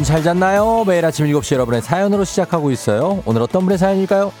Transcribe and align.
여러분 0.00 0.04
잘 0.04 0.22
잤나요? 0.22 0.84
매일 0.86 1.04
아침 1.04 1.26
7시 1.26 1.52
여러분의 1.52 1.82
사연으로 1.82 2.24
시작하고 2.24 2.70
있어요. 2.70 3.22
오늘 3.26 3.42
어떤 3.42 3.64
분의 3.64 3.76
사연일까요? 3.76 4.32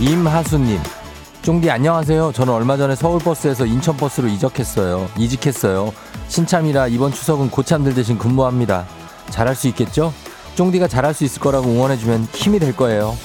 임하수님, 0.00 0.80
쫑디 1.42 1.70
안녕하세요. 1.70 2.32
저는 2.32 2.52
얼마 2.52 2.78
전에 2.78 2.94
서울버스에서 2.94 3.66
인천버스로 3.66 4.28
이적했어요. 4.28 5.10
이직했어요. 5.18 5.92
신참이라 6.28 6.88
이번 6.88 7.12
추석은 7.12 7.50
고참들 7.50 7.94
대신 7.94 8.16
근무합니다. 8.16 8.86
잘할 9.30 9.54
수 9.54 9.68
있겠죠? 9.68 10.12
쫑디가 10.54 10.88
잘할 10.88 11.14
수 11.14 11.24
있을 11.24 11.40
거라고 11.40 11.68
응원해주면 11.68 12.28
힘이 12.32 12.58
될 12.58 12.76
거예요. 12.76 13.16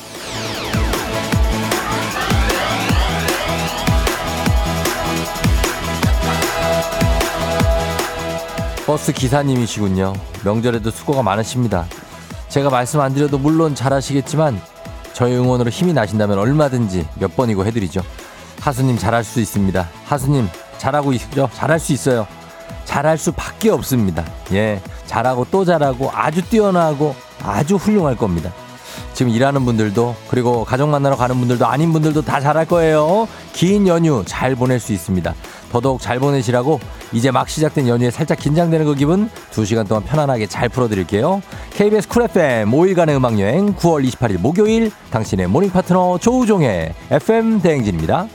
버스 8.85 9.13
기사님이시군요. 9.13 10.13
명절에도 10.43 10.89
수고가 10.89 11.21
많으십니다. 11.21 11.85
제가 12.47 12.71
말씀 12.71 12.99
안 12.99 13.13
드려도 13.13 13.37
물론 13.37 13.75
잘하시겠지만 13.75 14.59
저희 15.13 15.35
응원으로 15.35 15.69
힘이 15.69 15.93
나신다면 15.93 16.39
얼마든지 16.39 17.07
몇 17.19 17.35
번이고 17.35 17.65
해드리죠. 17.65 18.01
하수님 18.61 18.97
잘할 18.97 19.23
수 19.23 19.39
있습니다. 19.39 19.87
하수님 20.05 20.49
잘하고 20.79 21.13
있죠? 21.13 21.49
잘할 21.53 21.79
수 21.79 21.93
있어요. 21.93 22.25
잘할 22.85 23.17
수밖에 23.17 23.69
없습니다. 23.69 24.25
예, 24.53 24.81
잘하고 25.05 25.45
또 25.51 25.65
잘하고 25.65 26.11
아주 26.13 26.41
뛰어나고 26.41 27.15
아주 27.43 27.75
훌륭할 27.75 28.15
겁니다. 28.15 28.51
지금 29.13 29.31
일하는 29.31 29.65
분들도 29.65 30.15
그리고 30.29 30.63
가족 30.63 30.87
만나러 30.89 31.17
가는 31.17 31.37
분들도 31.37 31.65
아닌 31.65 31.91
분들도 31.91 32.21
다 32.21 32.39
잘할 32.39 32.65
거예요. 32.65 33.27
긴 33.51 33.87
연휴 33.87 34.23
잘 34.25 34.55
보낼 34.55 34.79
수 34.79 34.93
있습니다. 34.93 35.33
더더욱 35.71 36.01
잘 36.01 36.19
보내시라고 36.19 36.79
이제 37.11 37.29
막 37.29 37.49
시작된 37.49 37.87
연휴에 37.87 38.11
살짝 38.11 38.39
긴장되는 38.39 38.85
그 38.85 38.95
기분 38.95 39.29
2시간 39.51 39.87
동안 39.87 40.03
편안하게 40.03 40.47
잘 40.47 40.69
풀어드릴게요. 40.69 41.41
KBS 41.71 42.07
쿨 42.07 42.23
FM 42.23 42.71
5일간의 42.71 43.17
음악여행 43.17 43.75
9월 43.75 44.07
28일 44.07 44.39
목요일 44.39 44.91
당신의 45.11 45.47
모닝 45.47 45.69
파트너 45.69 46.17
조우종의 46.19 46.93
FM 47.11 47.61
대행진입니다. 47.61 48.27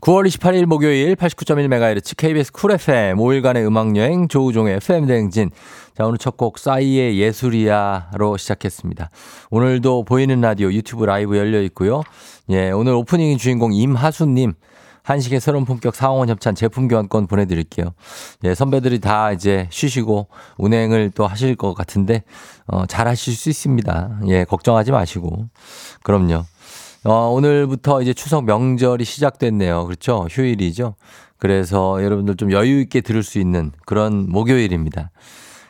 9월 0.00 0.28
28일 0.28 0.66
목요일 0.66 1.16
89.1MHz 1.16 2.16
KBS 2.16 2.52
쿨 2.52 2.70
FM 2.70 3.18
5일간의 3.18 3.66
음악여행 3.66 4.28
조우종의 4.28 4.76
FM 4.76 5.06
대행진. 5.06 5.50
자, 5.96 6.06
오늘 6.06 6.18
첫 6.18 6.36
곡 6.36 6.58
싸이의 6.58 7.18
예술이야로 7.18 8.36
시작했습니다. 8.36 9.10
오늘도 9.50 10.04
보이는 10.04 10.40
라디오 10.40 10.72
유튜브 10.72 11.04
라이브 11.04 11.36
열려 11.36 11.60
있고요. 11.62 12.02
예, 12.50 12.70
오늘 12.70 12.92
오프닝 12.94 13.38
주인공 13.38 13.72
임하수님. 13.72 14.54
한식의 15.02 15.40
새로운 15.40 15.64
품격 15.64 15.96
상원 15.96 16.28
협찬 16.28 16.54
제품 16.54 16.86
교환권 16.86 17.26
보내드릴게요. 17.26 17.92
예, 18.44 18.54
선배들이 18.54 19.00
다 19.00 19.32
이제 19.32 19.66
쉬시고 19.70 20.28
운행을 20.58 21.10
또 21.14 21.26
하실 21.26 21.56
것 21.56 21.72
같은데, 21.74 22.22
어, 22.66 22.84
잘 22.86 23.08
하실 23.08 23.34
수 23.34 23.48
있습니다. 23.48 24.20
예, 24.28 24.44
걱정하지 24.44 24.92
마시고. 24.92 25.48
그럼요. 26.02 26.44
어, 27.04 27.28
오늘부터 27.30 28.02
이제 28.02 28.12
추석 28.12 28.44
명절이 28.44 29.04
시작됐네요. 29.04 29.86
그렇죠? 29.86 30.26
휴일이죠. 30.30 30.94
그래서 31.38 32.02
여러분들 32.02 32.36
좀 32.36 32.50
여유 32.52 32.80
있게 32.80 33.00
들을 33.00 33.22
수 33.22 33.38
있는 33.38 33.70
그런 33.86 34.28
목요일입니다. 34.28 35.10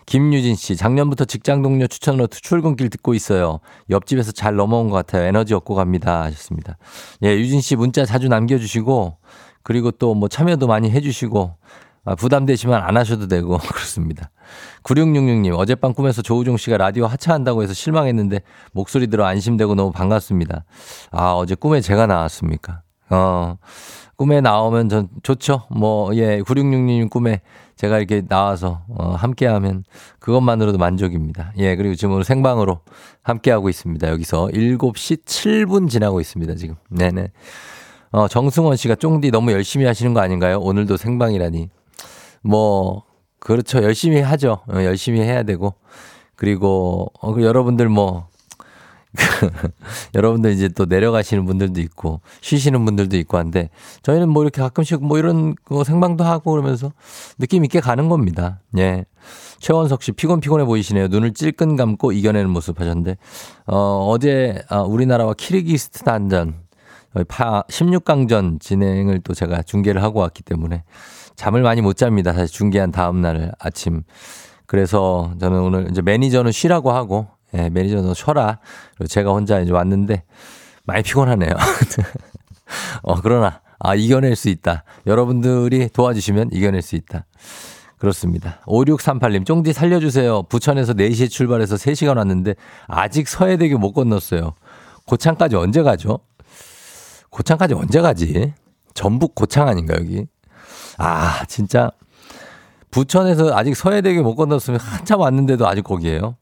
김유진 0.06 0.54
씨, 0.54 0.74
작년부터 0.74 1.26
직장 1.26 1.60
동료 1.60 1.86
추천으로 1.86 2.28
출근길 2.28 2.88
듣고 2.88 3.12
있어요. 3.12 3.60
옆집에서 3.90 4.32
잘 4.32 4.56
넘어온 4.56 4.88
것 4.88 4.96
같아요. 4.96 5.24
에너지 5.26 5.52
얻고 5.52 5.74
갑니다. 5.74 6.22
하셨습니다. 6.22 6.78
예, 7.24 7.36
유진 7.36 7.60
씨 7.60 7.76
문자 7.76 8.06
자주 8.06 8.28
남겨주시고, 8.28 9.18
그리고 9.62 9.90
또 9.90 10.14
뭐 10.14 10.28
참여도 10.30 10.66
많이 10.66 10.90
해주시고, 10.90 11.40
아, 11.42 11.58
부담되시면 12.16 12.80
안 12.82 12.96
하셔도 12.96 13.28
되고, 13.28 13.58
그렇습니다. 13.72 14.30
9666님, 14.82 15.56
어젯밤 15.58 15.92
꿈에서 15.94 16.22
조우종 16.22 16.56
씨가 16.56 16.76
라디오 16.76 17.06
하차한다고 17.06 17.62
해서 17.62 17.74
실망했는데, 17.74 18.40
목소리 18.72 19.08
들어 19.08 19.24
안심되고 19.26 19.74
너무 19.74 19.92
반갑습니다. 19.92 20.64
아, 21.10 21.32
어제 21.32 21.54
꿈에 21.54 21.80
제가 21.80 22.06
나왔습니까? 22.06 22.82
어, 23.10 23.56
꿈에 24.16 24.40
나오면 24.40 24.88
전 24.88 25.08
좋죠. 25.22 25.62
뭐, 25.70 26.14
예, 26.16 26.40
9666님 26.42 27.10
꿈에 27.10 27.40
제가 27.78 27.98
이렇게 27.98 28.22
나와서 28.26 28.82
어, 28.88 29.14
함께하면 29.14 29.84
그것만으로도 30.18 30.78
만족입니다. 30.78 31.52
예, 31.58 31.76
그리고 31.76 31.94
지금 31.94 32.14
오늘 32.14 32.24
생방으로 32.24 32.80
함께하고 33.22 33.68
있습니다. 33.68 34.08
여기서 34.08 34.48
7시 34.48 35.24
7분 35.24 35.88
지나고 35.88 36.20
있습니다. 36.20 36.56
지금. 36.56 36.74
네네. 36.90 37.30
어, 38.10 38.26
정승원 38.26 38.76
씨가 38.76 38.96
쫑디 38.96 39.30
너무 39.30 39.52
열심히 39.52 39.86
하시는 39.86 40.12
거 40.12 40.20
아닌가요? 40.20 40.58
오늘도 40.58 40.96
생방이라니. 40.96 41.68
뭐, 42.48 43.04
그렇죠. 43.40 43.82
열심히 43.82 44.20
하죠. 44.22 44.60
어, 44.68 44.82
열심히 44.82 45.20
해야 45.20 45.42
되고. 45.42 45.74
그리고, 46.34 47.12
어, 47.20 47.34
그 47.34 47.42
여러분들 47.42 47.90
뭐, 47.90 48.28
여러분들 50.14 50.52
이제 50.52 50.68
또 50.68 50.86
내려가시는 50.86 51.44
분들도 51.44 51.80
있고 51.80 52.20
쉬시는 52.40 52.84
분들도 52.84 53.16
있고 53.18 53.38
한데 53.38 53.70
저희는 54.02 54.28
뭐 54.28 54.42
이렇게 54.42 54.60
가끔씩 54.60 55.02
뭐 55.02 55.18
이런 55.18 55.54
거 55.64 55.82
생방도 55.82 56.24
하고 56.24 56.52
그러면서 56.52 56.92
느낌 57.38 57.64
있게 57.64 57.80
가는 57.80 58.08
겁니다. 58.08 58.60
예. 58.76 59.06
최원석 59.58 60.02
씨 60.02 60.12
피곤 60.12 60.40
피곤해 60.40 60.66
보이시네요. 60.66 61.08
눈을 61.08 61.32
찔끔 61.32 61.74
감고 61.74 62.12
이겨내는 62.12 62.50
모습 62.50 62.80
하셨는데 62.80 63.16
어 63.66 64.06
어제 64.10 64.62
아, 64.68 64.82
우리나라와 64.82 65.34
키르기스탄전 65.34 66.54
16강전 67.14 68.60
진행을 68.60 69.20
또 69.24 69.34
제가 69.34 69.62
중계를 69.62 70.02
하고 70.02 70.20
왔기 70.20 70.42
때문에 70.42 70.84
잠을 71.38 71.62
많이 71.62 71.80
못 71.80 71.96
잡니다. 71.96 72.32
사실 72.32 72.52
중계한 72.52 72.90
다음 72.90 73.22
날 73.22 73.52
아침. 73.60 74.02
그래서 74.66 75.32
저는 75.38 75.60
오늘 75.60 75.88
이제 75.88 76.02
매니저는 76.02 76.50
쉬라고 76.50 76.90
하고 76.90 77.28
예, 77.54 77.70
매니저 77.70 78.02
너 78.02 78.12
쉬어라. 78.12 78.58
그리고 78.96 79.06
제가 79.06 79.30
혼자 79.30 79.60
이제 79.60 79.72
왔는데 79.72 80.24
많이 80.82 81.04
피곤하네요. 81.04 81.50
어, 83.02 83.20
그러나, 83.22 83.60
아, 83.78 83.94
이겨낼 83.94 84.34
수 84.34 84.48
있다. 84.48 84.82
여러분들이 85.06 85.88
도와주시면 85.90 86.50
이겨낼 86.50 86.82
수 86.82 86.96
있다. 86.96 87.24
그렇습니다. 87.98 88.60
5638님, 88.66 89.46
쫑디 89.46 89.72
살려주세요. 89.72 90.42
부천에서 90.42 90.94
4시에 90.94 91.30
출발해서 91.30 91.76
3시간 91.76 92.16
왔는데 92.16 92.56
아직 92.88 93.28
서해대교 93.28 93.78
못 93.78 93.92
건넜어요. 93.92 94.54
고창까지 95.06 95.54
언제 95.54 95.82
가죠? 95.82 96.18
고창까지 97.30 97.74
언제 97.74 98.00
가지? 98.00 98.52
전북 98.92 99.36
고창 99.36 99.68
아닌가, 99.68 99.94
여기? 99.96 100.26
아, 100.98 101.44
진짜. 101.46 101.90
부천에서 102.90 103.56
아직 103.56 103.74
서해대교 103.74 104.22
못 104.22 104.34
건넜으면 104.34 104.80
한참 104.80 105.20
왔는데도 105.20 105.66
아직 105.66 105.82
거기에요. 105.82 106.36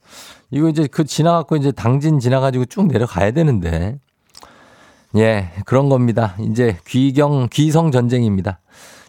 이거 0.51 0.69
이제 0.69 0.87
그 0.87 1.05
지나갖고 1.05 1.57
이제 1.57 1.73
당진 1.73 2.19
지나가지고 2.19 2.67
쭉 2.67 2.87
내려가야 2.87 3.33
되는데. 3.33 3.99
예, 5.17 5.51
그런 5.65 5.89
겁니다. 5.89 6.35
이제 6.41 6.77
귀경, 6.87 7.49
귀성 7.53 7.91
전쟁입니다. 7.91 8.61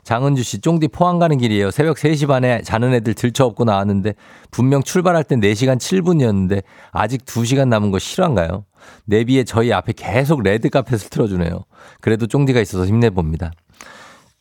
장은주 0.04 0.42
씨, 0.42 0.60
쫑디 0.60 0.88
포항 0.88 1.20
가는 1.20 1.38
길이에요. 1.38 1.70
새벽 1.70 1.98
3시 1.98 2.28
반에 2.28 2.62
자는 2.62 2.94
애들 2.94 3.14
들쳐업고 3.14 3.66
나왔는데 3.66 4.14
분명 4.52 4.82
출발할 4.82 5.26
땐 5.26 5.42
4시간 5.42 5.78
7분이었는데 5.78 6.64
아직 6.92 7.26
2시간 7.26 7.68
남은 7.68 7.92
거 7.92 8.00
실화인가요? 8.00 8.64
내비에 9.06 9.44
저희 9.44 9.74
앞에 9.74 9.92
계속 9.98 10.44
레드 10.44 10.70
카펫을 10.70 11.10
틀어주네요. 11.10 11.66
그래도 12.00 12.26
쫑디가 12.26 12.62
있어서 12.62 12.86
힘내봅니다. 12.86 13.52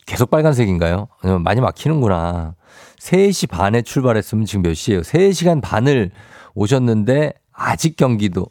계속 0.06 0.30
빨간색인가요? 0.30 1.08
많이 1.44 1.60
막히는구나. 1.60 2.54
3시 2.98 3.50
반에 3.50 3.82
출발했으면 3.82 4.46
지금 4.46 4.62
몇 4.62 4.74
시예요? 4.74 5.02
3시간 5.02 5.60
반을 5.60 6.10
오셨는데 6.54 7.34
아직 7.52 7.96
경기도 7.96 8.46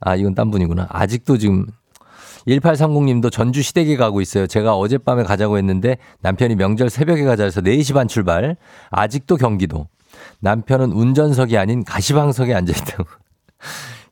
아 0.00 0.16
이건 0.16 0.34
딴 0.34 0.50
분이구나. 0.50 0.88
아직도 0.90 1.38
지금 1.38 1.66
1830님도 2.48 3.30
전주 3.30 3.62
시댁에 3.62 3.96
가고 3.96 4.20
있어요. 4.20 4.46
제가 4.46 4.76
어젯밤에 4.76 5.22
가자고 5.22 5.58
했는데 5.58 5.98
남편이 6.20 6.56
명절 6.56 6.90
새벽에 6.90 7.24
가자 7.24 7.44
해서 7.44 7.60
4시 7.60 7.94
반 7.94 8.08
출발. 8.08 8.56
아직도 8.90 9.36
경기도. 9.36 9.88
남편은 10.40 10.92
운전석이 10.92 11.58
아닌 11.58 11.84
가시방석에 11.84 12.54
앉아있다고. 12.54 13.04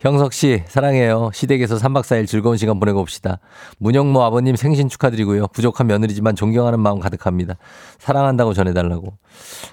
형석 0.04 0.34
씨, 0.34 0.62
사랑해요. 0.66 1.30
시댁에서 1.32 1.76
3박 1.76 2.02
4일 2.02 2.26
즐거운 2.26 2.58
시간 2.58 2.78
보내고 2.78 3.00
옵시다. 3.00 3.38
문영모 3.78 4.22
아버님 4.22 4.54
생신 4.54 4.90
축하드리고요. 4.90 5.46
부족한 5.48 5.86
며느리지만 5.86 6.36
존경하는 6.36 6.78
마음 6.78 7.00
가득합니다. 7.00 7.54
사랑한다고 8.00 8.52
전해달라고. 8.52 9.14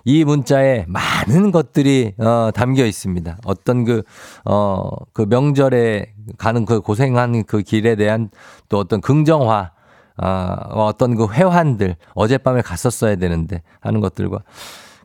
이 0.06 0.24
문자에 0.24 0.86
많은 0.88 1.52
것들이, 1.52 2.14
어, 2.18 2.50
담겨 2.56 2.86
있습니다. 2.86 3.40
어떤 3.44 3.84
그, 3.84 4.04
어, 4.46 4.90
그 5.12 5.26
명절에 5.28 6.14
가는 6.38 6.64
그 6.64 6.80
고생한 6.80 7.44
그 7.44 7.62
길에 7.62 7.98
대한 7.98 8.30
또 8.70 8.78
어떤 8.78 9.02
긍정화, 9.02 9.72
아, 10.16 10.58
어, 10.70 10.86
어떤 10.86 11.18
그 11.18 11.28
회환들, 11.28 11.98
어젯밤에 12.14 12.62
갔었어야 12.62 13.18
되는데 13.18 13.64
하는 13.82 14.00
것들과 14.00 14.40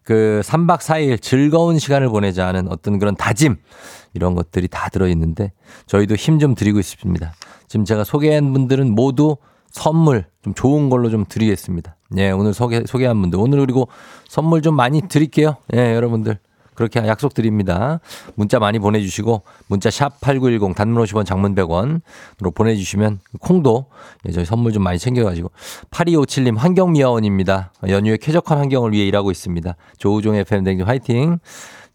그 0.06 0.40
3박 0.44 0.78
4일 0.78 1.20
즐거운 1.20 1.80
시간을 1.80 2.08
보내자 2.08 2.46
하는 2.46 2.68
어떤 2.68 3.00
그런 3.00 3.16
다짐 3.16 3.56
이런 4.14 4.36
것들이 4.36 4.68
다 4.68 4.88
들어있는데 4.88 5.52
저희도 5.86 6.14
힘 6.14 6.38
좀 6.38 6.54
드리고 6.54 6.78
있습니다. 6.78 7.32
지금 7.66 7.84
제가 7.84 8.04
소개한 8.04 8.52
분들은 8.52 8.94
모두 8.94 9.36
선물 9.70 10.26
좀 10.42 10.54
좋은 10.54 10.90
걸로 10.90 11.10
좀 11.10 11.24
드리겠습니다. 11.28 11.96
예, 12.18 12.30
오늘 12.30 12.54
소개, 12.54 12.84
소개한 12.86 13.20
분들. 13.20 13.38
오늘 13.40 13.58
그리고 13.58 13.88
선물 14.28 14.62
좀 14.62 14.76
많이 14.76 15.02
드릴게요. 15.02 15.56
예, 15.74 15.94
여러분들. 15.96 16.38
그렇게 16.76 17.00
약속드립니다. 17.00 18.00
문자 18.34 18.58
많이 18.58 18.78
보내주시고 18.78 19.42
문자 19.66 19.90
샵 19.90 20.20
8910 20.20 20.76
단문 20.76 21.02
50원 21.04 21.26
장문 21.26 21.54
100원으로 21.54 22.54
보내주시면 22.54 23.20
콩도 23.40 23.86
예, 24.28 24.32
저희 24.32 24.44
선물 24.44 24.72
좀 24.72 24.82
많이 24.82 24.98
챙겨가지고 24.98 25.50
8257님 25.90 26.56
환경미화원입니다. 26.56 27.72
연휴에 27.88 28.16
쾌적한 28.18 28.58
환경을 28.58 28.92
위해 28.92 29.06
일하고 29.06 29.30
있습니다. 29.30 29.74
조우종 29.98 30.36
FM 30.36 30.64
대행진 30.64 30.86
화이팅. 30.86 31.38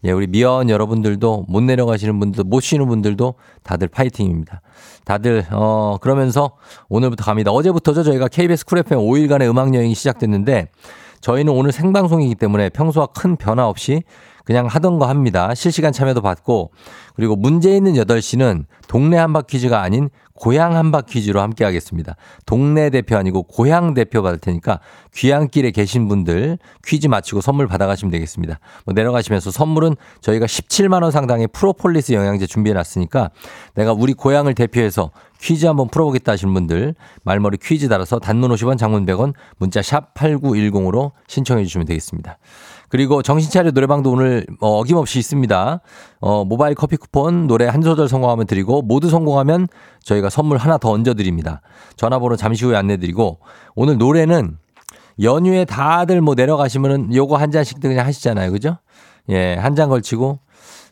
예, 0.04 0.10
우리 0.10 0.26
미화원 0.26 0.68
여러분들도 0.68 1.46
못 1.48 1.62
내려가시는 1.62 2.18
분들도 2.18 2.48
못 2.48 2.60
쉬는 2.60 2.88
분들도 2.88 3.34
다들 3.62 3.86
파이팅입니다. 3.86 4.60
다들 5.04 5.46
어 5.52 5.98
그러면서 6.00 6.52
오늘부터 6.88 7.24
갑니다. 7.24 7.52
어제부터죠 7.52 8.02
저희가 8.02 8.28
KBS 8.28 8.66
쿨 8.66 8.78
FM 8.78 9.00
5일간의 9.00 9.48
음악 9.48 9.74
여행이 9.74 9.94
시작됐는데 9.94 10.68
저희는 11.20 11.52
오늘 11.52 11.70
생방송이기 11.70 12.34
때문에 12.34 12.68
평소와 12.70 13.06
큰 13.06 13.36
변화 13.36 13.68
없이 13.68 14.02
그냥 14.44 14.66
하던 14.66 14.98
거 14.98 15.06
합니다. 15.06 15.54
실시간 15.54 15.92
참여도 15.92 16.20
받고 16.20 16.70
그리고 17.14 17.36
문제 17.36 17.74
있는 17.74 17.94
8시는 17.94 18.64
동네 18.88 19.16
한바퀴즈가 19.16 19.82
아닌 19.82 20.08
고향 20.34 20.74
한바 20.74 21.02
퀴즈로 21.02 21.40
함께 21.40 21.64
하겠습니다. 21.64 22.16
동네 22.46 22.90
대표 22.90 23.16
아니고 23.16 23.44
고향 23.44 23.94
대표 23.94 24.22
받을 24.22 24.38
테니까 24.38 24.80
귀향길에 25.14 25.70
계신 25.70 26.08
분들 26.08 26.58
퀴즈 26.84 27.06
마치고 27.06 27.42
선물 27.42 27.68
받아가시면 27.68 28.10
되겠습니다. 28.10 28.58
뭐 28.84 28.92
내려가시면서 28.94 29.50
선물은 29.50 29.94
저희가 30.20 30.46
17만 30.46 31.02
원 31.02 31.12
상당의 31.12 31.48
프로폴리스 31.52 32.12
영양제 32.12 32.46
준비해 32.46 32.74
놨으니까 32.74 33.30
내가 33.74 33.92
우리 33.92 34.14
고향을 34.14 34.54
대표해서 34.54 35.12
퀴즈 35.40 35.66
한번 35.66 35.88
풀어보겠다 35.88 36.32
하시는 36.32 36.52
분들 36.52 36.94
말머리 37.24 37.58
퀴즈 37.58 37.88
달아서 37.88 38.18
단문 38.18 38.50
50원 38.50 38.78
장문 38.78 39.06
100원 39.06 39.34
문자 39.58 39.82
샵 39.82 40.14
8910으로 40.14 41.12
신청해 41.28 41.64
주시면 41.64 41.86
되겠습니다. 41.86 42.38
그리고 42.92 43.22
정신차려 43.22 43.70
노래방도 43.70 44.10
오늘 44.10 44.44
어, 44.60 44.78
어김없이 44.80 45.18
있습니다. 45.18 45.80
어, 46.20 46.44
모바일 46.44 46.74
커피 46.74 46.98
쿠폰 46.98 47.46
노래 47.46 47.66
한 47.66 47.80
소절 47.80 48.06
성공하면 48.06 48.46
드리고 48.46 48.82
모두 48.82 49.08
성공하면 49.08 49.66
저희가 50.02 50.28
선물 50.28 50.58
하나 50.58 50.76
더 50.76 50.90
얹어드립니다. 50.90 51.62
전화번호 51.96 52.36
잠시 52.36 52.66
후에 52.66 52.76
안내드리고 52.76 53.38
오늘 53.76 53.96
노래는 53.96 54.58
연휴에 55.22 55.64
다들 55.64 56.20
뭐 56.20 56.34
내려가시면은 56.34 57.14
요거 57.14 57.38
한 57.38 57.50
잔씩들 57.50 57.88
그냥 57.88 58.04
하시잖아요. 58.04 58.52
그죠? 58.52 58.76
예, 59.30 59.54
한 59.54 59.74
잔 59.74 59.88
걸치고. 59.88 60.40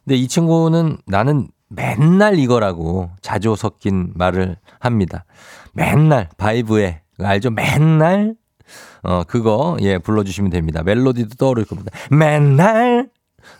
근데 0.04 0.16
이 0.16 0.26
친구는 0.26 0.96
나는 1.06 1.48
맨날 1.68 2.38
이거라고 2.38 3.10
자주 3.20 3.54
섞인 3.56 4.12
말을 4.14 4.56
합니다. 4.78 5.26
맨날 5.74 6.30
바이브에 6.38 7.02
알죠? 7.18 7.50
맨날 7.50 8.36
어, 9.02 9.22
그거, 9.26 9.76
예, 9.80 9.98
불러주시면 9.98 10.50
됩니다. 10.50 10.82
멜로디도 10.82 11.36
떠오를 11.36 11.64
겁니다. 11.64 11.90
맨날, 12.10 13.08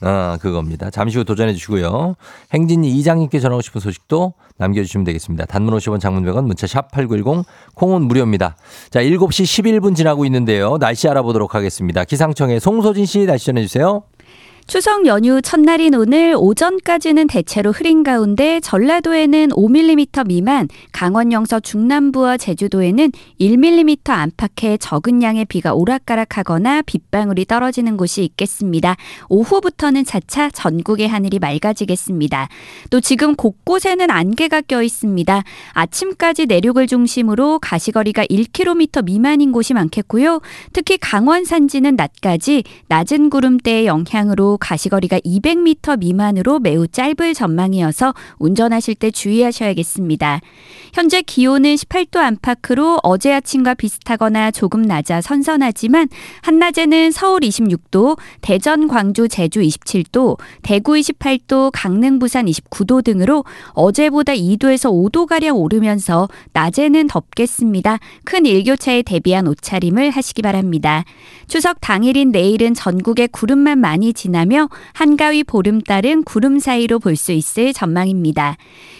어, 0.02 0.36
그겁니다. 0.40 0.90
잠시 0.90 1.18
후 1.18 1.24
도전해 1.24 1.52
주시고요. 1.54 2.16
행진이 2.52 2.90
이장님께 2.98 3.40
전하고 3.40 3.62
싶은 3.62 3.80
소식도 3.80 4.34
남겨주시면 4.58 5.04
되겠습니다. 5.04 5.46
단문 5.46 5.74
50원 5.76 6.00
장문 6.00 6.24
100원 6.24 6.44
문자 6.44 6.66
샵 6.66 6.90
8910 6.90 7.44
콩은 7.74 8.02
무료입니다. 8.02 8.56
자, 8.90 9.02
7시 9.02 9.80
11분 9.80 9.94
지나고 9.96 10.24
있는데요. 10.26 10.78
날씨 10.78 11.08
알아보도록 11.08 11.54
하겠습니다. 11.54 12.04
기상청의 12.04 12.60
송소진 12.60 13.06
씨 13.06 13.26
날씨 13.26 13.46
전해주세요. 13.46 14.02
추석 14.70 15.04
연휴 15.06 15.42
첫날인 15.42 15.96
오늘 15.96 16.36
오전까지는 16.38 17.26
대체로 17.26 17.72
흐린 17.72 18.04
가운데 18.04 18.60
전라도에는 18.60 19.48
5mm 19.48 20.28
미만, 20.28 20.68
강원 20.92 21.32
영서 21.32 21.58
중남부와 21.58 22.36
제주도에는 22.36 23.10
1mm 23.40 24.08
안팎의 24.08 24.78
적은 24.78 25.24
양의 25.24 25.46
비가 25.46 25.74
오락가락하거나 25.74 26.82
빗방울이 26.82 27.46
떨어지는 27.46 27.96
곳이 27.96 28.22
있겠습니다. 28.22 28.94
오후부터는 29.28 30.04
차차 30.04 30.50
전국의 30.50 31.08
하늘이 31.08 31.40
맑아지겠습니다. 31.40 32.48
또 32.90 33.00
지금 33.00 33.34
곳곳에는 33.34 34.08
안개가 34.08 34.60
껴 34.60 34.84
있습니다. 34.84 35.42
아침까지 35.72 36.46
내륙을 36.46 36.86
중심으로 36.86 37.58
가시거리가 37.58 38.26
1km 38.26 39.04
미만인 39.04 39.50
곳이 39.50 39.74
많겠고요. 39.74 40.40
특히 40.72 40.96
강원 40.96 41.44
산지는 41.44 41.96
낮까지 41.96 42.62
낮은 42.86 43.30
구름대의 43.30 43.86
영향으로 43.86 44.59
가시거리가 44.60 45.20
200m 45.20 45.98
미만으로 45.98 46.58
매우 46.58 46.86
짧을 46.86 47.34
전망이어서 47.34 48.14
운전하실 48.38 48.94
때 48.96 49.10
주의하셔야겠습니다. 49.10 50.40
현재 50.92 51.22
기온은 51.22 51.74
18도 51.74 52.18
안팎으로 52.18 52.98
어제 53.02 53.32
아침과 53.32 53.74
비슷하거나 53.74 54.50
조금 54.50 54.82
낮아 54.82 55.20
선선하지만 55.20 56.08
한낮에는 56.42 57.10
서울 57.12 57.40
26도, 57.40 58.18
대전, 58.40 58.88
광주, 58.88 59.28
제주 59.28 59.60
27도, 59.60 60.38
대구 60.62 60.92
28도, 60.92 61.70
강릉, 61.72 62.18
부산 62.18 62.46
29도 62.46 63.04
등으로 63.04 63.44
어제보다 63.70 64.32
2도에서 64.34 64.90
5도가량 64.90 65.56
오르면서 65.56 66.28
낮에는 66.52 67.06
덥겠습니다. 67.06 67.98
큰 68.24 68.46
일교차에 68.46 69.02
대비한 69.02 69.46
옷차림을 69.46 70.10
하시기 70.10 70.42
바랍니다. 70.42 71.04
추석 71.46 71.80
당일인 71.80 72.30
내일은 72.30 72.74
전국에 72.74 73.26
구름만 73.26 73.78
많이 73.78 74.12
지나 74.12 74.39
며 74.46 74.68
한가위 74.94 75.44
보름달은 75.44 76.24
구름 76.24 76.58
사이로 76.58 76.98
볼 76.98 77.16
수 77.16 77.32
있을 77.32 77.72
전망입니다. 77.72 78.56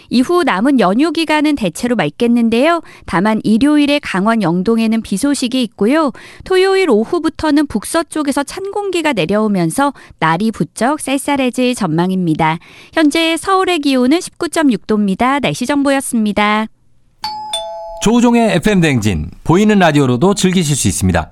이후 0.09 0.43
남은 0.43 0.79
연휴 0.79 1.11
기간은 1.11 1.55
대체로 1.55 1.95
맑겠는데요. 1.95 2.81
다만 3.05 3.39
일요일에 3.43 3.99
강원 3.99 4.41
영동에는 4.41 5.01
비 5.01 5.17
소식이 5.17 5.63
있고요. 5.63 6.11
토요일 6.43 6.89
오후부터는 6.89 7.67
북서쪽에서 7.67 8.43
찬 8.43 8.71
공기가 8.71 9.13
내려오면서 9.13 9.93
날이 10.19 10.51
부쩍 10.51 10.99
쌀쌀해질 10.99 11.75
전망입니다. 11.75 12.59
현재 12.93 13.37
서울의 13.37 13.79
기온은 13.79 14.19
19.6도입니다. 14.19 15.41
날씨 15.41 15.65
정보였습니다. 15.65 16.67
조우종의 18.03 18.55
FM 18.55 18.81
댕진 18.81 19.29
보이는 19.43 19.77
라디오로도 19.79 20.33
즐기실 20.33 20.75
수 20.75 20.87
있습니다. 20.87 21.31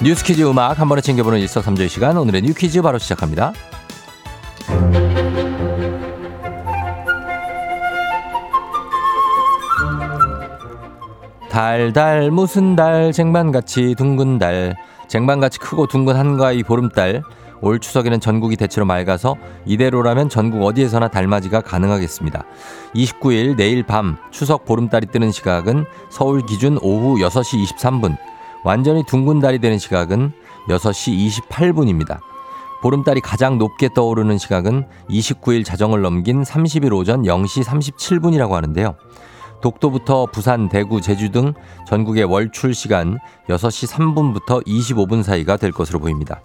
뉴스 0.00 0.24
퀴즈 0.24 0.48
음악 0.48 0.78
한 0.78 0.88
번에 0.88 1.00
챙겨보는 1.00 1.40
일석삼조의 1.40 1.88
시간 1.88 2.16
오늘의 2.16 2.42
New 2.42 2.54
Quiz 2.54 2.80
바로 2.82 2.98
시작합니다. 2.98 3.52
달달 11.50 12.30
무슨 12.30 12.76
달 12.76 13.10
쟁반같이 13.10 13.96
둥근 13.98 14.38
달 14.38 14.76
쟁반같이 15.08 15.58
크고 15.58 15.88
둥근 15.88 16.14
한가위 16.14 16.62
보름달 16.62 17.22
올 17.60 17.80
추석에는 17.80 18.20
전국이 18.20 18.54
대체로 18.54 18.86
맑아서 18.86 19.34
이대로라면 19.66 20.28
전국 20.28 20.64
어디에서나 20.64 21.08
달맞이가 21.08 21.62
가능하겠습니다. 21.62 22.44
29일 22.94 23.56
내일 23.56 23.82
밤 23.82 24.16
추석 24.30 24.64
보름달이 24.64 25.08
뜨는 25.08 25.32
시각은 25.32 25.86
서울 26.08 26.46
기준 26.46 26.78
오후 26.82 27.16
6시 27.16 27.64
23분 27.64 28.16
완전히 28.64 29.04
둥근 29.04 29.40
달이 29.40 29.58
되는 29.60 29.78
시각은 29.78 30.32
6시 30.68 31.48
28분입니다. 31.48 32.18
보름달이 32.82 33.20
가장 33.20 33.58
높게 33.58 33.88
떠오르는 33.92 34.38
시각은 34.38 34.86
29일 35.10 35.64
자정을 35.64 36.00
넘긴 36.02 36.42
30일 36.42 36.92
오전 36.92 37.22
0시 37.22 37.64
37분이라고 37.64 38.50
하는데요. 38.52 38.94
독도부터 39.60 40.26
부산, 40.26 40.68
대구, 40.68 41.00
제주 41.00 41.30
등 41.30 41.54
전국의 41.88 42.24
월출 42.24 42.74
시간 42.74 43.18
6시 43.48 43.88
3분부터 43.90 44.64
25분 44.64 45.24
사이가 45.24 45.56
될 45.56 45.72
것으로 45.72 45.98
보입니다. 45.98 46.40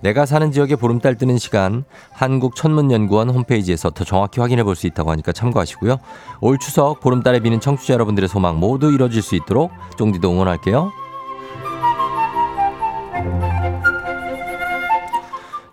내가 0.00 0.24
사는 0.24 0.50
지역의 0.52 0.76
보름달 0.76 1.16
뜨는 1.16 1.36
시간 1.36 1.84
한국천문연구원 2.12 3.28
홈페이지에서 3.30 3.90
더 3.90 4.04
정확히 4.04 4.40
확인해 4.40 4.62
볼 4.62 4.74
수 4.76 4.86
있다고 4.86 5.10
하니까 5.10 5.32
참고하시고요. 5.32 5.98
올 6.40 6.58
추석 6.58 7.00
보름달에 7.00 7.40
비는 7.40 7.60
청취자 7.60 7.94
여러분들의 7.94 8.28
소망 8.28 8.58
모두 8.58 8.92
이뤄질 8.92 9.20
수 9.22 9.34
있도록 9.34 9.70
쫑디도 9.98 10.30
응원할게요. 10.30 10.92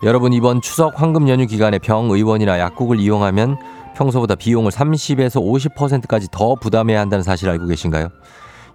여러분 0.03 0.33
이번 0.33 0.59
추석 0.59 1.01
황금 1.01 1.29
연휴 1.29 1.47
기간에 1.47 1.79
병의원이나 1.79 2.59
약국을 2.59 2.99
이용하면 2.99 3.57
평소보다 3.95 4.35
비용을 4.35 4.69
30에서 4.69 5.41
50%까지 5.41 6.27
더 6.29 6.55
부담해야 6.55 6.99
한다는 6.99 7.23
사실 7.23 7.47
알고 7.49 7.67
계신가요? 7.67 8.09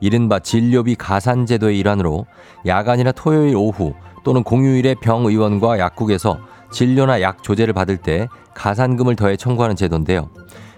이른바 0.00 0.38
진료비 0.38 0.94
가산 0.94 1.44
제도의 1.44 1.78
일환으로 1.80 2.24
야간이나 2.64 3.12
토요일 3.12 3.56
오후 3.56 3.92
또는 4.24 4.42
공휴일에 4.42 4.94
병의원과 5.02 5.78
약국에서 5.78 6.38
진료나 6.70 7.20
약 7.20 7.42
조제를 7.42 7.74
받을 7.74 7.98
때 7.98 8.26
가산금을 8.54 9.14
더해 9.14 9.36
청구하는 9.36 9.76
제도인데요. 9.76 10.30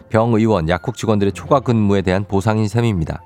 병의원, 0.09 0.69
약국 0.69 0.97
직원들의 0.97 1.33
초과 1.33 1.61
근무에 1.61 2.03
대한 2.03 2.25
보상인 2.25 2.67
셈입니다. 2.67 3.23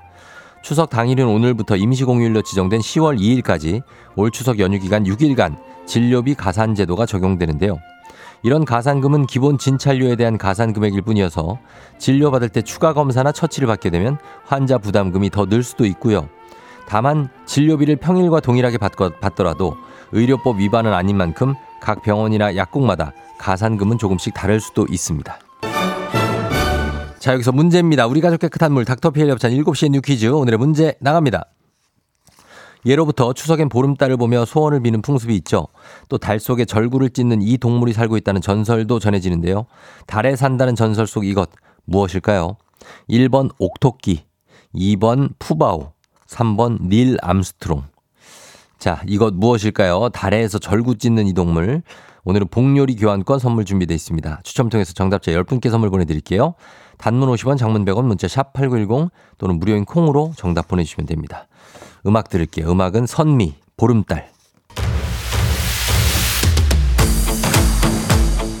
추석 0.61 0.91
당일은 0.91 1.25
오늘부터 1.25 1.75
임시공휴일로 1.75 2.43
지정된 2.43 2.81
10월 2.81 3.19
2일까지 3.19 3.81
올 4.15 4.29
추석 4.29 4.59
연휴 4.59 4.77
기간 4.77 5.05
6일간 5.05 5.55
진료비 5.85 6.35
가산 6.35 6.75
제도가 6.75 7.05
적용되는데요. 7.05 7.77
이런 8.43 8.63
가산금은 8.65 9.25
기본 9.25 9.57
진찰료에 9.57 10.15
대한 10.15 10.37
가산 10.37 10.71
금액일 10.73 11.01
뿐이어서 11.01 11.57
진료받을 11.97 12.49
때 12.49 12.61
추가 12.61 12.93
검사나 12.93 13.31
처치를 13.31 13.67
받게 13.67 13.89
되면 13.89 14.17
환자 14.45 14.77
부담금이 14.77 15.31
더 15.31 15.45
늘 15.45 15.63
수도 15.63 15.85
있고요. 15.85 16.29
다만 16.87 17.29
진료비를 17.47 17.95
평일과 17.95 18.41
동일하게 18.41 18.77
받더라도 18.77 19.75
의료법 20.11 20.59
위반은 20.59 20.93
아닌 20.93 21.17
만큼 21.17 21.55
각 21.81 22.03
병원이나 22.03 22.55
약국마다 22.55 23.13
가산금은 23.39 23.97
조금씩 23.97 24.33
다를 24.35 24.59
수도 24.59 24.85
있습니다. 24.89 25.39
자, 27.17 27.33
여기서 27.33 27.51
문제입니다. 27.51 28.05
우리 28.05 28.21
가족 28.21 28.39
깨끗한 28.39 28.71
물 28.71 28.85
닥터피엘 28.85 29.31
협찬 29.31 29.51
7시에 29.51 29.89
New 29.89 30.01
Quiz. 30.01 30.27
오늘의 30.27 30.59
문제 30.59 30.93
나갑니다. 30.99 31.45
예로부터 32.85 33.33
추석엔 33.33 33.69
보름달을 33.69 34.17
보며 34.17 34.45
소원을 34.45 34.81
비는 34.81 35.01
풍습이 35.01 35.35
있죠. 35.37 35.67
또 36.09 36.17
달 36.17 36.39
속에 36.39 36.65
절구를 36.65 37.09
찧는 37.09 37.41
이 37.41 37.57
동물이 37.57 37.93
살고 37.93 38.17
있다는 38.17 38.41
전설도 38.41 38.99
전해지는데요. 38.99 39.65
달에 40.07 40.35
산다는 40.35 40.75
전설 40.75 41.07
속 41.07 41.25
이것 41.25 41.49
무엇일까요? 41.85 42.57
1번 43.09 43.49
옥토끼, 43.57 44.25
2번 44.75 45.29
푸바오, 45.39 45.91
3번 46.27 46.87
닐 46.89 47.17
암스트롱. 47.21 47.83
자, 48.77 49.01
이것 49.07 49.33
무엇일까요? 49.33 50.09
달에서 50.09 50.59
절구 50.59 50.97
찧는 50.97 51.27
이 51.27 51.33
동물. 51.33 51.81
오늘은 52.23 52.47
복요리 52.49 52.95
교환권 52.95 53.39
선물 53.39 53.65
준비되어 53.65 53.93
있습니다. 53.93 54.41
추첨 54.43 54.69
통해서 54.69 54.93
정답자 54.93 55.31
10분께 55.31 55.69
선물 55.69 55.91
보내드릴게요. 55.91 56.55
단문 56.97 57.29
50원, 57.29 57.57
장문 57.57 57.85
100원, 57.85 58.05
문자 58.05 58.27
샵 58.27 58.53
8910 58.53 59.11
또는 59.37 59.59
무료인 59.59 59.85
콩으로 59.85 60.33
정답 60.35 60.67
보내주시면 60.67 61.05
됩니다. 61.05 61.47
음악 62.07 62.29
들을게요. 62.29 62.71
음악은 62.71 63.07
선미, 63.07 63.55
보름달. 63.77 64.29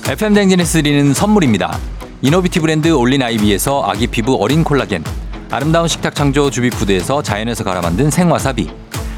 FM 0.07 0.33
대행진에서 0.33 0.81
드리는 0.81 1.13
선물입니다. 1.13 1.77
이노비티 2.21 2.59
브랜드 2.59 2.87
올린 2.89 3.21
아이비에서 3.21 3.83
아기 3.83 4.07
피부 4.07 4.35
어린 4.41 4.63
콜라겐. 4.63 5.03
아름다운 5.51 5.87
식탁 5.87 6.15
창조 6.15 6.49
주비푸드에서 6.49 7.21
자연에서 7.21 7.63
갈아 7.63 7.81
만든 7.81 8.09
생와사비. 8.09 8.69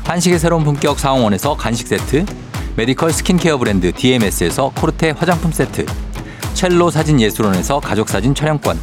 한식의 0.03 0.39
새로운 0.39 0.63
품격 0.63 1.00
상황원에서 1.00 1.55
간식 1.55 1.88
세트. 1.88 2.25
메디컬 2.75 3.13
스킨케어 3.13 3.57
브랜드 3.57 3.91
DMS에서 3.93 4.72
코르테 4.75 5.12
화장품 5.12 5.51
세트. 5.51 5.86
첼로 6.53 6.89
사진 6.89 7.22
예술원에서 7.22 7.79
가족 7.79 8.10
사진 8.10 8.36
촬영권. 8.36 8.77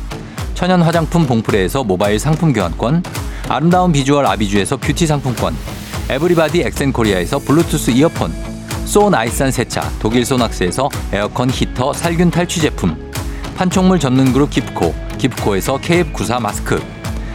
천연 0.55 0.83
화장품 0.83 1.27
봉프레에서 1.27 1.85
모바일 1.85 2.19
상품 2.19 2.53
교환권. 2.53 3.03
아름다운 3.49 3.93
비주얼 3.93 4.25
아비주에서 4.27 4.77
뷰티 4.79 5.07
상품권 5.07 5.55
에브리바디 6.09 6.63
엑센코리아에서 6.63 7.39
블루투스 7.41 7.91
이어폰 7.91 8.33
소 8.87 9.11
나이산 9.11 9.51
세차 9.51 9.91
독일 9.99 10.25
소낙스에서 10.25 10.89
에어컨 11.13 11.51
히터 11.51 11.93
살균 11.93 12.31
탈취 12.31 12.61
제품 12.61 12.97
판촉물 13.57 13.99
전문 13.99 14.33
그룹 14.33 14.51
기프코 14.51 14.95
기프코에서 15.19 15.79
KF94 15.79 16.41
마스크 16.41 16.83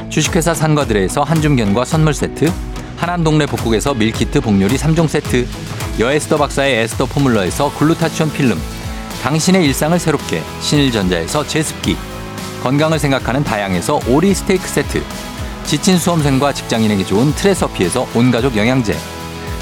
주식회사 0.10 0.54
산과들에서 0.54 1.22
한줌견과 1.22 1.86
선물 1.86 2.14
세트 2.14 2.52
하남 2.98 3.24
동네 3.24 3.46
복국에서 3.46 3.94
밀키트 3.94 4.42
복요리 4.42 4.78
3종 4.78 5.08
세트 5.08 5.48
여에스더 6.00 6.38
박사의 6.38 6.84
에스더 6.84 7.06
포뮬러에서 7.06 7.72
글루타치온 7.78 8.32
필름 8.34 8.60
당신의 9.22 9.66
일상을 9.66 9.98
새롭게 10.00 10.42
신일전자에서 10.62 11.46
제습기 11.46 11.96
건강을 12.62 13.00
생각하는 13.00 13.44
다양에서 13.44 14.00
오리 14.08 14.34
스테이크 14.34 14.68
세트. 14.68 15.02
지친 15.66 15.98
수험생과 15.98 16.54
직장인에게 16.54 17.06
좋은 17.06 17.34
트레서피에서 17.34 18.08
온가족 18.14 18.58
영양제. 18.58 18.98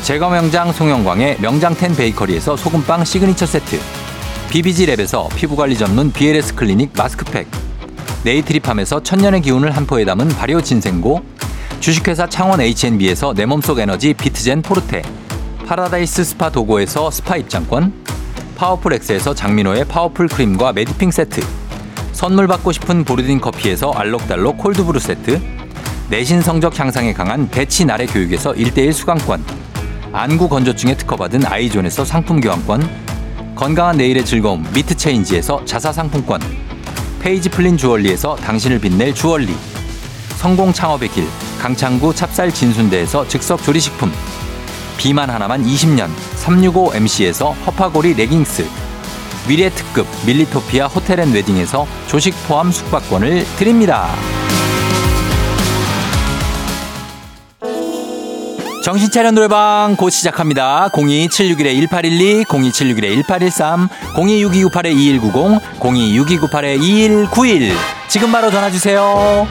제과 0.04 0.30
명장 0.30 0.72
송영광의 0.72 1.38
명장텐 1.40 1.96
베이커리에서 1.96 2.58
소금빵 2.58 3.06
시그니처 3.06 3.46
세트. 3.46 3.80
BBG랩에서 4.50 5.30
피부관리 5.36 5.78
전문 5.78 6.12
BLS 6.12 6.56
클리닉 6.56 6.92
마스크팩. 6.96 7.48
네이트리팜에서 8.24 9.04
천년의 9.04 9.42
기운을 9.42 9.72
한 9.72 9.86
포에 9.86 10.06
담은 10.06 10.30
발효 10.30 10.62
진생고. 10.62 11.24
주식회사 11.80 12.28
창원 12.28 12.62
H&B에서 12.62 13.34
내 13.34 13.46
몸속 13.46 13.80
에너지 13.80 14.14
비트젠 14.14 14.64
포르테. 14.64 15.04
파라다이스 15.68 16.24
스파 16.24 16.50
도고에서 16.50 17.12
스파 17.12 17.38
입장권. 17.38 17.94
파워풀 18.56 18.94
엑스에서 18.94 19.36
장민호의 19.36 19.86
파워풀 19.86 20.30
크림과 20.30 20.74
메디핑 20.74 21.12
세트 21.12 21.42
선물 22.18 22.48
받고 22.48 22.72
싶은 22.72 23.04
보르딘 23.04 23.40
커피에서 23.40 23.92
알록달록 23.92 24.58
콜드브루 24.58 25.00
세트 25.00 25.40
내신 26.10 26.42
성적 26.42 26.80
향상에 26.80 27.14
강한 27.14 27.48
대치 27.48 27.86
나래 27.86 28.08
교육에서 28.08 28.54
1대1 28.54 28.92
수강권, 28.92 29.46
안구 30.14 30.50
건조증에 30.50 30.98
특허받은 30.98 31.46
아이존에서 31.46 32.04
상품 32.04 32.42
교환권, 32.42 32.90
건강한 33.54 33.98
내일의 33.98 34.26
즐거움 34.26 34.66
미트 34.74 34.96
체인지에서 34.96 35.64
자사 35.66 35.94
상품권, 35.94 36.42
페이지 37.20 37.50
플린 37.50 37.78
주얼리에서 37.78 38.36
당신을 38.38 38.80
빛낼 38.80 39.14
주얼리, 39.14 39.54
성공 40.38 40.74
창업의 40.74 41.10
길 41.10 41.28
강창구 41.60 42.16
찹쌀 42.16 42.52
진순대에서 42.52 43.28
즉석 43.28 43.62
조리식품, 43.62 44.12
비만 44.98 45.30
하나만 45.30 45.64
20년 45.64 46.10
365MC에서 46.44 47.54
허파고리 47.68 48.16
레깅스, 48.16 48.87
미래 49.48 49.70
특급 49.70 50.06
밀리토피아 50.26 50.88
호텔 50.88 51.20
앤 51.22 51.32
웨딩에서 51.32 51.88
조식 52.08 52.36
포함 52.48 52.72
숙박권을 52.72 53.46
드립니다. 53.58 54.10
정신차려 58.84 59.32
노래방 59.32 59.96
곧 59.98 60.10
시작합니다. 60.12 60.90
02761-1812, 60.94 62.46
02761-1813, 62.46 63.90
026298-2190, 64.16 65.60
026298-2191. 65.80 67.74
지금 68.08 68.32
바로 68.32 68.50
전화주세요. 68.50 69.46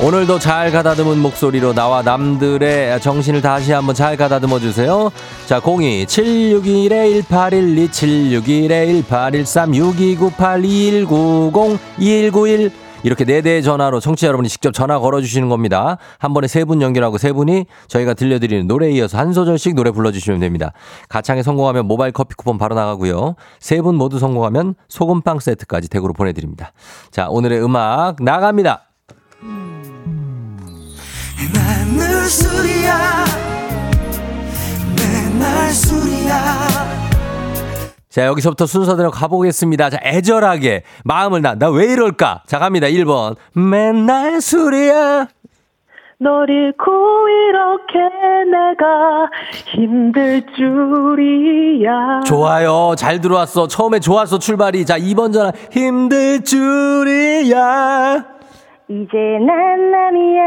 오늘도 0.03 0.39
잘 0.39 0.71
가다듬은 0.71 1.19
목소리로 1.19 1.73
나와 1.73 2.03
남들의 2.03 3.01
정신을 3.01 3.41
다시 3.41 3.73
한번 3.73 3.95
잘 3.95 4.19
가다듬어 4.19 4.59
주세요. 4.59 5.11
자, 5.47 5.63
02 5.65 6.07
761 6.07 7.23
1812 7.23 7.91
761 7.91 9.05
1813 9.09 9.75
6298 9.75 10.65
2190 10.65 11.81
2191 11.99 12.84
이렇게 13.04 13.25
네대 13.25 13.62
전화로 13.62 14.00
청취자 14.00 14.26
여러분이 14.26 14.49
직접 14.49 14.73
전화 14.73 14.99
걸어주시는 14.99 15.49
겁니다. 15.49 15.99
한 16.18 16.34
번에 16.34 16.49
세 16.49 16.64
분 16.64 16.80
연결하고 16.82 17.18
세 17.18 17.32
분이 17.32 17.66
저희가 17.88 18.14
들려드리는 18.14 18.66
노래에 18.66 18.90
이어서 18.92 19.18
한 19.18 19.32
소절씩 19.34 19.75
노래 19.75 19.90
불러주시면 19.90 20.40
됩니다. 20.40 20.73
가창에 21.11 21.42
성공하면 21.42 21.87
모바일 21.87 22.11
커피 22.12 22.34
쿠폰 22.34 22.56
바로 22.58 22.75
나가고요. 22.75 23.37
세 23.61 23.82
분 23.82 23.96
모두 23.96 24.18
성공하면 24.18 24.75
소금빵 24.88 25.40
세트까지 25.40 25.88
댁으로 25.90 26.14
보내드립니다. 26.14 26.73
자, 27.11 27.28
오늘의 27.28 27.62
음악 27.62 28.16
나갑니다. 28.23 28.88
맨날 31.52 32.25
술이야 32.30 33.25
맨날 34.96 35.70
술이야 35.70 36.74
자, 38.14 38.26
여기서부터 38.26 38.66
순서대로 38.66 39.11
가보겠습니다. 39.11 39.90
자, 39.90 39.99
애절하게 40.04 40.85
마음을 41.04 41.42
나, 41.42 41.56
나 41.56 41.68
왜 41.68 41.87
이럴까? 41.92 42.42
자, 42.47 42.61
갑니다. 42.61 42.87
1번. 42.87 43.35
맨날 43.54 44.40
술이야. 44.40 45.26
널 46.21 46.49
잃고 46.49 46.92
이렇게 47.28 47.99
내가 48.52 49.28
힘들 49.66 50.47
줄이야. 50.56 52.21
좋아요. 52.25 52.94
잘 52.97 53.21
들어왔어. 53.21 53.66
처음에 53.66 53.99
좋았어, 53.99 54.38
출발이. 54.38 54.87
자, 54.87 54.97
2번 54.97 55.33
전화. 55.33 55.50
힘들 55.73 56.44
줄이야. 56.44 58.25
이제 58.90 59.18
난 59.44 59.90
남이야. 59.90 60.42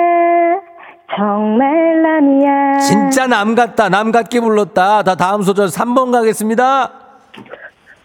정말 1.18 2.02
남이야. 2.02 2.80
진짜 2.80 3.28
남 3.28 3.56
같다. 3.56 3.90
남 3.90 4.14
같게 4.14 4.40
불렀다. 4.40 5.04
다 5.04 5.16
다음 5.16 5.42
소절 5.42 5.68
3번 5.68 6.14
가겠습니다. 6.14 7.07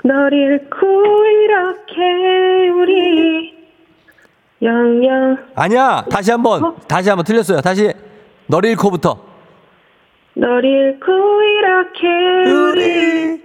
널 0.05 0.33
잃고 0.33 0.87
이렇게 1.45 2.69
우리 2.71 3.55
영영 4.61 5.37
아니야. 5.55 6.05
다시 6.11 6.31
한 6.33 6.43
번. 6.43 6.75
다시 6.89 7.09
한번 7.09 7.25
틀렸어요. 7.25 7.61
다시. 7.61 7.93
널 8.47 8.65
잃고부터. 8.65 9.17
널 10.35 10.65
잃고 10.65 11.13
이렇게 11.43 12.07
우리 12.51 13.43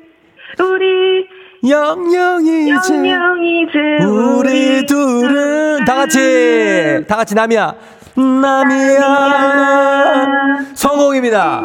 우리 0.60 1.28
영영이 1.68 2.70
이제. 2.70 2.94
영영 2.94 3.44
이제 3.44 4.04
우리 4.06 4.86
둘은 4.86 5.86
다 5.86 5.96
같이 5.96 7.04
다 7.08 7.16
같이 7.18 7.36
남이야 7.36 7.76
남이야 8.16 9.04
성공입니다 10.76 11.64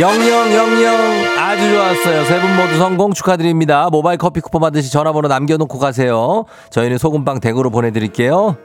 영영영영. 0.00 1.38
아주 1.38 1.70
좋았어요. 1.72 2.24
세 2.24 2.40
분 2.40 2.56
모두 2.56 2.78
성공 2.78 3.12
축하드립니다. 3.12 3.88
모바일 3.90 4.18
커피 4.18 4.40
쿠폰 4.40 4.60
받으시 4.62 4.90
전화번호 4.90 5.28
남겨놓고 5.28 5.78
가세요. 5.78 6.44
저희는 6.70 6.98
소금빵 6.98 7.40
댁으로 7.40 7.70
보내드릴게요. 7.70 8.56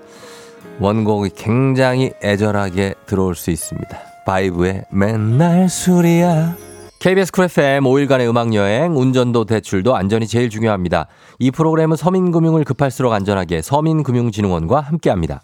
원곡이 0.80 1.32
굉장히 1.36 2.12
애절하게 2.24 2.94
들어올 3.06 3.36
수 3.36 3.52
있습니다. 3.52 3.98
바이브의 4.26 4.86
맨날 4.92 5.68
술이야. 5.70 6.56
KBS 7.00 7.32
쿨 7.32 7.46
FM 7.46 7.84
5일간의 7.84 8.28
음악여행, 8.30 8.98
운전도 8.98 9.46
대출도 9.46 9.96
안전이 9.96 10.28
제일 10.28 10.50
중요합니다. 10.50 11.08
이 11.40 11.52
프로그램은 11.52 11.96
서민금융을 11.98 12.64
급할수록 12.64 13.14
안전하게 13.14 13.62
서민금융진흥원과 13.62 14.80
함께합니다. 14.82 15.42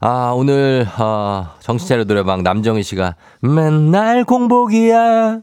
아, 0.00 0.32
오늘, 0.36 0.86
어, 0.98 1.54
정신차려 1.60 2.04
노래방 2.04 2.42
남정희 2.42 2.82
씨가 2.82 3.16
맨날 3.40 4.24
공복이야. 4.24 5.40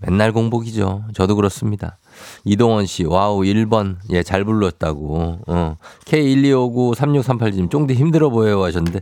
맨날 0.00 0.32
공복이죠. 0.32 1.04
저도 1.14 1.36
그렇습니다. 1.36 1.98
이동원 2.44 2.86
씨, 2.86 3.04
와우, 3.04 3.40
1번. 3.40 3.96
예, 4.10 4.22
잘 4.22 4.44
불렀다고. 4.44 5.38
어. 5.46 5.76
K1259-3638님, 6.06 7.70
쫑디 7.70 7.94
힘들어 7.94 8.30
보여요 8.30 8.62
하셨는데, 8.64 9.00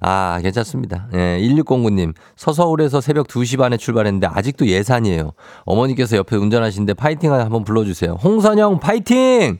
아, 0.00 0.40
괜찮습니다. 0.42 1.06
예, 1.14 1.38
1609님, 1.40 2.12
서서울에서 2.36 3.00
새벽 3.00 3.28
2시 3.28 3.58
반에 3.58 3.76
출발했는데, 3.76 4.26
아직도 4.26 4.66
예산이에요. 4.66 5.32
어머니께서 5.64 6.16
옆에 6.16 6.36
운전하시는데, 6.36 6.94
파이팅 6.94 7.32
한번 7.32 7.64
불러주세요. 7.64 8.18
홍선영, 8.22 8.80
파이팅! 8.80 9.58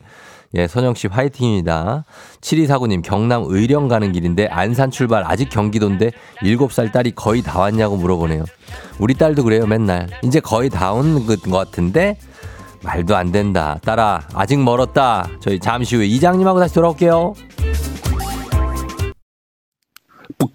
예, 0.55 0.67
선영 0.69 0.95
씨 0.95 1.07
화이팅입니다. 1.07 2.05
7249님, 2.41 3.03
경남 3.03 3.45
의령 3.47 3.88
가는 3.88 4.12
길인데 4.12 4.49
안산 4.49 4.91
출발 4.91 5.25
아직 5.27 5.49
경기도인데 5.49 6.11
7살 6.43 6.93
딸이 6.93 7.12
거의 7.12 7.43
다 7.43 7.59
왔냐고 7.61 7.97
물어보네요. 7.97 8.45
우리 8.99 9.15
딸도 9.15 9.45
그래요, 9.45 9.67
맨날. 9.67 10.09
이제 10.23 10.41
거의 10.41 10.69
다 10.69 10.93
온 10.93 11.25
것 11.27 11.43
같은데 11.51 12.19
말도 12.83 13.17
안 13.17 13.31
된다. 13.33 13.79
딸아, 13.85 14.23
아직 14.35 14.59
멀었다. 14.61 15.29
저희 15.41 15.59
잠시 15.59 15.97
후에 15.97 16.05
이장님하고 16.07 16.59
다시 16.61 16.75
돌아올게요. 16.75 17.35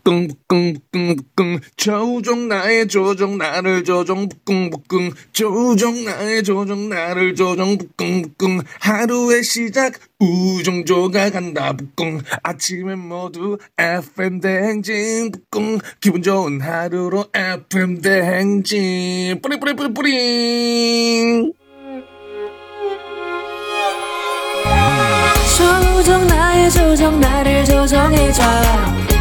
북궁 0.07 0.29
북궁 0.47 1.15
북궁 1.17 1.59
조종 1.75 2.47
나의 2.47 2.87
조종 2.87 3.37
나를 3.37 3.83
조종 3.83 4.29
북궁 4.29 4.69
북궁. 4.69 5.11
조종 5.33 6.05
나의 6.05 6.43
조종 6.43 6.87
나를 6.87 7.35
조종 7.35 7.77
북궁 7.77 8.21
북궁. 8.21 8.61
하루의 8.79 9.43
시작 9.43 9.91
우정조가 10.21 11.31
간다 11.31 11.73
북궁. 11.73 12.21
아침엔 12.41 12.99
모두 12.99 13.57
FM 13.77 14.39
대행진 14.39 15.29
북궁. 15.33 15.79
기분 15.99 16.23
좋은 16.23 16.61
하루로 16.61 17.25
FM 17.35 18.01
대행진. 18.01 19.41
뿌리 19.41 19.59
뿌리 19.59 19.75
뿌리 19.75 19.93
뿌리 19.93 21.51
조정 25.57 26.27
나의 26.27 26.71
조정 26.71 27.19
나를 27.19 27.65
조정해줘 27.65 29.16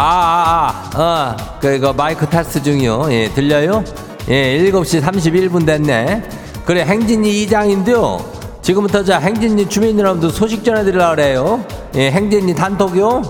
아, 0.00 0.90
아, 0.94 1.36
어, 1.36 1.58
그, 1.58 1.74
이거 1.74 1.92
마이크 1.92 2.24
테스트 2.28 2.62
중이요. 2.62 3.08
예, 3.10 3.28
들려요? 3.30 3.82
예, 4.28 4.70
7시 4.70 5.02
31분 5.02 5.66
됐네. 5.66 6.22
그래, 6.64 6.84
행진이 6.84 7.42
이장인데요. 7.42 8.24
지금부터 8.62 9.02
자, 9.02 9.18
행진이 9.18 9.68
주민 9.68 9.98
여러분들 9.98 10.30
소식 10.30 10.64
전해드리려고 10.64 11.16
그래요. 11.16 11.64
예, 11.96 12.12
행진이 12.12 12.54
단톡요. 12.54 13.22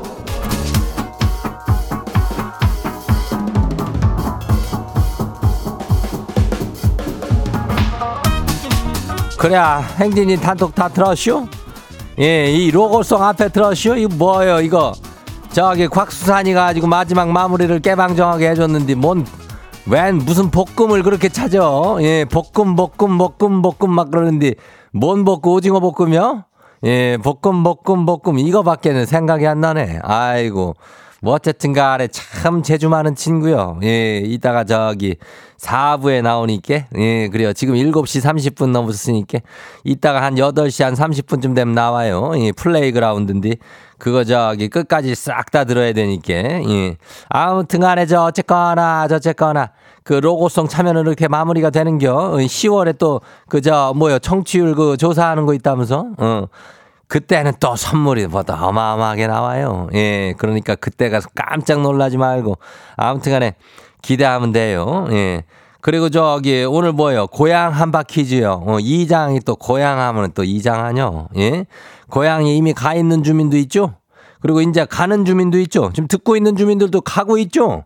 그래, 9.39 9.59
행진이 9.97 10.37
단톡 10.37 10.75
다 10.75 10.89
들었슈? 10.89 11.47
예, 12.19 12.53
이 12.53 12.71
로고송 12.71 13.25
앞에 13.25 13.49
들었슈? 13.49 13.97
이거 13.97 14.15
뭐예요, 14.15 14.61
이거? 14.61 14.93
저기 15.53 15.89
곽수산이 15.89 16.53
가지고 16.53 16.87
마지막 16.87 17.31
마무리를 17.31 17.79
깨방정하게 17.81 18.51
해줬는데 18.51 18.95
뭔 18.95 19.25
웬 19.91 20.17
무슨 20.19 20.51
볶음을 20.51 21.03
그렇게 21.03 21.31
찾아? 21.31 21.61
예 22.03 22.27
볶음 22.27 22.77
볶음 22.77 23.17
볶음 23.17 23.63
볶음 23.63 23.91
막 23.91 24.11
그러는데 24.11 24.55
뭔 24.93 25.25
볶음 25.25 25.41
오징어 25.45 25.81
볶음이요? 25.81 26.45
예 26.85 27.17
볶음 27.23 27.63
볶음 27.65 28.05
볶음. 28.05 28.39
이거밖에는 28.39 29.07
생각이 29.07 29.47
안 29.47 29.61
나네. 29.63 30.01
아이고 30.03 30.77
뭐 31.21 31.35
어쨌든 31.35 31.73
간에 31.73 32.09
참 32.09 32.63
재주 32.63 32.89
많은 32.89 33.15
친구요. 33.15 33.79
예 33.83 34.19
이따가 34.19 34.65
저기 34.65 35.17
4부에 35.59 36.23
나오니까 36.23 36.85
예 36.97 37.29
그래요. 37.29 37.53
지금 37.53 37.75
7시 37.75 38.23
30분 38.23 38.71
넘었으니까 38.71 39.41
이따가 39.85 40.23
한 40.23 40.37
8시 40.37 40.85
한 40.85 40.95
30분쯤 40.95 41.55
되면 41.55 41.75
나와요. 41.75 42.33
예 42.37 42.53
플레이그라운드인데 42.53 43.57
그거 43.99 44.23
저기 44.23 44.69
끝까지 44.69 45.15
싹 45.17 45.51
다 45.51 45.65
들어야 45.65 45.93
되니까 45.93 46.35
예. 46.35 46.97
아무튼 47.29 47.81
간에 47.81 48.07
저 48.07 48.23
어쨌거나 48.25 49.09
저쨌거나 49.09 49.71
그 50.05 50.13
로고송 50.15 50.69
참여는 50.69 51.03
이렇게 51.03 51.27
마무리가 51.27 51.71
되는겨. 51.71 52.37
10월에 52.37 52.97
또 52.99 53.21
그저 53.49 53.93
뭐요? 53.97 54.19
청취율 54.19 54.75
그 54.75 54.97
조사하는 54.97 55.47
거 55.47 55.55
있다면서? 55.55 56.07
어 56.17 56.47
그때는 57.09 57.53
또 57.59 57.75
선물이 57.75 58.27
뭐더 58.27 58.55
어마어마하게 58.55 59.27
나와요 59.27 59.89
예 59.95 60.35
그러니까 60.39 60.75
그때 60.75 61.09
가서 61.09 61.29
깜짝 61.35 61.81
놀라지 61.81 62.19
말고 62.19 62.59
아무튼 62.97 63.33
간에 63.33 63.55
기대하면 64.03 64.53
돼요 64.53 65.07
예 65.11 65.45
그리고 65.81 66.11
저기 66.11 66.65
오늘 66.65 66.93
뭐예요 66.93 67.27
고향 67.27 67.73
한바 67.73 68.05
퀴즈요 68.05 68.63
어, 68.67 68.79
이장이 68.79 69.41
또 69.41 69.57
고향 69.57 69.99
하면 69.99 70.33
또 70.35 70.45
이장하뇨 70.45 71.29
예 71.37 71.67
고향에 72.11 72.55
이미 72.55 72.73
가 72.75 72.95
있는 72.95 73.23
주민도 73.23 73.57
있죠? 73.59 73.95
그리고 74.41 74.61
이제 74.61 74.85
가는 74.85 75.25
주민도 75.25 75.59
있죠? 75.61 75.91
지금 75.95 76.09
듣고 76.09 76.37
있는 76.37 76.57
주민들도 76.57 77.01
가고 77.01 77.39
있죠? 77.39 77.85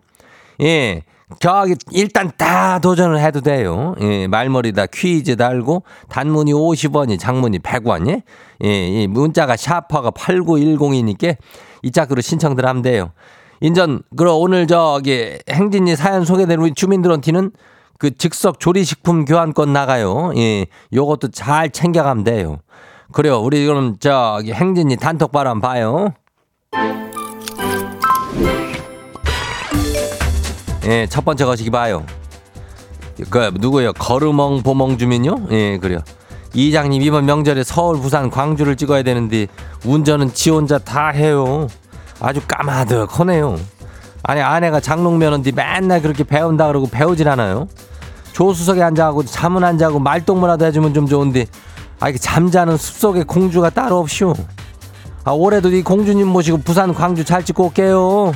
예. 0.60 1.02
저기 1.40 1.74
일단 1.90 2.30
다 2.36 2.78
도전을 2.78 3.20
해도 3.20 3.40
돼요. 3.40 3.94
예, 4.00 4.26
말머리다 4.26 4.86
퀴즈 4.86 5.36
달고 5.36 5.82
단문이 6.08 6.52
50원이 6.52 7.18
장문이 7.18 7.58
100원. 7.60 8.08
예? 8.08 8.22
예, 8.64 8.88
이 8.88 9.06
문자가 9.06 9.56
샤퍼가 9.56 10.10
8910이니까 10.10 11.36
이 11.82 11.90
짝으로 11.90 12.20
신청들 12.20 12.66
하면 12.66 12.82
돼요. 12.82 13.12
인전, 13.60 14.02
그럼 14.16 14.40
오늘 14.40 14.66
저기 14.66 15.38
행진이 15.48 15.96
사연 15.96 16.24
소개된 16.24 16.58
우리 16.58 16.74
주민들한테는 16.74 17.52
그 17.98 18.16
즉석 18.16 18.58
조리식품 18.58 19.24
교환권 19.24 19.72
나가요. 19.72 20.32
예. 20.36 20.66
요것도 20.92 21.30
잘 21.30 21.70
챙겨가면 21.70 22.24
돼요. 22.24 22.58
그래요. 23.12 23.38
우리 23.38 23.64
그럼 23.66 23.96
저기 24.00 24.52
행진이 24.52 24.96
단톡 24.96 25.30
바람 25.30 25.60
봐요. 25.60 26.12
예, 30.84 31.06
첫 31.06 31.24
번째 31.24 31.44
거시기 31.44 31.70
봐요. 31.70 32.04
그 33.30 33.52
누구요? 33.54 33.92
거르멍 33.92 34.62
보멍 34.62 34.98
주민요? 34.98 35.46
예, 35.50 35.78
그래요. 35.78 36.00
이장님 36.54 37.02
이번 37.02 37.24
명절에 37.24 37.64
서울, 37.64 38.00
부산, 38.00 38.30
광주를 38.30 38.76
찍어야 38.76 39.02
되는데 39.02 39.46
운전은 39.84 40.34
지 40.34 40.50
혼자 40.50 40.78
다 40.78 41.08
해요. 41.08 41.68
아주 42.20 42.40
까마득하네요. 42.46 43.58
아니 44.24 44.40
아내가 44.40 44.80
장롱면허인데 44.80 45.52
맨날 45.52 46.02
그렇게 46.02 46.24
배운다 46.24 46.66
그러고 46.68 46.88
배우질 46.88 47.28
않아요. 47.28 47.68
조수석에 48.32 48.82
앉아가고 48.82 49.24
잠은 49.24 49.64
안 49.64 49.78
자고 49.78 49.98
말동무라도 49.98 50.64
해주면 50.66 50.94
좀 50.94 51.06
좋은데 51.06 51.46
아 52.00 52.08
이게 52.08 52.18
잠자는 52.18 52.76
숲속에 52.76 53.24
공주가 53.24 53.70
따로 53.70 53.98
없쇼. 53.98 54.34
아 55.24 55.32
올해도 55.32 55.70
이 55.70 55.82
공주님 55.82 56.26
모시고 56.28 56.58
부산 56.58 56.92
광주 56.94 57.24
잘 57.24 57.44
찍고 57.44 57.66
올게요. 57.66 58.32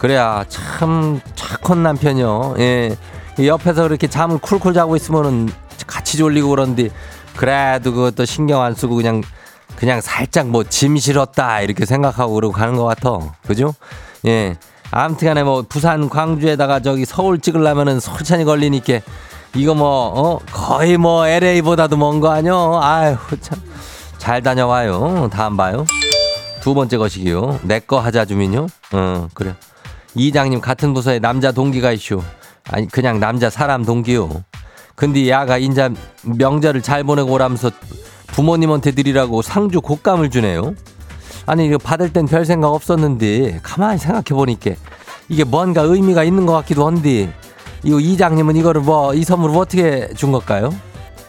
그래야 0.00 0.44
참 0.48 1.20
착한 1.34 1.82
남편이요. 1.82 2.54
예. 2.58 2.96
이 3.38 3.46
옆에서 3.46 3.82
그렇게 3.82 4.06
잠을 4.06 4.38
쿨쿨 4.38 4.72
자고 4.72 4.96
있으면은 4.96 5.50
같이 5.86 6.16
졸리고 6.16 6.48
그런데 6.48 6.88
그래도 7.36 7.92
그것도 7.92 8.24
신경 8.24 8.62
안 8.62 8.74
쓰고 8.74 8.94
그냥 8.96 9.22
그냥 9.76 10.00
살짝 10.00 10.48
뭐 10.48 10.64
짐 10.64 10.96
실었다 10.96 11.60
이렇게 11.60 11.84
생각하고 11.84 12.32
그러고 12.32 12.54
가는 12.54 12.76
것 12.76 12.84
같아. 12.84 13.18
그죠? 13.46 13.74
예. 14.24 14.56
아무튼 14.90 15.28
간에 15.28 15.42
뭐 15.42 15.62
부산 15.68 16.08
광주에다가 16.08 16.80
저기 16.80 17.04
서울 17.04 17.38
찍으려면은 17.38 18.00
설찬이 18.00 18.44
걸리니까 18.44 19.00
이거 19.54 19.74
뭐, 19.74 19.88
어, 20.16 20.38
거의 20.50 20.96
뭐 20.96 21.26
LA보다도 21.26 21.96
먼 21.98 22.20
거 22.20 22.30
아니요? 22.30 22.80
아유, 22.82 23.16
참. 23.42 23.60
잘 24.16 24.42
다녀와요. 24.42 25.28
다음 25.30 25.56
봐요. 25.58 25.84
두 26.62 26.72
번째 26.74 26.96
것이기요. 26.96 27.60
내 27.64 27.80
거 27.80 28.00
하자 28.00 28.24
주민요. 28.24 28.66
어, 28.92 29.28
그래. 29.34 29.54
이장님 30.14 30.60
같은 30.60 30.92
부서에 30.94 31.18
남자 31.18 31.52
동기가 31.52 31.92
있쇼. 31.92 32.22
아니, 32.70 32.86
그냥 32.88 33.20
남자 33.20 33.50
사람 33.50 33.84
동기요. 33.84 34.44
근데 34.94 35.28
야가 35.28 35.58
인자 35.58 35.90
명절을 36.24 36.82
잘 36.82 37.04
보내고 37.04 37.32
오라면서 37.32 37.70
부모님한테 38.28 38.90
드리라고 38.92 39.42
상주 39.42 39.80
곶감을 39.80 40.30
주네요. 40.30 40.74
아니 41.46 41.66
이거 41.66 41.78
받을 41.78 42.12
땐 42.12 42.26
별 42.26 42.44
생각 42.44 42.68
없었는데 42.68 43.60
가만히 43.62 43.98
생각해 43.98 44.24
보니까 44.36 44.72
이게 45.28 45.42
뭔가 45.42 45.80
의미가 45.82 46.22
있는 46.22 46.44
것 46.44 46.52
같기도 46.52 46.86
한데 46.86 47.32
이거 47.82 47.98
이장님은 47.98 48.56
이거를 48.56 48.82
뭐 48.82 49.14
이 49.14 49.24
선물을 49.24 49.56
어떻게 49.56 50.08
준 50.14 50.32
걸까요? 50.32 50.70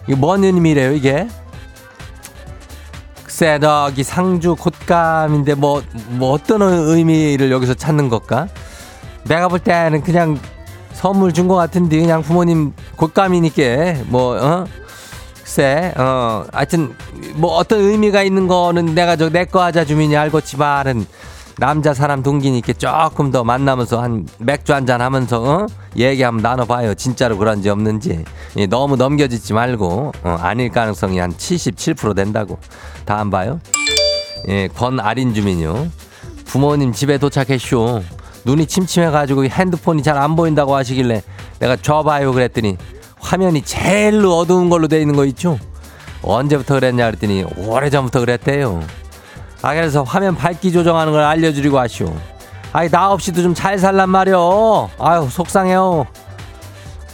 이게 0.06 0.15
뭔 0.15 0.44
의미래요 0.44 0.91
이게? 0.91 1.28
글쎄 3.24 3.58
저기 3.60 4.04
상주 4.04 4.56
곶감인데 4.58 5.56
뭐, 5.56 5.82
뭐 6.10 6.34
어떤 6.34 6.62
의미를 6.62 7.50
여기서 7.52 7.74
찾는 7.74 8.10
걸까? 8.10 8.48
내가 9.25 9.47
볼 9.47 9.60
때는 9.60 10.01
그냥 10.03 10.39
선물 10.93 11.34
준 11.34 11.47
것 11.47 11.55
같은데 11.55 11.99
그냥 11.99 12.21
부모님 12.21 12.73
곶감이니까 12.97 14.03
뭐 14.07 14.36
어? 14.38 14.65
글쎄 15.41 15.93
어. 15.97 16.45
하여튼 16.51 16.93
뭐 17.36 17.55
어떤 17.55 17.79
의미가 17.79 18.23
있는 18.23 18.47
거는 18.47 18.93
내가 18.95 19.15
저 19.15 19.29
내 19.29 19.45
거 19.45 19.63
하자 19.63 19.86
주민이 19.86 20.15
알겠지만은 20.17 21.05
남자 21.57 21.93
사람 21.93 22.23
동기니까 22.23 22.73
조금 22.73 23.29
더 23.31 23.43
만나면서 23.43 24.01
한 24.01 24.27
맥주 24.39 24.73
한 24.73 24.86
잔 24.86 25.01
하면서 25.01 25.41
어? 25.43 25.67
얘기 25.95 26.23
한번 26.23 26.41
나눠봐요. 26.43 26.93
진짜로 26.95 27.38
그런지 27.38 27.69
없는지. 27.69 28.23
예, 28.57 28.65
너무 28.65 28.95
넘겨짓지 28.95 29.53
말고 29.53 30.12
어, 30.23 30.38
아닐 30.41 30.69
가능성이 30.71 31.19
한 31.19 31.31
77% 31.34 32.15
된다고. 32.15 32.57
다음 33.05 33.29
봐요. 33.29 33.60
예 34.47 34.67
권아린 34.69 35.34
주민요. 35.34 35.88
부모님 36.45 36.93
집에 36.93 37.17
도착했쇼 37.17 38.01
눈이 38.45 38.65
침침해가지고 38.65 39.45
핸드폰이 39.45 40.04
잘 40.04 40.17
안 40.17 40.36
보인다고 40.36 40.75
하시길래 40.75 41.21
내가 41.60 41.75
줘봐요 41.75 42.32
그랬더니 42.34 42.77
화면이 43.19 43.62
제일 43.63 44.25
어두운 44.25 44.69
걸로 44.69 44.88
돼 44.88 44.99
있는 44.99 45.15
거 45.15 45.25
있죠? 45.25 45.60
언제부터 46.23 46.75
그랬냐 46.75 47.06
그랬더니 47.06 47.45
오래전부터 47.58 48.19
그랬대요. 48.19 48.82
아 49.62 49.73
그래서 49.75 50.04
화면 50.04 50.36
밝기 50.36 50.71
조정하는 50.71 51.13
걸 51.13 51.23
알려드리고 51.23 51.77
하시오. 51.80 52.13
아이 52.73 52.89
나 52.89 53.12
없이도 53.12 53.41
좀 53.43 53.54
잘 53.54 53.77
살란 53.77 54.10
말이오. 54.10 54.89
아유 54.99 55.27
속상해요. 55.30 56.08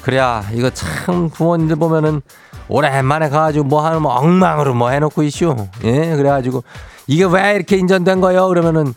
그래야 0.02 0.46
이거 0.54 0.70
참 0.70 1.30
부모님들 1.30 1.76
보면은 1.76 2.22
오랜만에 2.70 3.30
가가지고 3.30 3.66
뭐 3.66 3.86
하는 3.86 4.02
뭐 4.02 4.14
엉망으로 4.16 4.74
뭐 4.76 4.90
해놓고 4.90 5.24
있쇼. 5.24 5.56
예 5.84 6.16
그래가지고 6.16 6.64
이게 7.08 7.26
왜 7.26 7.54
이렇게 7.56 7.78
인전된 7.78 8.22
거요? 8.22 8.48
그러면은 8.48 8.94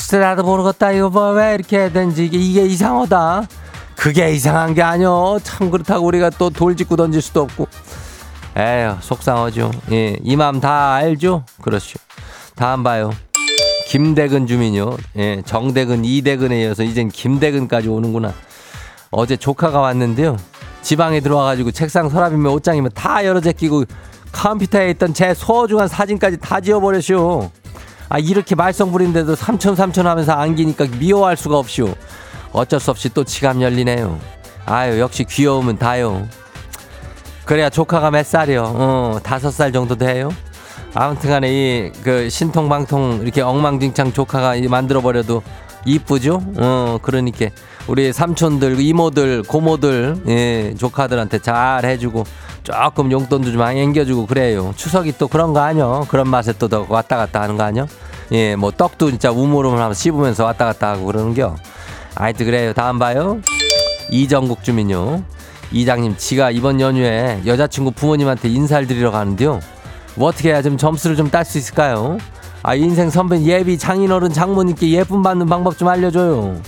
글쎄 0.00 0.18
나도 0.18 0.44
모르겠다 0.44 0.92
이거 0.92 1.10
뭐왜 1.10 1.56
이렇게 1.56 1.92
된지 1.92 2.24
이게 2.24 2.38
이게 2.38 2.64
이상하다. 2.64 3.46
그게 3.96 4.32
이상한 4.32 4.72
게 4.72 4.80
아니요. 4.80 5.38
참 5.42 5.70
그렇다고 5.70 6.06
우리가 6.06 6.30
또 6.30 6.48
돌직구 6.48 6.96
던질 6.96 7.20
수도 7.20 7.42
없고. 7.42 7.68
에휴 8.56 8.96
속상하죠. 9.00 9.70
예, 9.92 10.16
이 10.22 10.36
마음 10.36 10.58
다 10.58 10.94
알죠. 10.94 11.44
그렇죠. 11.60 11.98
다음 12.56 12.82
봐요. 12.82 13.12
김대근 13.88 14.46
주민요. 14.46 14.96
예, 15.16 15.42
정대근, 15.44 16.06
이대근에 16.06 16.62
이어서 16.62 16.82
이젠 16.82 17.10
김대근까지 17.10 17.88
오는구나. 17.88 18.32
어제 19.10 19.36
조카가 19.36 19.80
왔는데요. 19.80 20.38
지방에 20.80 21.20
들어와가지고 21.20 21.72
책상 21.72 22.08
서랍이면 22.08 22.50
옷장이면 22.52 22.92
다 22.94 23.22
열어 23.26 23.42
제끼고 23.42 23.84
컴퓨터에 24.32 24.90
있던 24.92 25.12
제 25.12 25.34
소중한 25.34 25.88
사진까지 25.88 26.38
다 26.38 26.58
지워버렸쇼. 26.58 27.50
아 28.10 28.18
이렇게 28.18 28.56
말썽 28.56 28.90
부리는데도 28.90 29.36
삼촌 29.36 29.76
삼촌 29.76 30.06
하면서 30.06 30.32
안기니까 30.32 30.86
미워할 30.98 31.36
수가 31.36 31.58
없쇼. 31.58 31.94
어쩔 32.52 32.80
수 32.80 32.90
없이 32.90 33.08
또 33.14 33.22
지갑 33.22 33.60
열리네요. 33.60 34.18
아유 34.66 34.98
역시 34.98 35.24
귀여우면 35.24 35.78
다요. 35.78 36.26
그래야 37.44 37.70
조카가 37.70 38.10
몇 38.10 38.26
살이요? 38.26 38.62
어 38.76 39.20
다섯 39.22 39.50
살 39.52 39.72
정도 39.72 39.94
돼요. 39.96 40.28
아무튼간에 40.92 41.48
이 41.48 41.92
그 42.02 42.28
신통방통 42.28 43.20
이렇게 43.22 43.42
엉망진창 43.42 44.12
조카가 44.12 44.54
만들어 44.68 45.00
버려도 45.00 45.42
이쁘죠? 45.86 46.42
어 46.56 46.98
그러니까 47.00 47.46
우리 47.86 48.12
삼촌들 48.12 48.80
이모들 48.80 49.44
고모들 49.44 50.22
예 50.26 50.74
조카들한테 50.76 51.38
잘 51.38 51.84
해주고 51.84 52.24
조금 52.62 53.10
용돈도 53.10 53.50
좀 53.50 53.58
많이 53.58 53.80
앵겨주고 53.80 54.26
그래요. 54.26 54.72
추석이 54.76 55.14
또 55.18 55.28
그런 55.28 55.52
거 55.52 55.60
아니요? 55.60 56.06
그런 56.08 56.28
맛에 56.28 56.52
또 56.52 56.68
더 56.68 56.86
왔다 56.88 57.16
갔다 57.16 57.40
하는 57.42 57.56
거 57.56 57.64
아니요? 57.64 57.86
예, 58.32 58.54
뭐 58.56 58.70
떡도 58.70 59.10
진짜 59.10 59.30
우물우물 59.32 59.78
하면서 59.80 59.98
씹으면서 59.98 60.44
왔다 60.44 60.64
갔다 60.66 60.90
하고 60.90 61.06
그러는겨. 61.06 61.56
아이트 62.14 62.44
그래요. 62.44 62.72
다음 62.72 62.98
봐요. 62.98 63.40
이정국 64.10 64.62
주민요. 64.62 65.22
이장님, 65.72 66.16
지가 66.16 66.50
이번 66.50 66.80
연휴에 66.80 67.42
여자친구 67.46 67.92
부모님한테 67.92 68.48
인사를 68.48 68.86
드리러 68.86 69.10
가는데요. 69.10 69.60
뭐 70.16 70.28
어떻게 70.28 70.50
해야 70.50 70.62
좀 70.62 70.76
점수를 70.76 71.16
좀 71.16 71.30
딸 71.30 71.44
수 71.44 71.58
있을까요? 71.58 72.18
아, 72.62 72.74
인생 72.74 73.08
선배 73.08 73.40
예비 73.42 73.78
장인어른 73.78 74.32
장모님께 74.32 74.90
예쁨 74.90 75.22
받는 75.22 75.46
방법 75.46 75.78
좀 75.78 75.88
알려줘요. 75.88 76.60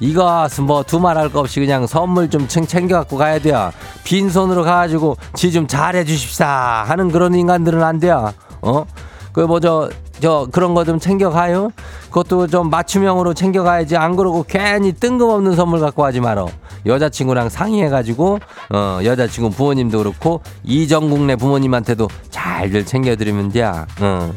이거 0.00 0.48
뭐 0.62 0.82
두말할 0.82 1.30
거 1.30 1.40
없이 1.40 1.60
그냥 1.60 1.86
선물 1.86 2.28
좀 2.30 2.48
챙겨 2.48 2.96
갖고 2.98 3.16
가야 3.18 3.38
돼요. 3.38 3.70
빈손으로 4.04 4.64
가가지고 4.64 5.16
지 5.34 5.50
좀 5.50 5.66
잘해 5.66 6.04
주십사 6.04 6.84
하는 6.86 7.10
그런 7.10 7.34
인간들은 7.34 7.82
안 7.82 7.98
돼요. 8.00 8.32
어? 8.62 8.84
그 9.32 9.40
뭐저 9.40 9.90
저 10.20 10.46
그런 10.52 10.74
거 10.74 10.84
좀 10.84 10.98
챙겨 10.98 11.30
가요. 11.30 11.70
그것도 12.08 12.46
좀 12.48 12.70
맞춤형으로 12.70 13.34
챙겨 13.34 13.62
가야지. 13.62 13.96
안 13.96 14.16
그러고 14.16 14.44
괜히 14.48 14.92
뜬금없는 14.92 15.54
선물 15.56 15.80
갖고 15.80 16.04
하지 16.04 16.20
말어. 16.20 16.48
여자친구랑 16.86 17.48
상의해가지고 17.50 18.38
어 18.72 19.00
여자친구 19.04 19.50
부모님도 19.50 19.98
그렇고 19.98 20.40
이정국네 20.64 21.36
부모님한테도 21.36 22.08
잘들 22.30 22.86
챙겨드리면 22.86 23.52
돼. 23.52 23.62
어. 23.64 23.84
그 24.00 24.32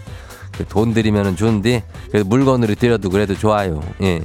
돈 0.69 0.93
드리면은 0.93 1.35
좋은데 1.35 1.83
그래도 2.11 2.27
물건으로 2.27 2.75
드려도 2.75 3.09
그래도 3.09 3.35
좋아요. 3.35 3.81
예. 4.01 4.21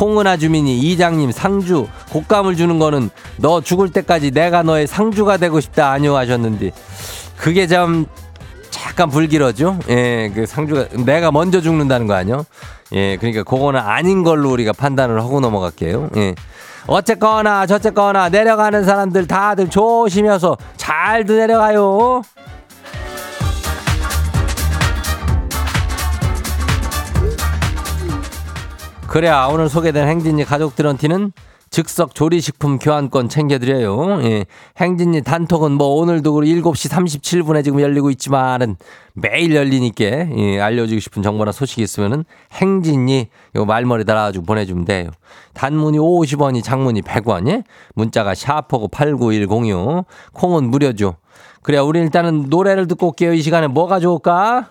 홍은아 0.00 0.36
주민이 0.38 0.78
이장님 0.78 1.30
상주 1.32 1.86
곶감을 2.10 2.56
주는 2.56 2.78
거는 2.78 3.10
너 3.36 3.60
죽을 3.60 3.90
때까지 3.90 4.32
내가 4.32 4.62
너의 4.62 4.86
상주가 4.86 5.36
되고 5.36 5.60
싶다 5.60 5.90
아니요 5.90 6.16
하셨는데 6.16 6.72
그게 7.36 7.66
좀 7.66 8.06
약간 8.86 9.08
불길하죠. 9.08 9.78
예, 9.88 10.30
그 10.34 10.46
상주가 10.46 10.86
내가 11.04 11.30
먼저 11.32 11.60
죽는다는 11.60 12.06
거 12.06 12.14
아니요? 12.14 12.44
예, 12.92 13.16
그러니까 13.16 13.42
그거는 13.42 13.80
아닌 13.80 14.22
걸로 14.22 14.50
우리가 14.50 14.72
판단을 14.72 15.20
하고 15.20 15.40
넘어갈게요. 15.40 16.10
예. 16.16 16.34
어쨌거나 16.86 17.66
저쨌거나 17.66 18.28
내려가는 18.28 18.84
사람들 18.84 19.26
다들 19.26 19.70
조심해서 19.70 20.56
잘들 20.76 21.38
내려가요. 21.38 22.22
그래야 29.14 29.46
오늘 29.46 29.68
소개된 29.68 30.08
행진이 30.08 30.44
가족들한테는 30.44 31.30
즉석 31.70 32.16
조리식품 32.16 32.80
교환권 32.80 33.28
챙겨드려요. 33.28 34.20
예. 34.24 34.44
행진이 34.76 35.22
단톡은 35.22 35.70
뭐 35.70 35.86
오늘도 36.00 36.32
7시 36.40 36.90
37분에 36.90 37.62
지금 37.62 37.80
열리고 37.80 38.10
있지만은 38.10 38.74
매일 39.12 39.54
열리니까 39.54 40.04
예, 40.04 40.60
알려주고 40.60 40.98
싶은 40.98 41.22
정보나 41.22 41.52
소식이 41.52 41.80
있으면은 41.82 42.24
행진이 42.54 43.28
요 43.54 43.64
말머리 43.64 44.04
달아가지고 44.04 44.46
보내주면 44.46 44.84
돼요. 44.84 45.10
단문이 45.52 45.96
50원이 45.98 46.64
장문이 46.64 47.02
100원 47.02 47.48
예? 47.50 47.62
문자가 47.94 48.34
샤퍼고 48.34 48.88
89106 48.88 50.06
콩은 50.32 50.64
무료죠. 50.70 51.18
그래 51.62 51.78
우리 51.78 52.00
일단은 52.00 52.46
노래를 52.48 52.88
듣고 52.88 53.10
올게요. 53.10 53.32
이 53.32 53.42
시간에 53.42 53.68
뭐가 53.68 54.00
좋을까? 54.00 54.70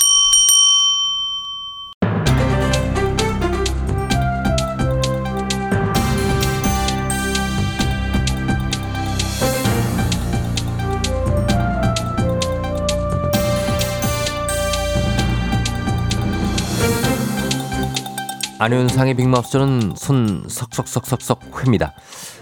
안윤상의 18.61 19.15
빅마우스는 19.15 19.95
손 19.97 20.43
석석석석석 20.47 21.63
회입니다. 21.63 21.95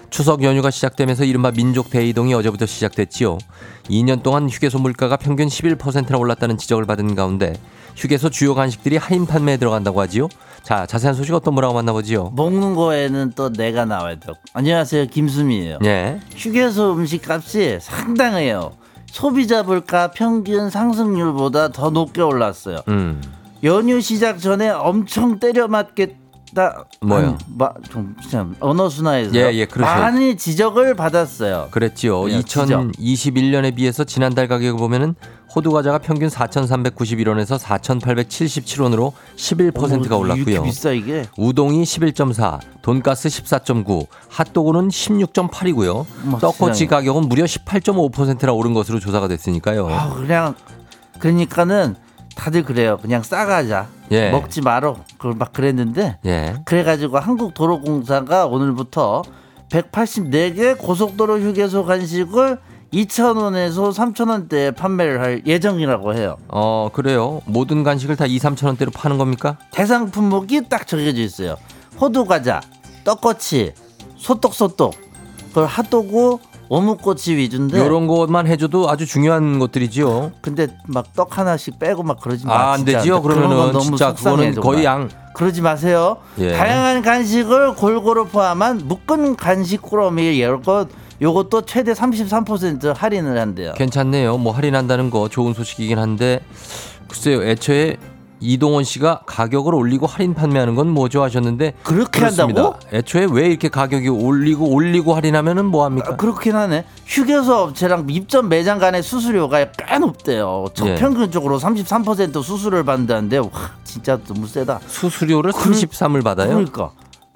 추석 0.09 0.43
연휴가 0.43 0.69
시작되면서 0.69 1.23
이른바 1.23 1.49
민족 1.49 1.89
대이동이 1.89 2.33
어제부터 2.33 2.65
시작됐지요. 2.65 3.37
2년 3.89 4.21
동안 4.21 4.49
휴게소 4.49 4.79
물가가 4.79 5.15
평균 5.15 5.47
11%나 5.47 6.17
올랐다는 6.17 6.57
지적을 6.57 6.85
받은 6.85 7.15
가운데 7.15 7.53
휴게소 7.95 8.31
주요 8.31 8.53
간식들이 8.53 8.97
할인 8.97 9.27
판매에 9.27 9.55
들어간다고 9.55 10.01
하지요. 10.01 10.27
자, 10.61 10.85
자세한 10.85 11.15
소식 11.15 11.33
어떤 11.33 11.55
분하고 11.55 11.73
만나보지요. 11.73 12.33
먹는 12.35 12.75
거에는 12.75 13.31
또 13.37 13.53
내가 13.53 13.85
나와야 13.85 14.15
돼. 14.15 14.33
안녕하세요, 14.51 15.05
김수미예요. 15.05 15.77
예. 15.85 16.19
휴게소 16.35 16.95
음식 16.95 17.31
값이 17.31 17.77
상당해요. 17.79 18.73
소비자 19.05 19.63
물가 19.63 20.11
평균 20.11 20.69
상승률보다 20.69 21.69
더 21.69 21.91
높게 21.91 22.21
올랐어요. 22.21 22.81
음. 22.89 23.21
연휴 23.63 23.99
시작 24.01 24.39
전에 24.39 24.69
엄청 24.69 25.39
때려 25.39 25.67
맞겠다. 25.67 26.85
뭐요? 27.01 27.37
좀 27.91 28.15
진짜 28.21 28.47
언어 28.59 28.89
순화에서 28.89 29.35
예, 29.35 29.51
예. 29.53 29.67
많이 29.77 30.35
지적을 30.37 30.95
받았어요. 30.95 31.67
그랬지요. 31.71 32.21
그냥 32.21 32.43
지적. 32.43 32.91
2021년에 32.93 33.75
비해서 33.75 34.03
지난달 34.03 34.47
가격을 34.47 34.79
보면은 34.79 35.15
호두 35.53 35.71
과자가 35.71 35.97
평균 35.99 36.29
4,391원에서 36.29 37.59
4,877원으로 37.59 39.13
11%가 39.35 40.15
어머, 40.15 40.23
올랐고요. 40.25 40.63
비싸 40.63 40.91
이게. 40.91 41.25
우동이 41.37 41.83
11.4, 41.83 42.59
돈가스 42.81 43.29
14.9, 43.29 44.07
핫도그는 44.29 44.89
16.8이고요. 44.89 46.05
어머, 46.25 46.39
떡꼬치. 46.39 46.87
가격은 46.87 47.29
무려 47.29 47.45
18.5%나 47.45 48.53
오른 48.53 48.73
것으로 48.73 48.99
조사가 48.99 49.27
됐으니까요. 49.27 49.87
아, 49.89 50.13
그냥 50.13 50.55
그러니까는 51.17 51.95
다들 52.39 52.63
그래요. 52.63 52.97
그냥 53.01 53.21
싸가자. 53.21 53.87
예. 54.11 54.31
먹지 54.31 54.61
말어. 54.61 54.95
그걸 55.17 55.33
막 55.33 55.51
그랬는데 55.51 56.19
예. 56.25 56.55
그래가지고 56.63 57.19
한국도로공사가 57.19 58.45
오늘부터 58.45 59.23
184개 59.69 60.77
고속도로 60.77 61.39
휴게소 61.41 61.83
간식을 61.83 62.57
2,000원에서 62.93 63.93
3,000원대에 63.93 64.75
판매를 64.75 65.21
할 65.21 65.41
예정이라고 65.45 66.15
해요. 66.15 66.37
어, 66.47 66.89
그래요. 66.93 67.41
모든 67.45 67.83
간식을 67.83 68.15
다 68.15 68.25
2, 68.25 68.39
3천 68.39 68.65
원대로 68.67 68.89
파는 68.89 69.17
겁니까? 69.17 69.57
대상 69.71 70.09
품목이 70.09 70.69
딱 70.69 70.87
정해져 70.87 71.21
있어요. 71.21 71.57
호두 71.99 72.25
과자, 72.25 72.61
떡꼬치, 73.03 73.73
소떡소떡, 74.15 74.93
그걸 75.49 75.67
핫도그, 75.67 76.37
어묵꼬치 76.69 77.35
위주인데. 77.35 77.77
요런 77.79 78.07
것만 78.07 78.47
해줘도 78.47 78.89
아주 78.89 79.05
중요한 79.05 79.59
것들이지요. 79.59 80.31
근데 80.41 80.67
막 80.87 81.13
떡 81.15 81.37
하나씩 81.37 81.79
빼고 81.79 82.03
막 82.03 82.21
그러지 82.21 82.45
마. 82.45 82.53
아, 82.53 82.73
안. 82.73 82.85
되지요. 82.85 83.21
그러면은 83.21 83.71
너무 83.73 83.81
진짜 83.81 84.09
속상해, 84.09 84.51
그거는. 84.51 84.61
거의 84.61 84.85
양 84.85 85.09
그러지 85.33 85.61
마세요. 85.61 86.17
예. 86.37 86.53
다양한 86.53 87.01
간식을 87.01 87.73
골고루 87.75 88.25
포함한 88.27 88.83
묶은 88.85 89.35
간식 89.35 89.81
꾸러미 89.81 90.39
열것 90.41 90.87
요것도 91.21 91.63
최대 91.65 91.91
33% 91.93 92.93
할인을 92.95 93.37
한대요. 93.39 93.73
괜찮네요. 93.73 94.37
뭐 94.37 94.53
할인한다는 94.53 95.09
거 95.09 95.27
좋은 95.27 95.53
소식이긴 95.53 95.97
한데 95.99 96.39
글쎄요. 97.07 97.43
애초에 97.43 97.97
이동원 98.39 98.83
씨가 98.83 99.21
가격을 99.25 99.75
올리고 99.75 100.07
할인 100.07 100.33
판매하는 100.33 100.75
건 100.75 100.89
뭐죠 100.89 101.21
하셨는데 101.23 101.73
그렇게 101.83 102.19
그렇습니다. 102.19 102.63
한다고? 102.63 102.79
애초에 102.95 103.27
왜 103.31 103.47
이렇게 103.47 103.67
가격이 103.69 104.07
올리고 104.09 104.69
올리고 104.73 105.15
할인하면은 105.15 105.65
뭐 105.65 105.85
합니까? 105.85 106.11
아, 106.13 106.15
그렇긴 106.15 106.55
하네. 106.55 106.85
휴게소 107.05 107.53
업체랑 107.53 108.05
입점 108.09 108.49
매장 108.49 108.79
간의 108.79 109.03
수수료가 109.03 109.71
꽤 109.71 109.97
높대요. 109.99 110.65
저 110.73 110.87
예. 110.87 110.95
평균적으로 110.95 111.59
33% 111.59 112.41
수수료를 112.43 112.83
받는다는데 112.85 113.37
와 113.39 113.49
진짜 113.83 114.17
너무 114.27 114.47
세다. 114.47 114.79
수수료를 114.87 115.51
그- 115.51 115.71
33을 115.71 116.23
받아요? 116.23 116.49
그러니까 116.49 116.91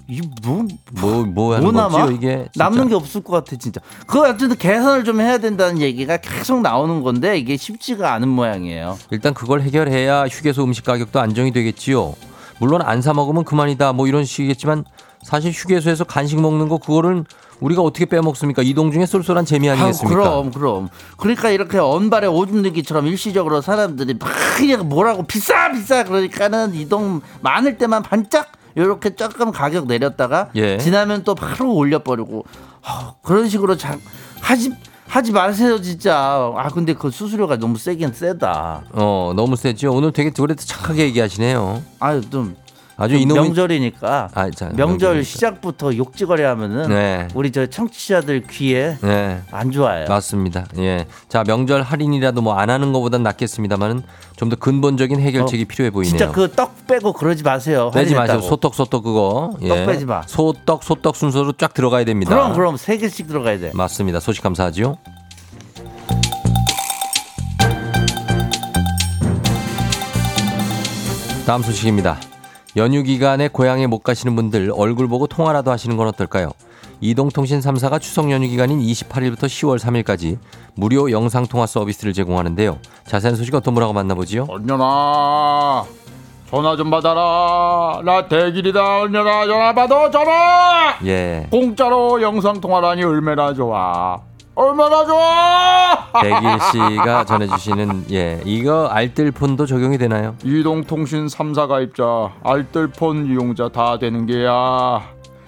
이뭐 0.07 0.65
뭐, 0.99 1.23
뭐 1.25 1.55
하는 1.55 1.63
뭐 1.63 1.71
거지요, 1.71 1.71
남아? 1.71 2.11
이게? 2.11 2.35
진짜. 2.51 2.63
남는 2.65 2.89
게 2.89 2.95
없을 2.95 3.23
것 3.23 3.31
같아 3.33 3.55
진짜. 3.55 3.79
그거 4.05 4.21
어쨌든 4.29 4.55
개선을 4.57 5.03
좀 5.05 5.21
해야 5.21 5.37
된다는 5.37 5.79
얘기가 5.79 6.17
계속 6.17 6.61
나오는 6.61 7.01
건데 7.03 7.37
이게 7.37 7.55
쉽지가 7.55 8.13
않은 8.15 8.27
모양이에요. 8.27 8.97
일단 9.11 9.33
그걸 9.33 9.61
해결해야 9.61 10.25
휴게소 10.27 10.63
음식 10.63 10.83
가격도 10.83 11.19
안정이 11.19 11.51
되겠지요. 11.53 12.15
물론 12.59 12.81
안 12.81 13.01
사 13.01 13.13
먹으면 13.13 13.43
그만이다 13.45 13.93
뭐 13.93 14.07
이런 14.07 14.25
식이겠지만 14.25 14.85
사실 15.23 15.51
휴게소에서 15.51 16.03
간식 16.03 16.39
먹는 16.39 16.67
거 16.67 16.77
그거를 16.77 17.23
우리가 17.61 17.81
어떻게 17.81 18.05
빼먹습니까? 18.05 18.61
이동 18.61 18.91
중에 18.91 19.05
쏠쏠한 19.05 19.45
재미 19.45 19.69
아니겠습니까? 19.69 20.19
아유, 20.21 20.29
그럼 20.29 20.51
그럼. 20.51 20.89
그러니까 21.17 21.49
이렇게 21.49 21.77
언발에 21.77 22.27
오줌 22.27 22.61
넣기처럼 22.63 23.07
일시적으로 23.07 23.61
사람들이 23.61 24.15
막 24.19 24.29
그냥 24.57 24.89
뭐라고 24.89 25.23
비싸 25.23 25.71
비싸 25.71 26.03
그러니까는 26.03 26.73
이동 26.75 27.21
많을 27.41 27.77
때만 27.77 28.03
반짝 28.03 28.51
요렇게 28.75 29.15
조금 29.15 29.51
가격 29.51 29.87
내렸다가 29.87 30.49
예. 30.55 30.77
지나면 30.77 31.23
또 31.23 31.35
바로 31.35 31.73
올려버리고 31.73 32.45
아, 32.83 33.13
그런 33.21 33.47
식으로 33.49 33.77
자, 33.77 33.97
하지 34.41 34.71
하지 35.07 35.31
마세요 35.31 35.79
진짜. 35.79 36.51
아 36.55 36.69
근데 36.69 36.93
그 36.93 37.11
수수료가 37.11 37.57
너무 37.57 37.77
세긴 37.77 38.11
세다. 38.13 38.83
어 38.93 39.33
너무 39.35 39.55
세죠. 39.55 39.93
오늘 39.93 40.11
되게 40.11 40.31
그래도 40.31 40.63
착하게 40.63 41.03
얘기하시네요. 41.05 41.83
아유 41.99 42.21
좀 42.29 42.55
아주 42.95 43.15
이놈이 43.15 43.39
명절이니까 43.39 44.29
아, 44.33 44.49
자, 44.51 44.69
명절. 44.75 45.23
시작부터 45.23 45.95
욕지거리 45.97 46.43
하면은 46.43 46.89
네. 46.89 47.27
우리 47.33 47.51
저 47.51 47.65
청취자들 47.65 48.41
귀에 48.49 48.97
네. 49.01 49.41
안 49.51 49.71
좋아요. 49.71 50.05
맞습니다. 50.07 50.65
예. 50.77 51.07
자, 51.27 51.43
명절 51.43 51.81
할인이라도 51.81 52.41
뭐 52.41 52.53
안 52.53 52.69
하는 52.69 52.93
것보단 52.93 53.23
낫겠습니다만은 53.23 54.03
좀 54.35 54.49
더 54.49 54.55
근본적인 54.57 55.19
해결책이 55.19 55.63
어, 55.63 55.65
필요해 55.67 55.89
보이네요. 55.91 56.09
진짜 56.17 56.31
그 56.31 56.47
떡 56.53 56.85
빼고 56.85 57.13
그러지 57.13 57.43
마세요. 57.43 57.89
빼지 57.93 58.13
마세요. 58.13 58.19
할인했다고. 58.33 58.41
소떡 58.47 58.75
소떡 58.75 59.03
그거. 59.03 59.53
예. 59.61 59.69
떡 59.69 59.85
빼지 59.87 60.05
마. 60.05 60.21
소떡 60.27 60.83
소떡 60.83 61.15
순서로 61.15 61.53
쫙 61.53 61.73
들어가야 61.73 62.03
됩니다. 62.05 62.29
그럼 62.35 62.53
그럼 62.53 62.77
세 62.77 62.97
개씩 62.97 63.27
들어가야 63.27 63.57
돼. 63.59 63.71
맞습니다. 63.73 64.19
소식 64.19 64.43
감사하지요. 64.43 64.97
다음 71.45 71.61
소식입니다. 71.61 72.17
연휴 72.75 73.03
기간에 73.03 73.47
고향에 73.49 73.87
못 73.87 73.99
가시는 73.99 74.35
분들 74.35 74.71
얼굴 74.75 75.07
보고 75.07 75.27
통화라도 75.27 75.71
하시는 75.71 75.95
건 75.95 76.07
어떨까요? 76.07 76.51
이동통신 77.01 77.59
3사가 77.59 78.01
추석 78.01 78.31
연휴 78.31 78.47
기간인 78.47 78.79
28일부터 78.79 79.41
10월 79.43 79.77
3일까지 79.77 80.37
무료 80.75 81.11
영상 81.11 81.45
통화 81.45 81.65
서비스를 81.67 82.13
제공하는데요. 82.13 82.79
자세한 83.05 83.35
소식 83.35 83.53
어떤 83.53 83.73
분하고 83.75 83.93
만나보지요? 83.93 84.47
언년아 84.49 85.83
전화 86.49 86.75
좀 86.75 86.89
받아라 86.89 88.01
나 88.05 88.27
대길이다 88.27 89.01
언년아 89.01 89.45
전화 89.47 89.73
받아 89.73 90.09
전화 90.09 90.95
예. 91.05 91.47
공짜로 91.51 92.21
영상 92.21 92.59
통화라니 92.61 93.03
얼마나 93.03 93.53
좋아 93.53 94.19
얼마나 94.55 95.03
좋아! 95.05 96.11
대길 96.21 96.59
씨가 96.71 97.25
전해주시는 97.25 98.05
예 98.11 98.39
이거 98.45 98.87
알뜰폰도 98.87 99.65
적용이 99.65 99.97
되나요? 99.97 100.35
이동통신 100.43 101.25
3사 101.25 101.67
가입자 101.67 102.33
알뜰폰 102.43 103.25
이용자 103.27 103.69
다 103.69 103.97
되는 103.97 104.25
게야. 104.27 105.01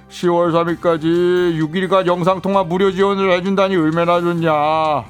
10월 0.10 0.52
3일까지 0.52 1.60
6일간 1.60 2.08
영상통화 2.08 2.64
무료 2.64 2.92
지원을 2.92 3.32
해준다니 3.32 3.76
얼마나 3.76 4.20
좋냐. 4.22 5.04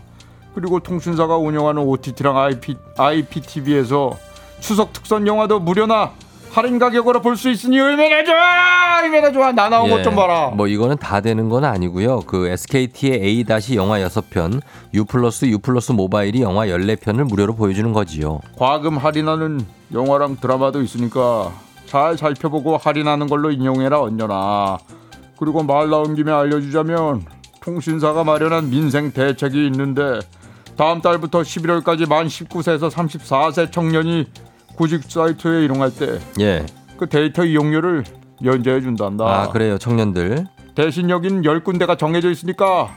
그리고 0.55 0.79
통신사가 0.79 1.37
운영하는 1.37 1.81
OTT랑 1.83 2.37
IP, 2.37 2.75
IPTV에서 2.97 4.11
추석 4.59 4.93
특선 4.93 5.27
영화도 5.27 5.59
무료나 5.59 6.11
할인 6.55 6.79
가격으로 6.79 7.21
볼 7.21 7.35
수 7.35 7.49
있으니 7.49 7.77
얼마나 7.81 8.23
좋아! 8.23 8.99
얼마나 9.03 9.29
좋아! 9.29 9.51
나 9.51 9.67
나온 9.67 9.89
것좀 9.89 10.15
봐라. 10.15 10.51
뭐 10.55 10.67
이거는 10.67 10.95
다 10.97 11.19
되는 11.19 11.49
건 11.49 11.65
아니고요. 11.65 12.21
그 12.21 12.47
SKT의 12.47 13.21
A 13.21 13.43
다시 13.43 13.75
영화 13.75 13.99
6편, 13.99 14.61
U 14.93 15.03
플러스 15.03 15.45
U 15.47 15.59
플러스 15.59 15.91
모바일이 15.91 16.41
영화 16.41 16.65
14편을 16.67 17.25
무료로 17.25 17.55
보여주는 17.55 17.91
거지요. 17.91 18.39
과금 18.57 18.95
할인하는 18.97 19.65
영화랑 19.93 20.37
드라마도 20.39 20.81
있으니까 20.81 21.51
잘 21.87 22.17
살펴보고 22.17 22.77
할인하는 22.77 23.27
걸로 23.27 23.51
이용해라 23.51 23.99
언녀나. 23.99 24.77
그리고 25.37 25.61
말 25.61 25.89
나온 25.89 26.15
김에 26.15 26.31
알려주자면 26.31 27.25
통신사가 27.59 28.23
마련한 28.23 28.69
민생 28.69 29.11
대책이 29.11 29.65
있는데 29.67 30.19
다음 30.77 31.01
달부터 31.01 31.41
11월까지 31.41 32.07
만 32.07 32.27
19세에서 32.27 32.89
34세 32.89 33.73
청년이 33.73 34.27
구직 34.75 35.03
사이트에 35.03 35.65
이용할 35.65 35.91
때그 35.91 36.21
예. 36.39 36.65
데이터 37.09 37.43
이용료를 37.43 38.03
면제해 38.41 38.81
준단다. 38.81 39.25
아, 39.25 39.49
그래요. 39.49 39.77
청년들. 39.77 40.45
대신 40.75 41.09
여긴 41.09 41.41
10군데가 41.41 41.97
정해져 41.97 42.29
있으니까 42.29 42.89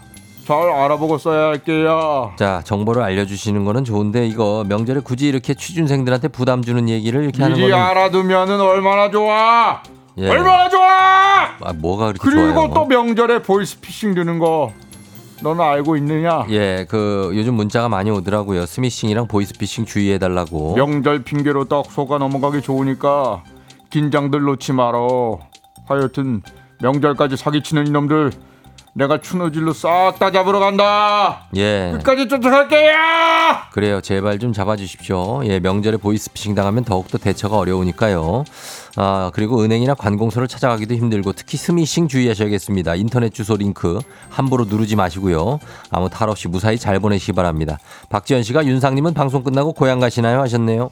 잘 0.44 0.56
알아보고 0.56 1.18
써야 1.18 1.48
할게요. 1.48 2.32
자, 2.36 2.62
정보를 2.64 3.02
알려주시는 3.02 3.64
거는 3.64 3.84
좋은데 3.84 4.26
이거 4.26 4.64
명절에 4.68 5.00
굳이 5.00 5.28
이렇게 5.28 5.54
취준생들한테 5.54 6.28
부담 6.28 6.62
주는 6.62 6.88
얘기를 6.88 7.22
이렇게 7.22 7.42
하는 7.42 7.56
미리 7.56 7.70
거는 7.70 7.84
알아두면은 7.84 8.60
얼마나 8.60 9.10
좋아. 9.10 9.82
예. 10.16 10.28
얼마나 10.28 10.68
좋아. 10.68 10.88
아, 11.60 11.72
뭐가 11.74 12.06
그렇게 12.06 12.18
그리고 12.22 12.52
좋아요? 12.54 12.70
또 12.74 12.86
명절에 12.86 13.42
보이스피싱 13.42 14.14
드는 14.14 14.38
거 14.38 14.72
너는 15.42 15.60
알고 15.64 15.96
있느냐? 15.96 16.46
예, 16.50 16.86
그 16.88 17.30
요즘 17.34 17.54
문자가 17.54 17.88
많이 17.88 18.10
오더라고요. 18.10 18.66
스미싱이랑 18.66 19.28
보이스피싱 19.28 19.84
주의해 19.84 20.18
달라고. 20.18 20.74
명절 20.74 21.22
핑계로 21.22 21.66
딱 21.66 21.86
속아 21.86 22.18
넘어가기 22.18 22.62
좋으니까 22.62 23.44
긴장들 23.90 24.40
놓지 24.42 24.72
말어. 24.72 25.38
하여튼 25.86 26.42
명절까지 26.82 27.36
사기치는 27.36 27.86
이놈들 27.86 28.32
내가 28.94 29.20
추노질로 29.20 29.72
싹 29.72 30.18
다 30.18 30.30
잡으러 30.30 30.58
간다. 30.58 31.46
예. 31.56 31.90
끝까지 31.94 32.28
쫓아갈게요. 32.28 32.92
그래요. 33.72 34.00
제발 34.00 34.38
좀 34.38 34.52
잡아주십시오. 34.52 35.42
예, 35.44 35.60
명절에 35.60 35.98
보이스피싱 35.98 36.54
당하면 36.54 36.84
더욱더 36.84 37.18
대처가 37.18 37.56
어려우니까요. 37.58 38.44
아, 38.96 39.30
그리고 39.34 39.62
은행이나 39.62 39.94
관공서를 39.94 40.48
찾아가기도 40.48 40.94
힘들고 40.94 41.32
특히 41.34 41.56
스미싱 41.56 42.08
주의하셔야겠습니다. 42.08 42.96
인터넷 42.96 43.32
주소 43.32 43.56
링크 43.56 44.00
함부로 44.28 44.64
누르지 44.64 44.96
마시고요. 44.96 45.60
아무 45.90 46.10
탈 46.10 46.28
없이 46.28 46.48
무사히 46.48 46.78
잘 46.78 46.98
보내시기 46.98 47.32
바랍니다. 47.32 47.78
박지현 48.08 48.42
씨가 48.42 48.66
윤상님은 48.66 49.14
방송 49.14 49.44
끝나고 49.44 49.72
고향 49.72 50.00
가시나요? 50.00 50.40
하셨네요. 50.40 50.90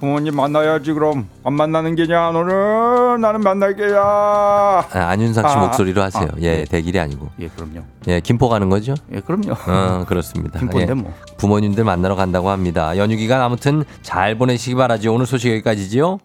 부모님 0.00 0.34
만나야지 0.34 0.94
그럼 0.94 1.28
안 1.44 1.52
만나는 1.52 1.94
게냐 1.94 2.30
너는 2.32 3.20
나는 3.20 3.40
만날 3.42 3.76
게야. 3.76 4.00
아, 4.00 4.86
안윤상 4.92 5.46
씨 5.46 5.54
아, 5.54 5.60
목소리로 5.60 6.02
하세요. 6.02 6.24
아, 6.32 6.36
예, 6.40 6.56
네. 6.56 6.64
대길이 6.64 6.98
아니고. 6.98 7.28
예 7.38 7.48
그럼요. 7.48 7.82
예, 8.08 8.20
김포 8.20 8.48
가는 8.48 8.68
거죠? 8.70 8.94
예 9.12 9.20
그럼요. 9.20 9.52
어, 9.52 10.04
그렇습니다. 10.06 10.58
김포인데 10.58 10.92
예. 10.92 10.94
뭐. 10.94 11.12
부모님들 11.36 11.84
만나러 11.84 12.16
간다고 12.16 12.48
합니다. 12.48 12.96
연휴 12.96 13.16
기간 13.16 13.42
아무튼 13.42 13.84
잘 14.00 14.36
보내시기 14.36 14.74
바라죠. 14.74 15.12
오늘 15.12 15.26
소식 15.26 15.50
여기까지지요. 15.50 16.18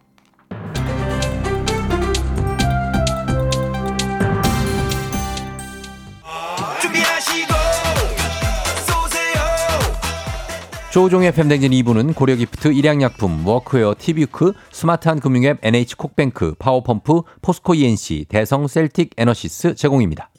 조우종의 10.95 11.34
FM 11.34 11.39
대행진 11.39 11.71
2부는 11.71 12.15
고려기프트, 12.15 12.69
일양약품, 12.69 13.45
워크웨어, 13.45 13.95
티뷰크, 13.99 14.53
스마트한 14.71 15.19
금융앱 15.19 15.58
NH콕뱅크, 15.62 16.55
파워펌프, 16.58 17.23
포스코 17.41 17.75
E&C, 17.76 18.28
대성 18.29 18.65
셀틱 18.65 19.10
에너시스 19.17 19.75
제공입니다. 19.75 20.29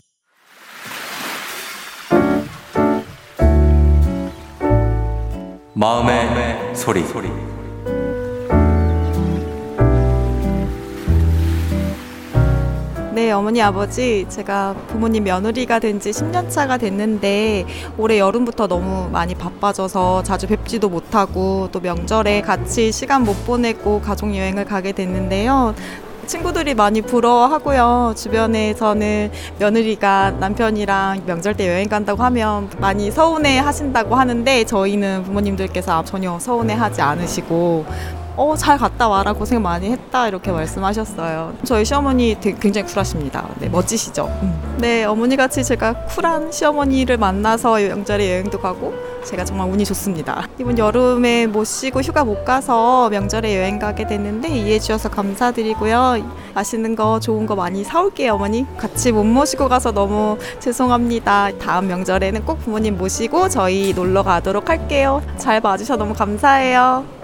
마음의, 5.74 6.74
소리. 6.74 7.55
네, 13.16 13.33
어머니, 13.33 13.62
아버지, 13.62 14.26
제가 14.29 14.74
부모님 14.88 15.24
며느리가 15.24 15.79
된 15.79 15.98
지 15.98 16.11
10년 16.11 16.50
차가 16.50 16.76
됐는데 16.76 17.64
올해 17.96 18.18
여름부터 18.18 18.66
너무 18.66 19.09
많이 19.11 19.35
바빠져서 19.35 20.22
자주 20.22 20.46
뵙지도 20.46 20.90
못하고 20.90 21.70
또 21.72 21.81
명절에 21.81 22.42
같이 22.42 22.92
시간 22.92 23.24
못 23.24 23.46
보내고 23.46 24.02
가족 24.02 24.37
여행을 24.37 24.66
가게 24.66 24.92
됐는데요. 24.92 25.74
친구들이 26.26 26.74
많이 26.74 27.00
부러워하고요. 27.00 28.12
주변에서는 28.18 29.31
며느리가 29.61 30.33
남편이랑 30.33 31.22
명절 31.24 31.57
때 31.57 31.68
여행 31.68 31.88
간다고 31.88 32.22
하면 32.22 32.68
많이 32.79 33.11
서운해 33.11 33.59
하신다고 33.61 34.14
하는데 34.14 34.64
저희는 34.64 35.22
부모님들께서 35.24 36.05
전혀 36.05 36.38
서운해 36.38 36.74
하지 36.74 37.00
않으시고 37.00 37.87
어, 38.37 38.55
잘 38.55 38.77
갔다 38.77 39.09
와라 39.09 39.33
고생 39.33 39.62
많이 39.62 39.90
했다 39.90 40.29
이렇게 40.29 40.51
말씀하셨어요. 40.53 41.55
저희 41.64 41.85
시어머니 41.85 42.37
되게 42.38 42.57
굉장히 42.61 42.87
쿨하십니다. 42.87 43.49
네, 43.59 43.68
멋지시죠? 43.68 44.27
음. 44.42 44.77
네, 44.79 45.05
어머니 45.05 45.37
같이 45.37 45.64
제가 45.64 46.05
쿨한 46.07 46.53
시어머니를 46.53 47.16
만나서 47.16 47.79
명절에 47.79 48.31
여행도 48.31 48.61
가고 48.61 48.94
제가 49.25 49.44
정말 49.44 49.68
운이 49.70 49.85
좋습니다. 49.87 50.46
이번 50.59 50.79
여름에 50.79 51.46
못 51.46 51.64
쉬고 51.64 52.01
휴가 52.01 52.25
못 52.25 52.44
가서 52.44 53.09
명절에 53.09 53.59
여행 53.59 53.79
가게 53.79 54.07
됐는데 54.07 54.49
이해해 54.51 54.79
주셔서 54.79 55.09
감사드리고요. 55.09 56.22
맛있는 56.55 56.94
거 56.94 57.18
좋은 57.18 57.46
거 57.46 57.57
많이 57.57 57.83
사올게요, 57.85 58.35
어머니. 58.35 58.66
같이 58.77 59.12
못 59.12 59.25
모시고 59.25 59.68
가서 59.68 59.92
너무 59.92 60.38
죄송합니다. 60.61 61.51
다음 61.59 61.88
명절에는 61.88 62.44
꼭 62.44 62.61
부모님 62.61 62.99
모시고 62.99 63.49
저희 63.49 63.94
놀러 63.94 64.22
가도록 64.22 64.68
할게요. 64.68 65.22
잘 65.38 65.61
봐주셔서 65.61 65.96
너무 65.96 66.14
감사해요. 66.14 67.15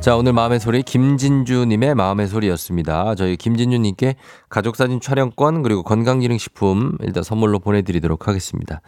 자, 0.00 0.16
오늘 0.16 0.34
마음의 0.34 0.60
소리 0.60 0.82
김진주님의 0.82 1.94
마음의 1.94 2.28
소리였습니다. 2.28 3.14
저희 3.14 3.38
김진주님께 3.38 4.16
가족사진 4.50 5.00
촬영권 5.00 5.62
그리고 5.62 5.82
건강기능식품 5.82 6.98
일단 7.00 7.22
선물로 7.22 7.58
보내드리도록 7.60 8.28
하겠습니다. 8.28 8.82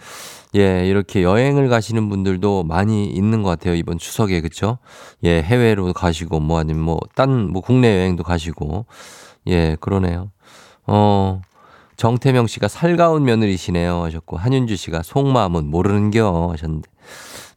예, 0.57 0.87
이렇게 0.87 1.23
여행을 1.23 1.69
가시는 1.71 2.11
분들도 2.11 2.65
많이 2.65 3.07
있는 3.07 3.43
것 3.43 3.49
같아요. 3.49 3.75
이번 3.75 3.97
추석에 3.97 4.43
그쵸? 4.43 4.77
예, 5.25 5.41
해외로 5.43 5.91
가시고 5.95 6.41
뭐 6.41 6.59
아니면 6.59 6.83
뭐 6.83 6.99
딴 7.15 7.49
뭐 7.51 7.63
국내 7.63 7.97
여행도 7.97 8.23
가시고 8.23 8.85
예, 9.47 9.77
그러네요. 9.81 10.31
어. 10.87 11.41
정태명 11.97 12.47
씨가 12.47 12.69
살가운 12.69 13.25
며느리시네요 13.25 14.03
하셨고 14.05 14.37
한윤주 14.37 14.77
씨가 14.77 15.03
속마음은 15.03 15.67
모르는겨 15.71 16.51
하셨는데 16.53 16.91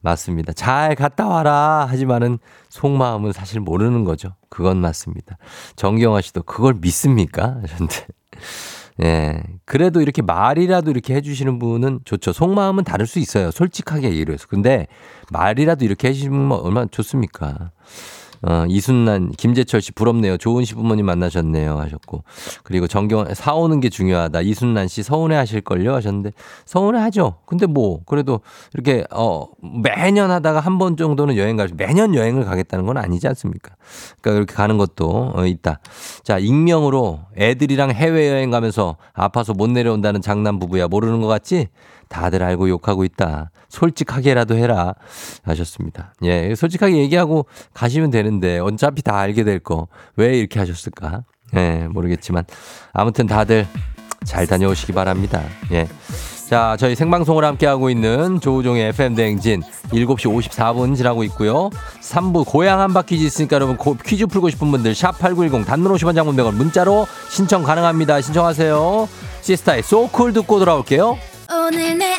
맞습니다. 0.01 0.53
잘 0.53 0.95
갔다 0.95 1.28
와라 1.28 1.86
하지만은 1.89 2.39
속마음은 2.70 3.34
사실 3.34 3.59
모르는 3.59 4.05
거죠. 4.05 4.36
그건 4.49 4.78
맞습니다. 4.78 5.38
정경화 5.76 6.22
씨도 6.22 6.43
그걸 6.43 6.76
믿습니까? 6.80 7.57
하셨는데 7.61 8.07
예. 9.03 9.43
그래도 9.66 10.01
이렇게 10.01 10.22
말이라도 10.22 10.91
이렇게 10.91 11.16
해주시는 11.16 11.59
분은 11.59 12.01
좋죠. 12.05 12.34
속마음은 12.34 12.84
다를 12.84 13.07
수 13.07 13.20
있어요. 13.20 13.51
솔직하게 13.51 14.09
얘기를 14.11 14.34
해서. 14.34 14.45
근데 14.49 14.88
말이라도 15.32 15.86
이렇게 15.86 16.09
해주시면 16.09 16.51
얼마나 16.51 16.88
좋습니까? 16.89 17.72
어, 18.42 18.66
이순란, 18.68 19.32
김재철 19.32 19.82
씨 19.82 19.92
부럽네요. 19.92 20.38
좋은 20.38 20.64
시부모님 20.66 21.06
만나셨네요. 21.06 21.78
하셨고. 21.78 22.24
그리고 22.64 22.88
정경, 22.88 23.26
사오는 23.34 23.80
게 23.80 23.90
중요하다. 23.90 24.42
이순란 24.42 24.88
씨 24.88 25.04
서운해 25.04 25.36
하실걸요? 25.36 25.94
하셨는데, 25.94 26.32
서운해 26.66 27.00
하죠. 27.02 27.36
근데 27.46 27.66
뭐, 27.66 28.02
그래도 28.06 28.40
이렇게, 28.74 29.04
어, 29.12 29.48
매년 29.84 30.32
하다가 30.32 30.60
한 30.62 30.80
번 30.80 30.96
정도는 30.96 31.36
여행 31.36 31.58
갈, 31.58 31.68
매년 31.76 32.16
여행을 32.16 32.46
가겠다는 32.46 32.86
건 32.86 32.96
아니지 32.98 33.28
않습니까? 33.28 33.76
그러니까 34.22 34.32
그렇게 34.46 34.54
가는 34.56 34.78
것도 34.78 35.34
어, 35.36 35.46
있다. 35.46 35.80
자, 36.24 36.38
익명으로 36.38 37.20
애들이랑 37.38 37.92
해외여행 37.92 38.50
가면서 38.52 38.96
아파서 39.14 39.54
못 39.54 39.70
내려온다는 39.70 40.22
장남 40.22 40.60
부부야. 40.60 40.88
모르는 40.88 41.20
것 41.22 41.28
같지? 41.28 41.68
다들 42.10 42.43
알고 42.43 42.68
욕하고 42.70 43.03
있다. 43.03 43.51
솔직하게라도 43.70 44.57
해라. 44.57 44.95
하셨습니다. 45.43 46.14
예, 46.24 46.53
솔직하게 46.55 46.97
얘기하고 46.97 47.45
가시면 47.74 48.10
되는데 48.10 48.60
어차피 48.60 49.01
다 49.01 49.18
알게 49.18 49.43
될 49.43 49.60
거. 49.60 49.88
왜 50.16 50.38
이렇게 50.38 50.60
하셨을까? 50.60 51.24
예, 51.55 51.88
모르겠지만 51.89 52.43
아무튼 52.93 53.26
다들 53.28 53.68
잘 54.26 54.45
다녀오시기 54.47 54.91
바랍니다. 54.93 55.41
예. 55.72 55.88
자, 56.49 56.76
저희 56.80 56.95
생방송을 56.95 57.45
함께하고 57.45 57.91
있는 57.91 58.39
조우종의 58.41 58.88
FM대행진 58.89 59.62
7시 59.91 60.49
54분 60.49 60.95
지나고 60.97 61.24
있고요. 61.26 61.70
3부 62.01 62.43
고향 62.47 62.80
한 62.80 62.91
바 62.91 63.03
퀴즈 63.03 63.24
있으니까 63.24 63.53
여러분 63.55 63.78
고- 63.78 63.95
퀴즈 64.03 64.26
풀고 64.26 64.49
싶은 64.49 64.72
분들 64.72 64.93
샵8910 64.93 65.66
단문 65.68 65.93
50원 65.93 66.16
장문 66.16 66.36
100원 66.36 66.55
문자로 66.55 67.05
신청 67.30 67.62
가능합니다. 67.62 68.20
신청하세요. 68.22 69.07
시스타의 69.41 69.84
소쿨 69.84 70.34
듣고 70.34 70.57
돌아올게요. 70.57 71.18
오늘 71.52 71.97
내 71.97 72.18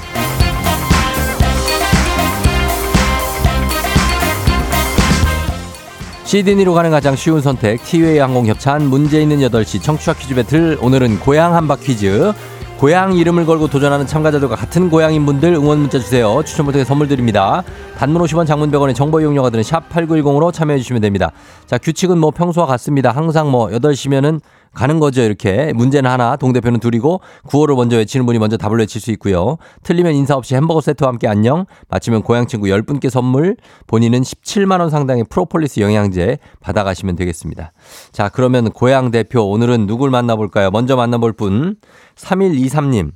시드니로 6.31 6.73
가는 6.73 6.91
가장 6.91 7.17
쉬운 7.17 7.41
선택 7.41 7.83
티웨이 7.83 8.17
항공 8.17 8.45
협찬 8.45 8.83
문제 8.83 9.21
있는 9.21 9.39
8시 9.39 9.83
청취자 9.83 10.13
퀴즈 10.13 10.33
배틀. 10.33 10.77
오늘은 10.79 11.19
고향 11.19 11.55
한바 11.55 11.75
퀴즈. 11.75 12.31
고향 12.77 13.17
이름을 13.17 13.45
걸고 13.45 13.67
도전하는 13.67 14.07
참가자들과 14.07 14.55
같은 14.55 14.89
고향인 14.89 15.25
분들 15.25 15.53
응원 15.55 15.79
문자 15.79 15.99
주세요. 15.99 16.41
추첨을 16.45 16.71
통해 16.71 16.85
선물 16.85 17.09
드립니다. 17.09 17.63
단문 17.97 18.21
50원 18.21 18.47
장문 18.47 18.71
100원의 18.71 18.95
정보 18.95 19.19
이용료가 19.19 19.49
드는 19.49 19.61
샵 19.61 19.89
8910으로 19.89 20.53
참여해 20.53 20.79
주시면 20.79 21.01
됩니다. 21.01 21.33
자 21.65 21.77
규칙은 21.77 22.17
뭐 22.17 22.31
평소와 22.31 22.65
같습니다. 22.65 23.11
항상 23.11 23.51
뭐 23.51 23.67
8시면은 23.67 24.39
가는 24.73 24.99
거죠. 24.99 25.21
이렇게. 25.21 25.73
문제는 25.73 26.09
하나 26.09 26.35
동대표는 26.35 26.79
둘이고 26.79 27.21
구호를 27.47 27.75
먼저 27.75 27.97
외치는 27.97 28.25
분이 28.25 28.39
먼저 28.39 28.57
답을 28.57 28.79
외칠 28.79 29.01
수 29.01 29.11
있고요. 29.11 29.57
틀리면 29.83 30.13
인사 30.13 30.35
없이 30.35 30.55
햄버거 30.55 30.81
세트와 30.81 31.09
함께 31.09 31.27
안녕. 31.27 31.65
맞히면 31.89 32.21
고향 32.23 32.47
친구 32.47 32.67
10분께 32.67 33.09
선물. 33.09 33.57
본인은 33.87 34.21
17만 34.21 34.79
원 34.79 34.89
상당의 34.89 35.25
프로폴리스 35.29 35.81
영양제 35.81 36.37
받아가시면 36.61 37.15
되겠습니다. 37.15 37.73
자 38.11 38.29
그러면 38.29 38.71
고향 38.71 39.11
대표 39.11 39.41
오늘은 39.49 39.87
누굴 39.87 40.09
만나볼까요? 40.09 40.71
먼저 40.71 40.95
만나볼 40.95 41.33
분. 41.33 41.75
3123님. 42.15 43.11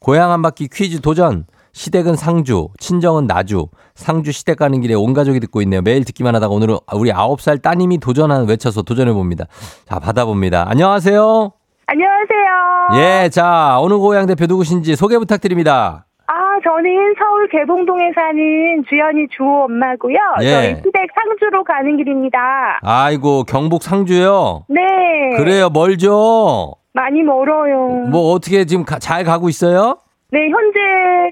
고향 0.00 0.30
한 0.30 0.42
바퀴 0.42 0.68
퀴즈 0.68 1.00
도전. 1.00 1.46
시댁은 1.72 2.16
상주, 2.16 2.70
친정은 2.80 3.26
나주, 3.28 3.68
상주 3.98 4.30
시댁 4.32 4.56
가는 4.58 4.80
길에 4.80 4.94
온 4.94 5.12
가족이 5.12 5.40
듣고 5.40 5.60
있네요. 5.62 5.82
매일 5.82 6.04
듣기만 6.04 6.34
하다가 6.36 6.54
오늘은 6.54 6.76
우리 6.94 7.10
9살 7.10 7.60
따님이 7.60 7.98
도전한 7.98 8.48
외쳐서 8.48 8.82
도전해 8.82 9.12
봅니다. 9.12 9.46
자, 9.86 9.98
받아봅니다. 9.98 10.66
안녕하세요. 10.68 11.52
안녕하세요. 11.86 13.02
예, 13.24 13.28
자, 13.28 13.78
어느 13.80 13.94
고향 13.98 14.26
대표 14.26 14.46
누구신지 14.46 14.94
소개 14.94 15.18
부탁드립니다. 15.18 16.04
아, 16.26 16.32
저는 16.62 17.14
서울 17.18 17.48
개봉동에 17.48 18.10
사는 18.14 18.84
주연이 18.88 19.26
주호 19.36 19.64
엄마고요. 19.64 20.16
예. 20.42 20.50
저희 20.50 20.74
시댁 20.76 21.08
상주로 21.14 21.64
가는 21.64 21.96
길입니다. 21.96 22.38
아이고, 22.82 23.44
경북 23.44 23.82
상주요? 23.82 24.64
네. 24.68 25.36
그래요, 25.38 25.70
멀죠? 25.70 26.74
많이 26.92 27.22
멀어요. 27.22 28.08
뭐 28.10 28.32
어떻게 28.32 28.64
지금 28.64 28.84
가- 28.84 28.98
잘 28.98 29.24
가고 29.24 29.48
있어요? 29.48 29.96
네, 30.30 30.40
현재 30.50 30.78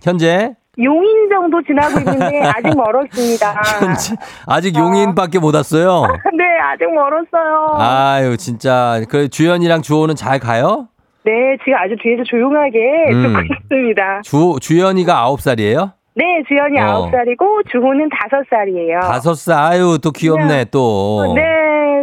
현재? 0.03 0.55
용인 0.83 1.29
정도 1.31 1.63
지나고 1.63 1.99
있는데 1.99 2.43
아직 2.47 2.77
멀었습니다. 2.77 3.55
아직 4.47 4.77
용인밖에 4.77 5.39
못 5.39 5.55
왔어요. 5.55 6.03
네, 6.37 6.45
아직 6.63 6.85
멀었어요. 6.93 7.77
아유, 7.79 8.37
진짜. 8.37 9.01
그 9.09 9.29
주연이랑 9.29 9.83
주호는 9.83 10.15
잘 10.15 10.39
가요? 10.39 10.89
네, 11.25 11.33
지금 11.65 11.75
아주 11.79 11.97
뒤에서 12.01 12.23
조용하게 12.25 12.79
음. 13.13 13.23
듣고 13.23 13.55
있습니다. 13.55 14.21
주, 14.23 14.57
주연이가 14.61 15.27
9살이에요? 15.31 15.93
네, 16.15 16.25
주연이 16.49 16.81
어. 16.81 16.85
아홉 16.85 17.11
살이고 17.11 17.63
주호는 17.71 18.09
다섯 18.09 18.43
살이에요. 18.49 19.01
다섯 19.01 19.35
살, 19.35 19.59
아유, 19.59 19.99
또 20.03 20.11
귀엽네, 20.13 20.67
또. 20.71 21.35
네, 21.35 21.43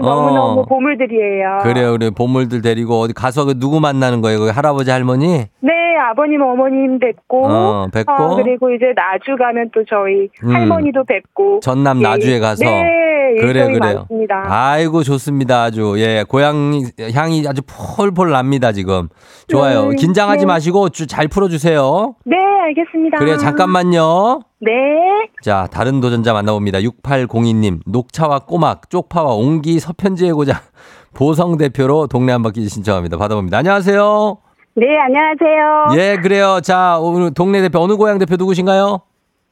너무너무 0.02 0.62
어. 0.62 0.66
보물들이에요. 0.66 1.60
그래요, 1.64 1.92
그래. 1.94 2.10
보물들 2.10 2.62
데리고 2.62 3.00
어디 3.02 3.14
가서 3.14 3.46
그 3.46 3.60
누구 3.60 3.80
만나는 3.80 4.22
거예요? 4.22 4.40
거기 4.40 4.52
할아버지, 4.52 4.92
할머니? 4.92 5.46
네, 5.62 5.72
아버님, 6.12 6.42
어머님 6.42 7.00
뵙고, 7.00 7.46
어, 7.48 7.88
뵙고. 7.94 8.12
어, 8.14 8.36
그리고 8.36 8.72
이제 8.72 8.88
나주 8.96 9.36
가면 9.38 9.72
또 9.74 9.84
저희 9.90 10.30
음. 10.44 10.54
할머니도 10.56 11.04
뵙고. 11.06 11.60
전남 11.62 12.00
예, 12.00 12.04
나주에 12.04 12.40
가서. 12.40 12.64
네, 12.66 13.36
그래, 13.40 13.48
일정이 13.62 13.80
그래요. 13.80 13.96
많습니다. 14.00 14.44
아이고, 14.48 15.04
좋습니다. 15.04 15.64
아주. 15.64 15.96
예, 15.98 16.24
고향 16.28 16.82
향이 17.14 17.46
아주 17.48 17.62
폴폴 17.98 18.30
납니다, 18.32 18.72
지금. 18.72 19.08
좋아요. 19.48 19.88
네, 19.90 19.96
긴장하지 19.96 20.42
네. 20.42 20.46
마시고 20.46 20.90
주- 20.90 21.08
잘 21.08 21.28
풀어주세요. 21.28 22.16
네, 22.26 22.36
알겠습니다. 22.38 23.18
그래, 23.20 23.38
잠깐만요. 23.38 24.42
네. 24.64 25.28
자, 25.42 25.68
다른 25.72 26.00
도전자 26.00 26.34
만나봅니다. 26.34 26.80
6802님, 26.80 27.80
녹차와 27.86 28.40
꼬막, 28.40 28.90
쪽파와 28.90 29.34
옹기 29.34 29.80
서편지의 29.80 30.32
고장, 30.34 30.56
보성 31.14 31.58
대표로 31.58 32.08
동네 32.08 32.32
한 32.32 32.42
바퀴 32.44 32.68
신청합니다. 32.68 33.18
받아봅니다. 33.18 33.58
안녕하세요. 33.58 34.38
네, 34.76 34.86
안녕하세요. 35.00 36.02
예, 36.02 36.18
그래요. 36.22 36.60
자, 36.64 36.98
오늘 37.00 37.34
동네 37.34 37.62
대표, 37.62 37.80
어느 37.80 37.96
고향 37.96 38.18
대표 38.18 38.36
누구신가요? 38.38 39.02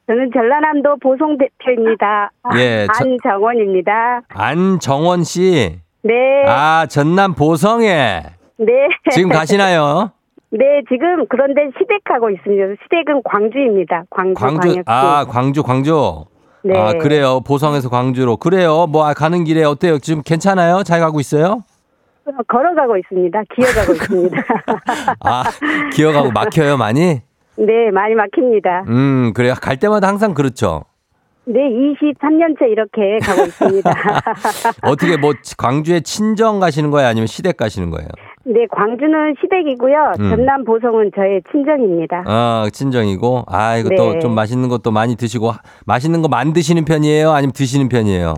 저는 0.07 0.31
전라남도 0.33 0.97
보송 1.01 1.37
대표입니다. 1.37 2.31
예, 2.57 2.87
저- 2.87 3.03
안정원입니다. 3.05 4.21
안정원 4.29 5.23
씨. 5.23 5.79
네. 6.03 6.13
아, 6.47 6.85
전남 6.87 7.35
보성에. 7.35 8.23
네. 8.57 8.73
지금 9.11 9.29
가시나요? 9.29 10.11
네, 10.51 10.81
지금 10.89 11.25
그런데 11.29 11.69
시댁하고 11.79 12.29
있습니다. 12.29 12.63
시댁은 12.83 13.21
광주입니다. 13.23 14.03
광주, 14.09 14.33
광주, 14.33 14.59
광역시. 14.59 14.83
아, 14.85 15.25
광주, 15.29 15.63
광주. 15.63 16.25
네. 16.63 16.77
아, 16.77 16.93
그래요. 16.93 17.39
보성에서 17.41 17.89
광주로. 17.89 18.37
그래요. 18.37 18.85
뭐, 18.87 19.05
아, 19.05 19.13
가는 19.13 19.43
길에 19.45 19.63
어때요? 19.63 19.97
지금 19.99 20.21
괜찮아요? 20.23 20.83
잘 20.83 20.99
가고 20.99 21.19
있어요? 21.19 21.63
어, 22.25 22.31
걸어가고 22.47 22.97
있습니다. 22.97 23.41
기어가고 23.55 23.93
있습니다. 23.95 24.37
아, 25.21 25.43
기어가고 25.93 26.31
막혀요, 26.31 26.77
많이? 26.77 27.21
네, 27.57 27.91
많이 27.91 28.13
막힙니다. 28.15 28.83
음, 28.87 29.31
그래요. 29.33 29.53
갈 29.59 29.77
때마다 29.77 30.07
항상 30.07 30.33
그렇죠. 30.33 30.83
네, 31.45 31.59
23년째 31.59 32.69
이렇게 32.69 33.17
가고 33.23 33.41
있습니다. 33.45 33.89
어떻게 34.83 35.17
뭐 35.17 35.33
광주에 35.57 36.01
친정 36.01 36.59
가시는 36.59 36.91
거예요? 36.91 37.07
아니면 37.07 37.25
시댁 37.27 37.57
가시는 37.57 37.89
거예요? 37.89 38.07
네, 38.43 38.65
광주는 38.71 39.35
시댁이고요. 39.39 40.13
음. 40.19 40.29
전남 40.29 40.63
보성은 40.63 41.11
저의 41.15 41.41
친정입니다. 41.51 42.23
아, 42.25 42.67
친정이고. 42.73 43.43
아, 43.47 43.77
이거 43.77 43.89
네. 43.89 43.95
또좀 43.95 44.33
맛있는 44.33 44.67
것도 44.69 44.91
많이 44.91 45.15
드시고 45.15 45.51
하- 45.51 45.59
맛있는 45.85 46.21
거 46.21 46.27
만드시는 46.27 46.85
편이에요? 46.85 47.31
아니면 47.31 47.51
드시는 47.53 47.87
편이에요? 47.89 48.33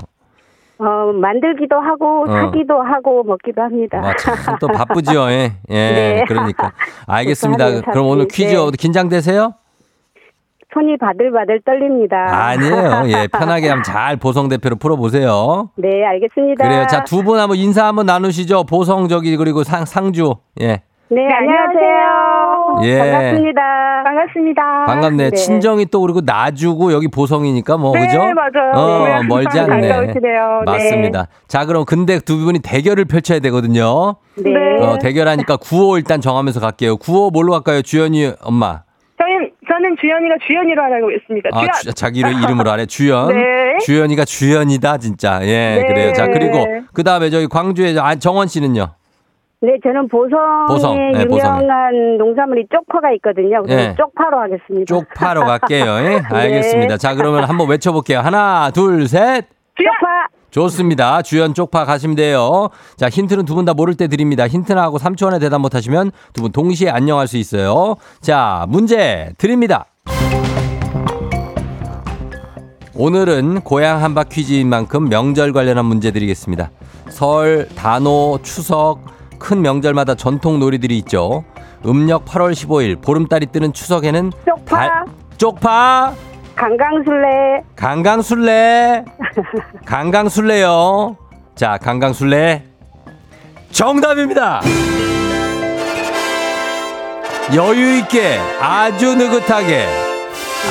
어, 0.80 0.86
만들기도 1.14 1.78
하고 1.80 2.24
어. 2.24 2.28
사기도 2.28 2.82
하고 2.82 3.24
먹기도 3.24 3.62
합니다. 3.62 4.01
아, 4.04 4.14
참또 4.43 4.68
바쁘죠. 4.68 5.30
예. 5.30 5.54
예. 5.70 5.74
네. 6.20 6.26
그러니까. 6.28 6.74
알겠습니다. 7.08 7.82
그럼 7.91 8.08
오늘 8.08 8.28
퀴즈 8.28 8.51
네. 8.51 8.58
어디 8.58 8.78
긴장되세요? 8.78 9.54
손이 10.74 10.97
바들바들 10.97 11.61
떨립니다. 11.65 12.17
아니에요. 12.47 13.03
예. 13.07 13.28
편하게 13.32 13.69
한번 13.69 13.84
잘 13.84 14.17
보성 14.17 14.49
대표로 14.49 14.76
풀어 14.78 14.95
보세요. 14.95 15.69
네, 15.78 16.03
알겠습니다. 16.05 16.63
그래요. 16.67 16.88
자, 16.88 17.03
두 17.03 17.24
분 17.24 17.39
한번 17.39 17.57
인사 17.57 17.86
한번 17.88 18.05
나누시죠. 18.05 18.65
보성 18.65 19.07
저기 19.07 19.38
그리고 19.38 19.63
상 19.63 19.86
상주. 19.86 20.36
예. 20.61 20.82
네, 21.09 21.21
안녕하세요. 21.32 22.82
예. 22.84 22.97
반갑습니다. 23.11 23.61
반갑습니다. 24.03 24.86
반갑네. 24.88 25.32
친정이 25.32 25.86
또 25.88 26.01
그리고 26.01 26.21
나주고 26.26 26.91
여기 26.91 27.07
보성이니까 27.07 27.78
뭐 27.78 27.93
네, 27.93 28.05
그죠? 28.07 28.17
맞아요. 28.19 28.71
어, 28.74 29.07
네, 29.21 29.28
멀지 29.28 29.59
않네. 29.59 29.82
네. 29.82 30.17
맞습니다. 30.65 31.28
자, 31.47 31.65
그럼 31.65 31.86
근데 31.86 32.19
두 32.19 32.38
분이 32.39 32.59
대결을 32.59 33.05
펼쳐야 33.05 33.39
되거든요. 33.39 34.15
네. 34.38 34.51
어, 34.82 34.97
대결하니까 34.97 35.57
구호 35.57 35.97
일단 35.97 36.19
정하면서 36.19 36.59
갈게요. 36.59 36.97
구호 36.97 37.30
뭘로 37.30 37.51
갈까요? 37.51 37.82
주연이 37.84 38.32
엄마. 38.41 38.82
저는 39.84 39.97
주연이가 39.99 40.36
주연이로 40.47 40.81
하라고 40.84 41.11
했습니다. 41.11 41.49
아, 41.51 41.59
주연. 41.59 41.71
주- 41.84 41.93
자기 41.93 42.19
이름- 42.21 42.41
이름으로 42.41 42.71
하래. 42.71 42.86
주연. 42.86 43.27
네. 43.36 43.77
주연이가 43.86 44.23
주연이다, 44.23 44.97
진짜. 44.97 45.39
예, 45.43 45.81
네. 45.81 45.86
그래요. 45.86 46.13
자, 46.13 46.27
그리고 46.27 46.65
그 46.93 47.03
다음에 47.03 47.29
저기 47.29 47.47
광주에 47.47 47.93
아, 47.99 48.15
정원 48.15 48.47
씨는요? 48.47 48.88
네, 49.61 49.77
저는 49.84 50.07
보성에 50.09 50.65
보성, 50.67 51.11
네, 51.13 51.25
보성에. 51.25 51.61
유명한 51.63 52.17
농산물이 52.17 52.67
쪽파가 52.71 53.11
있거든요. 53.13 53.61
그래서 53.63 53.89
네. 53.89 53.95
쪽파로 53.95 54.39
하겠습니다. 54.39 54.86
쪽파로 54.86 55.41
갈게요. 55.45 55.86
예? 55.99 56.21
알겠습니다. 56.31 56.97
자, 56.97 57.15
그러면 57.15 57.43
한번 57.45 57.69
외쳐볼게요. 57.69 58.19
하나, 58.19 58.71
둘, 58.73 59.07
셋. 59.07 59.45
쪽파. 59.75 60.27
좋습니다. 60.54 61.24
주연 61.24 61.54
쪽파 61.56 61.84
가시면 61.86 62.16
돼요. 62.16 62.70
자, 62.95 63.10
힌트는 63.10 63.45
두 63.45 63.56
분 63.56 63.66
다 63.66 63.74
모를 63.74 63.95
때 63.95 64.08
드립니다. 64.08 64.47
힌트 64.47 64.72
나하고 64.74 64.99
3초 64.99 65.28
안에 65.28 65.39
대답 65.39 65.60
못하시면 65.62 66.12
두 66.34 66.41
분 66.43 66.51
동시에 66.51 66.89
안녕할 66.89 67.28
수 67.28 67.38
있어요. 67.38 67.95
자, 68.22 68.66
문제 68.70 69.34
드립니다. 69.39 69.86
오늘은 72.95 73.62
고향 73.62 74.04
한바 74.04 74.26
퀴즈인 74.26 74.70
만큼 74.70 75.10
명절 75.10 75.51
관련한 75.54 75.86
문제 75.86 76.12
드리겠습니다. 76.12 76.70
설, 77.10 77.68
단오, 77.76 78.38
추석, 78.43 78.99
큰 79.39 79.62
명절마다 79.64 80.14
전통 80.16 80.60
놀이들이 80.60 80.97
있죠. 80.99 81.43
음력 81.86 82.26
8월 82.26 82.54
15일 82.54 83.01
보름달이 83.01 83.47
뜨는 83.47 83.74
추석에는 83.74 84.32
쪽파. 84.45 84.78
달- 84.78 85.06
쪽파 85.38 86.14
강강술래. 86.56 87.64
강강술래. 87.76 89.06
강강술래요. 89.86 91.18
자 91.56 91.78
강강술래. 91.78 92.64
정답입니다. 93.72 94.62
여유있게 97.56 98.38
아주 98.62 99.16
느긋하게 99.16 99.86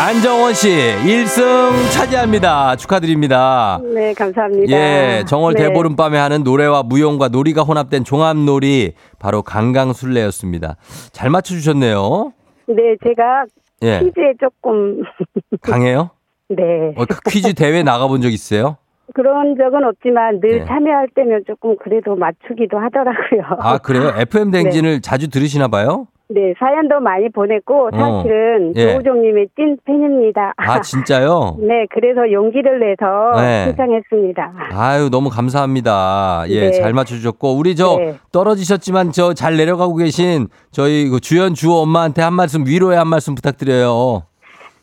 안정원 0.00 0.54
씨 0.54 0.68
1승 0.70 1.90
차지합니다. 1.92 2.76
축하드립니다. 2.76 3.78
네, 3.92 4.14
감사합니다. 4.14 4.72
예 4.72 5.24
정월 5.26 5.54
네. 5.54 5.64
대보름밤에 5.68 6.16
하는 6.18 6.42
노래와 6.44 6.82
무용과 6.84 7.28
놀이가 7.28 7.62
혼합된 7.62 8.04
종합놀이 8.04 8.94
바로 9.18 9.42
강강술래였습니다. 9.42 10.76
잘 11.12 11.28
맞춰주셨네요. 11.28 12.32
네, 12.68 12.96
제가 13.04 13.44
예 13.82 14.00
퀴즈에 14.00 14.34
조금 14.40 15.02
강해요 15.62 16.10
네. 16.48 16.94
어, 16.96 17.04
퀴즈 17.28 17.54
대회 17.54 17.82
나가본 17.82 18.20
적 18.20 18.30
있어요? 18.30 18.76
그런 19.14 19.56
적은 19.56 19.84
없지만 19.84 20.40
늘 20.40 20.60
네. 20.60 20.64
참여할 20.64 21.08
때면 21.14 21.44
조금 21.46 21.76
그래도 21.76 22.16
맞추기도 22.16 22.78
하더라고요. 22.78 23.42
아 23.58 23.78
그래요? 23.78 24.12
FM 24.16 24.50
댕진을 24.50 25.00
자주 25.00 25.28
들으시나 25.28 25.68
봐요? 25.68 26.06
네, 26.34 26.54
사연도 26.58 27.00
많이 27.00 27.28
보냈고 27.30 27.90
사실은 27.92 28.72
예. 28.76 28.92
조우종님의 28.92 29.48
찐 29.56 29.76
팬입니다. 29.84 30.52
아 30.56 30.80
진짜요? 30.80 31.56
네, 31.60 31.86
그래서 31.90 32.30
용기를 32.30 32.80
내서 32.80 33.32
네. 33.40 33.64
신청했습니다. 33.66 34.52
아유 34.72 35.08
너무 35.10 35.28
감사합니다. 35.30 36.44
예, 36.48 36.70
네. 36.70 36.72
잘 36.72 36.92
맞춰주셨고 36.92 37.54
우리 37.56 37.74
저 37.76 37.96
네. 37.98 38.14
떨어지셨지만 38.32 39.12
저 39.12 39.32
잘 39.34 39.56
내려가고 39.56 39.96
계신 39.96 40.46
저희 40.70 41.08
그 41.08 41.18
주연 41.18 41.54
주호 41.54 41.76
엄마한테 41.82 42.22
한 42.22 42.34
말씀 42.34 42.64
위로의 42.66 42.96
한 42.98 43.08
말씀 43.08 43.34
부탁드려요. 43.34 44.22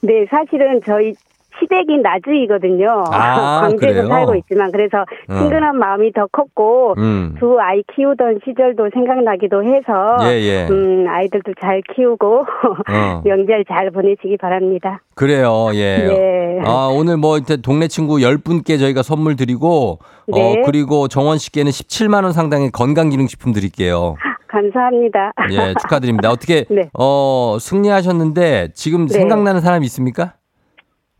네, 0.02 0.26
사실은 0.30 0.82
저희 0.86 1.14
시댁이 1.60 2.00
나주이거든요. 2.02 3.04
아, 3.12 3.62
광주에서 3.70 4.02
그래요? 4.02 4.08
살고 4.08 4.36
있지만 4.36 4.72
그래서 4.72 5.06
어. 5.30 5.34
친근한 5.40 5.78
마음이 5.78 6.12
더 6.14 6.28
컸고 6.32 6.96
음. 6.98 7.36
두 7.40 7.60
아이 7.60 7.84
키우던 7.96 8.40
시절도 8.46 8.90
생각나기도 8.94 9.64
해서 9.64 10.18
예, 10.24 10.40
예. 10.42 10.68
음, 10.70 11.06
아이들도 11.08 11.54
잘 11.62 11.82
키우고 11.96 12.46
어. 12.90 13.22
명절 13.24 13.66
잘 13.68 13.92
보내시기 13.92 14.38
바랍니다. 14.38 15.02
그래요. 15.16 15.70
예. 15.74 15.98
네. 15.98 16.60
아 16.66 16.90
오늘 16.92 17.18
뭐 17.18 17.38
이제 17.38 17.58
동네 17.58 17.88
친구 17.88 18.18
10분께 18.18 18.80
저희가 18.80 19.04
선물 19.04 19.36
드리고 19.36 20.00
네. 20.28 20.42
어 20.42 20.62
그리고 20.66 21.08
정원 21.08 21.38
씨께는 21.38 21.72
17만 21.72 22.24
원 22.24 22.32
상당의 22.34 22.72
건강 22.72 23.10
기능 23.10 23.28
식품 23.28 23.52
드릴게요. 23.54 24.16
감사합니다. 24.48 25.32
예, 25.52 25.74
축하드립니다. 25.80 26.32
어떻게 26.32 26.66
네. 26.72 26.90
어 26.98 27.58
승리하셨는데 27.60 28.70
지금 28.74 29.06
네. 29.08 29.14
생각나는 29.14 29.62
사람 29.62 29.84
있습니까? 29.84 30.34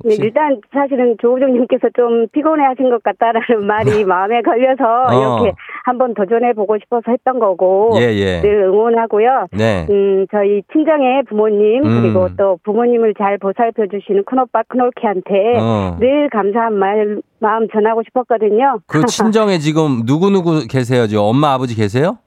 네, 0.06 0.16
일단 0.20 0.62
사실은 0.72 1.16
조우종님께서 1.20 1.90
좀 1.96 2.28
피곤해하신 2.32 2.90
것 2.90 3.04
같다라는 3.04 3.66
말이 3.68 4.06
마음에 4.06 4.42
걸려서 4.42 4.84
어. 5.10 5.40
이렇게 5.42 5.56
한번 5.84 6.14
도전해 6.14 6.54
보고 6.54 6.78
싶어서 6.78 7.12
했던 7.12 7.40
거고 7.40 7.92
예, 7.98 8.14
예. 8.16 8.42
늘 8.42 8.64
응원하고요. 8.64 9.48
네. 9.52 9.86
음, 9.90 10.26
저희 10.32 10.62
친정의 10.72 11.24
부모님 11.28 11.84
음. 11.84 12.02
그리고 12.02 12.30
또 12.38 12.60
부모님을 12.64 13.14
잘 13.18 13.38
보살펴 13.38 13.88
주시는 13.88 14.24
큰오빠 14.26 14.64
큰올케한테 14.70 15.58
어. 15.60 15.98
늘 16.00 16.30
감사한 16.30 16.74
말 16.76 17.22
마음 17.40 17.68
전하고 17.70 18.04
싶었거든요. 18.04 18.80
그 18.88 19.06
친정에 19.06 19.58
지금 19.60 20.06
누구 20.06 20.30
누구 20.30 20.68
계세요? 20.68 21.08
지금 21.08 21.24
엄마 21.24 21.54
아버지 21.54 21.76
계세요? 21.76 22.18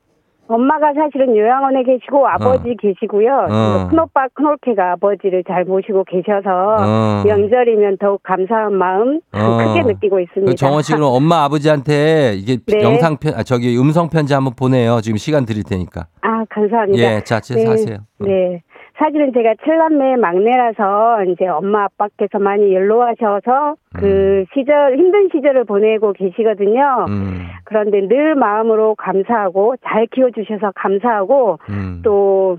엄마가 0.52 0.92
사실은 0.94 1.36
요양원에 1.36 1.82
계시고 1.84 2.26
아버지 2.28 2.76
계시고요. 2.78 3.46
어. 3.50 3.88
큰오빠 3.88 4.26
큰올케가 4.34 4.92
아버지를 4.92 5.44
잘 5.44 5.64
모시고 5.64 6.04
계셔서 6.04 6.76
어. 6.78 7.22
명절이면 7.24 7.98
더욱 7.98 8.22
감사한 8.22 8.74
마음 8.74 9.20
어. 9.32 9.56
크게 9.58 9.82
느끼고 9.82 10.20
있습니다. 10.20 10.50
그 10.50 10.54
정원 10.54 10.82
씨 10.82 10.92
그럼 10.92 11.12
엄마 11.12 11.44
아버지한테 11.44 12.34
이게 12.34 12.58
네. 12.66 12.82
영상 12.82 13.16
편 13.16 13.34
아, 13.34 13.42
저기 13.42 13.78
음성 13.78 14.10
편지 14.10 14.34
한번 14.34 14.54
보내요. 14.54 15.00
지금 15.00 15.16
시간 15.16 15.46
드릴 15.46 15.64
테니까. 15.64 16.06
아, 16.20 16.44
감사합니다. 16.50 17.02
예, 17.02 17.20
자, 17.24 17.40
제 17.40 17.64
하세요. 17.66 17.98
네. 18.18 18.62
사실은 18.98 19.32
제가 19.32 19.54
칠남매 19.64 20.16
막내라서 20.16 21.24
이제 21.24 21.46
엄마 21.46 21.84
아빠께서 21.84 22.38
많이 22.38 22.74
연로하셔서 22.74 23.76
그 23.94 24.44
시절 24.54 24.96
힘든 24.98 25.28
시절을 25.32 25.64
보내고 25.64 26.12
계시거든요. 26.12 27.06
음. 27.08 27.48
그런데 27.64 28.06
늘 28.06 28.34
마음으로 28.34 28.94
감사하고 28.96 29.76
잘 29.84 30.06
키워주셔서 30.06 30.72
감사하고 30.74 31.58
음. 31.70 32.00
또 32.04 32.58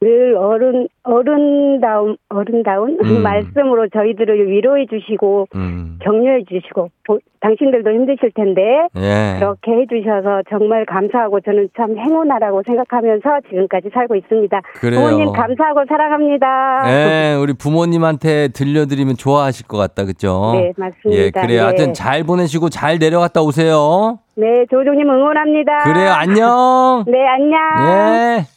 늘 0.00 0.36
어른 0.36 0.88
어른다운 1.02 2.16
어른다운 2.28 2.98
음. 3.02 3.22
말씀으로 3.22 3.88
저희들을 3.88 4.48
위로해 4.50 4.86
주시고 4.86 5.48
음. 5.54 5.98
격려해 6.02 6.44
주시고 6.48 6.90
보- 7.06 7.18
당신들도 7.40 7.90
힘드실 7.90 8.30
텐데 8.34 8.60
예. 8.96 9.36
그렇게 9.38 9.72
해 9.72 9.86
주셔서 9.88 10.42
정말 10.50 10.84
감사하고 10.84 11.40
저는 11.40 11.68
참 11.76 11.96
행운하라고 11.96 12.62
생각하면서 12.66 13.28
지금까지 13.48 13.90
살고 13.94 14.16
있습니다. 14.16 14.60
그래요. 14.80 15.00
부모님 15.00 15.32
감사하고 15.32 15.84
사랑합니다. 15.88 16.82
예, 16.88 17.34
우리 17.40 17.52
부모님한테 17.54 18.48
들려드리면 18.48 19.16
좋아하실 19.16 19.66
것 19.68 19.76
같다, 19.78 20.04
그죠? 20.04 20.52
네, 20.54 20.72
맞습니다. 20.76 21.22
예, 21.22 21.30
그래요. 21.30 21.60
네. 21.60 21.64
하여튼 21.66 21.94
잘 21.94 22.24
보내시고 22.24 22.68
잘 22.68 22.98
내려갔다 22.98 23.42
오세요. 23.42 24.18
네, 24.34 24.66
조종님 24.70 25.08
응원합니다. 25.08 25.78
그래요, 25.84 26.10
안녕. 26.12 27.04
네, 27.06 27.26
안녕. 27.26 27.58
예. 27.88 28.55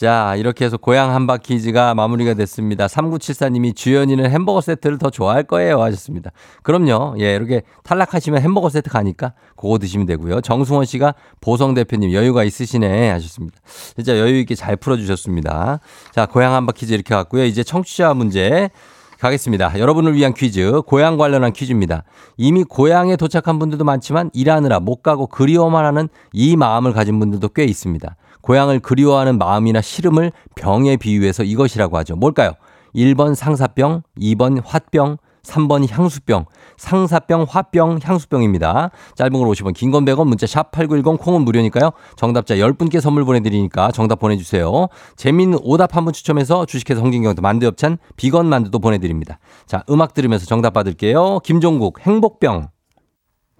자, 0.00 0.34
이렇게 0.38 0.64
해서 0.64 0.78
고향 0.78 1.14
한바퀴즈가 1.14 1.94
마무리가 1.94 2.32
됐습니다. 2.32 2.86
3974님이 2.86 3.76
주연이는 3.76 4.30
햄버거 4.30 4.62
세트를 4.62 4.96
더 4.96 5.10
좋아할 5.10 5.42
거예요 5.42 5.82
하셨습니다. 5.82 6.30
그럼요. 6.62 7.16
예, 7.18 7.34
이렇게 7.34 7.60
탈락하시면 7.82 8.40
햄버거 8.40 8.70
세트 8.70 8.88
가니까 8.88 9.34
그거 9.56 9.76
드시면 9.76 10.06
되고요. 10.06 10.40
정승원 10.40 10.86
씨가 10.86 11.14
보성 11.42 11.74
대표님 11.74 12.14
여유가 12.14 12.44
있으시네 12.44 13.10
하셨습니다. 13.10 13.58
진짜 13.94 14.18
여유 14.18 14.38
있게 14.38 14.54
잘 14.54 14.74
풀어주셨습니다. 14.76 15.80
자, 16.12 16.24
고향 16.24 16.54
한바퀴즈 16.54 16.94
이렇게 16.94 17.14
갔고요. 17.14 17.44
이제 17.44 17.62
청취자 17.62 18.14
문제 18.14 18.70
가겠습니다. 19.18 19.78
여러분을 19.78 20.14
위한 20.14 20.32
퀴즈, 20.32 20.80
고향 20.86 21.18
관련한 21.18 21.52
퀴즈입니다. 21.52 22.04
이미 22.38 22.64
고향에 22.64 23.16
도착한 23.16 23.58
분들도 23.58 23.84
많지만 23.84 24.30
일하느라 24.32 24.80
못 24.80 25.02
가고 25.02 25.26
그리워만 25.26 25.84
하는 25.84 26.08
이 26.32 26.56
마음을 26.56 26.94
가진 26.94 27.18
분들도 27.18 27.50
꽤 27.50 27.64
있습니다. 27.64 28.16
고향을 28.42 28.80
그리워하는 28.80 29.38
마음이나 29.38 29.80
시름을 29.80 30.32
병에 30.54 30.96
비유해서 30.96 31.42
이것이라고 31.42 31.96
하죠. 31.98 32.16
뭘까요? 32.16 32.52
1번 32.94 33.34
상사병, 33.34 34.02
2번 34.18 34.60
화병, 34.64 35.18
3번 35.42 35.88
향수병, 35.90 36.44
상사병, 36.76 37.46
화병, 37.48 38.00
향수병입니다. 38.02 38.90
짧은 39.14 39.32
걸 39.32 39.48
50원, 39.48 39.72
긴 39.74 39.90
건 39.90 40.04
100원, 40.04 40.26
문자 40.26 40.46
샵 40.46 40.70
8910, 40.70 41.18
콩은 41.24 41.42
무료니까요. 41.42 41.92
정답자 42.16 42.56
10분께 42.56 43.00
선물 43.00 43.24
보내드리니까 43.24 43.90
정답 43.92 44.18
보내주세요. 44.18 44.88
재미있는 45.16 45.58
오답 45.62 45.96
한 45.96 46.04
분 46.04 46.12
추첨해서 46.12 46.66
주식회사 46.66 47.00
홍진경도 47.00 47.40
만두엽찬, 47.42 47.96
비건 48.16 48.46
만두도 48.48 48.80
보내드립니다. 48.80 49.38
자, 49.66 49.82
음악 49.88 50.12
들으면서 50.12 50.44
정답 50.46 50.74
받을게요. 50.74 51.40
김종국, 51.42 52.00
행복병. 52.00 52.68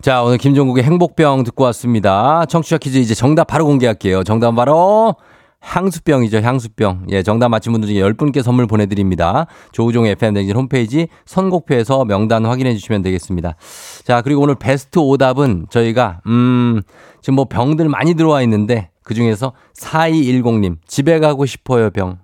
자, 0.03 0.23
오늘 0.23 0.39
김종국의 0.39 0.83
행복병 0.83 1.45
듣고 1.45 1.65
왔습니다. 1.65 2.47
청취자 2.47 2.79
퀴즈 2.79 2.97
이제 2.97 3.15
정답 3.15 3.45
바로 3.45 3.67
공개할게요. 3.67 4.25
정답 4.25 4.53
바로 4.53 5.15
향수병이죠, 5.61 6.39
향수병. 6.39 7.09
예, 7.11 7.23
정답 7.23 7.51
맞힌 7.51 7.73
분들 7.73 7.87
중에 7.91 8.01
10분께 8.01 8.43
선물 8.43 8.67
보내드립니다. 8.67 9.47
조우종 9.73 10.07
FM 10.07 10.33
댕진 10.33 10.57
홈페이지 10.57 11.09
선곡표에서 11.27 12.07
명단 12.07 12.47
확인해 12.47 12.73
주시면 12.73 13.03
되겠습니다. 13.03 13.57
자, 14.03 14.23
그리고 14.23 14.41
오늘 14.41 14.55
베스트 14.55 14.99
오답은 14.99 15.67
저희가, 15.69 16.23
음, 16.27 16.81
지금 17.21 17.35
뭐 17.35 17.45
병들 17.45 17.91
많이 17.91 18.15
들어와 18.15 18.41
있는데 18.41 18.89
그 19.03 19.13
중에서 19.13 19.53
4210님, 19.79 20.77
집에 20.87 21.19
가고 21.19 21.45
싶어요, 21.45 21.91
병. 21.91 22.17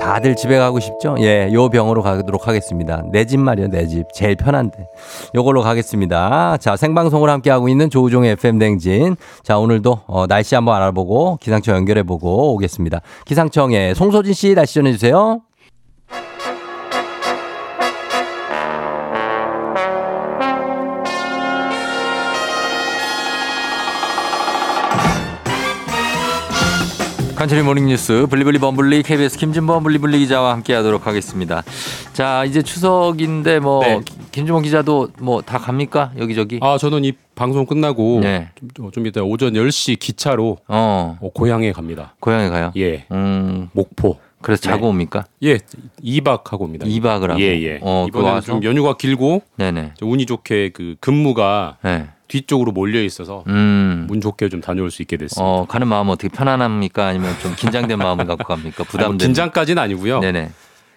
다들 0.00 0.34
집에 0.34 0.58
가고 0.58 0.80
싶죠? 0.80 1.14
예, 1.20 1.52
요 1.52 1.68
병으로 1.68 2.02
가도록 2.02 2.48
하겠습니다. 2.48 3.02
내 3.12 3.24
집 3.24 3.38
말이요, 3.38 3.68
내 3.68 3.86
집. 3.86 4.04
제일 4.14 4.34
편한데. 4.34 4.86
요걸로 5.34 5.62
가겠습니다. 5.62 6.56
자, 6.56 6.76
생방송을 6.76 7.28
함께하고 7.30 7.68
있는 7.68 7.90
조우종의 7.90 8.32
FM댕진. 8.32 9.16
자, 9.42 9.58
오늘도 9.58 10.00
어, 10.06 10.26
날씨 10.26 10.54
한번 10.54 10.74
알아보고 10.76 11.38
기상청 11.40 11.76
연결해보고 11.76 12.54
오겠습니다. 12.54 13.02
기상청에 13.26 13.94
송소진 13.94 14.32
씨 14.32 14.54
날씨 14.54 14.74
전해주세요. 14.74 15.42
간추리 27.40 27.62
모닝뉴스 27.62 28.26
블리블리 28.28 28.58
범블리 28.58 29.02
KBS 29.02 29.38
김진범 29.38 29.82
블리블리 29.82 30.18
기자와 30.18 30.52
함께하도록 30.52 31.06
하겠습니다. 31.06 31.62
자 32.12 32.44
이제 32.44 32.60
추석인데 32.60 33.60
뭐 33.60 33.82
네. 33.82 34.02
김준범 34.30 34.62
기자도 34.62 35.08
뭐 35.20 35.40
다 35.40 35.56
갑니까 35.56 36.12
여기저기? 36.18 36.60
아 36.60 36.76
저는 36.76 37.02
이 37.06 37.12
방송 37.34 37.64
끝나고 37.64 38.20
네. 38.20 38.50
좀, 38.74 38.90
좀 38.90 39.06
이따 39.06 39.22
오전 39.22 39.54
10시 39.54 39.98
기차로 39.98 40.58
어 40.68 41.16
어, 41.18 41.30
고향에 41.32 41.72
갑니다. 41.72 42.14
고향에 42.20 42.50
가요. 42.50 42.72
예. 42.76 43.06
음 43.10 43.70
목포. 43.72 44.18
그래서 44.42 44.60
자고 44.60 44.82
네. 44.84 44.88
옵니까? 44.88 45.24
예. 45.42 45.60
2박 46.04 46.44
하고 46.50 46.64
옵니다. 46.64 46.84
2박을 46.84 47.28
하고. 47.28 47.40
예, 47.40 47.58
예. 47.62 47.78
어, 47.80 48.04
이번에? 48.06 48.42
좀 48.42 48.62
연휴가 48.64 48.98
길고 48.98 49.40
네네. 49.56 49.92
좀 49.96 50.12
운이 50.12 50.26
좋게 50.26 50.72
그 50.74 50.96
근무가 51.00 51.78
네. 51.82 52.06
뒤쪽으로 52.30 52.72
몰려 52.72 53.02
있어서 53.02 53.44
음. 53.48 54.06
운 54.10 54.20
좋게 54.20 54.48
좀 54.48 54.60
다녀올 54.60 54.90
수 54.90 55.02
있게 55.02 55.16
됐습니다. 55.16 55.44
어 55.44 55.66
가는 55.68 55.86
마음 55.88 56.08
어떻게 56.08 56.28
편안합니까? 56.28 57.06
아니면 57.08 57.34
좀 57.42 57.54
긴장된 57.56 57.98
마음을 57.98 58.24
갖고 58.26 58.44
갑니까? 58.44 58.68
아니, 58.68 58.74
뭐 58.76 58.86
부담된. 58.86 59.18
긴장까지는 59.18 59.82
아니고요. 59.82 60.20
네네. 60.20 60.50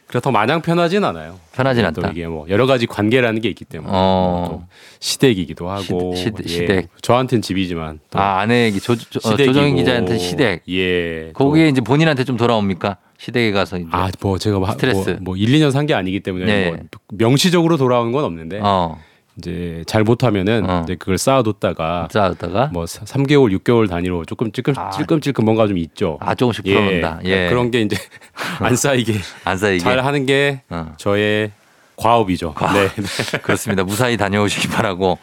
그렇다고 0.07 0.31
마냥 0.31 0.61
편하진 0.61 1.03
않아요. 1.05 1.39
편하진 1.53 1.81
또 1.83 1.87
않다. 2.01 2.11
이게 2.11 2.27
뭐 2.27 2.45
여러 2.49 2.67
가지 2.67 2.85
관계라는 2.85 3.41
게 3.41 3.49
있기 3.49 3.65
때문에 3.65 3.91
어. 3.91 4.45
또 4.47 4.63
시댁이기도 4.99 5.69
하고 5.69 6.13
시댁, 6.15 6.45
예. 6.45 6.47
시댁. 6.49 6.89
저한테는 7.01 7.41
집이지만 7.41 7.99
또아 8.11 8.39
아내 8.41 8.65
얘기 8.65 8.79
조, 8.79 8.95
조, 8.95 9.19
어. 9.27 9.35
조정인 9.35 9.75
기자한테 9.75 10.19
시댁. 10.19 10.63
예. 10.69 11.31
또 11.35 11.45
거기에 11.45 11.67
이제 11.69 11.81
본인한테 11.81 12.25
좀 12.25 12.37
돌아옵니까? 12.37 12.97
시댁에 13.17 13.51
가서 13.53 13.77
이제. 13.77 13.87
아, 13.91 14.09
뭐 14.21 14.37
제가 14.37 14.59
뭐, 14.59 14.69
스트레스. 14.71 15.09
뭐, 15.11 15.17
뭐 15.21 15.37
1, 15.37 15.47
2년 15.49 15.71
산 15.71 15.87
게 15.87 15.93
아니기 15.95 16.19
때문에 16.19 16.45
네. 16.45 16.69
뭐 16.69 16.77
명시적으로 17.13 17.77
돌아오는 17.77 18.11
건 18.11 18.23
없는데 18.25 18.59
어. 18.61 18.99
이제 19.37 19.83
잘 19.87 20.03
못하면은 20.03 20.69
어. 20.69 20.81
이제 20.83 20.95
그걸 20.95 21.17
쌓아뒀다가 21.17 22.07
쌓았다가 22.11 22.67
뭐 22.67 22.85
3개월, 22.85 23.57
6개월 23.59 23.89
단위로 23.89 24.25
조금 24.25 24.51
찔끔 24.51 24.73
아. 24.77 24.89
찔끔찔끔 24.91 25.43
뭔가 25.45 25.67
좀 25.67 25.77
있죠. 25.79 26.17
아 26.21 26.35
조금씩 26.35 26.63
풀어놓는다. 26.65 27.21
예. 27.25 27.49
그런 27.49 27.71
게 27.71 27.81
이제 27.81 27.95
안 28.59 28.75
쌓이게 28.75 29.15
안 29.43 29.57
쌓이게. 29.57 29.79
잘 29.79 29.99
하는 30.05 30.25
게 30.25 30.61
어. 30.69 30.93
저의 30.97 31.51
과업이죠. 31.95 32.53
과업. 32.53 32.73
네. 32.73 32.89
그렇습니다. 33.43 33.83
무사히 33.83 34.17
다녀오시기 34.17 34.67
바라고. 34.69 35.17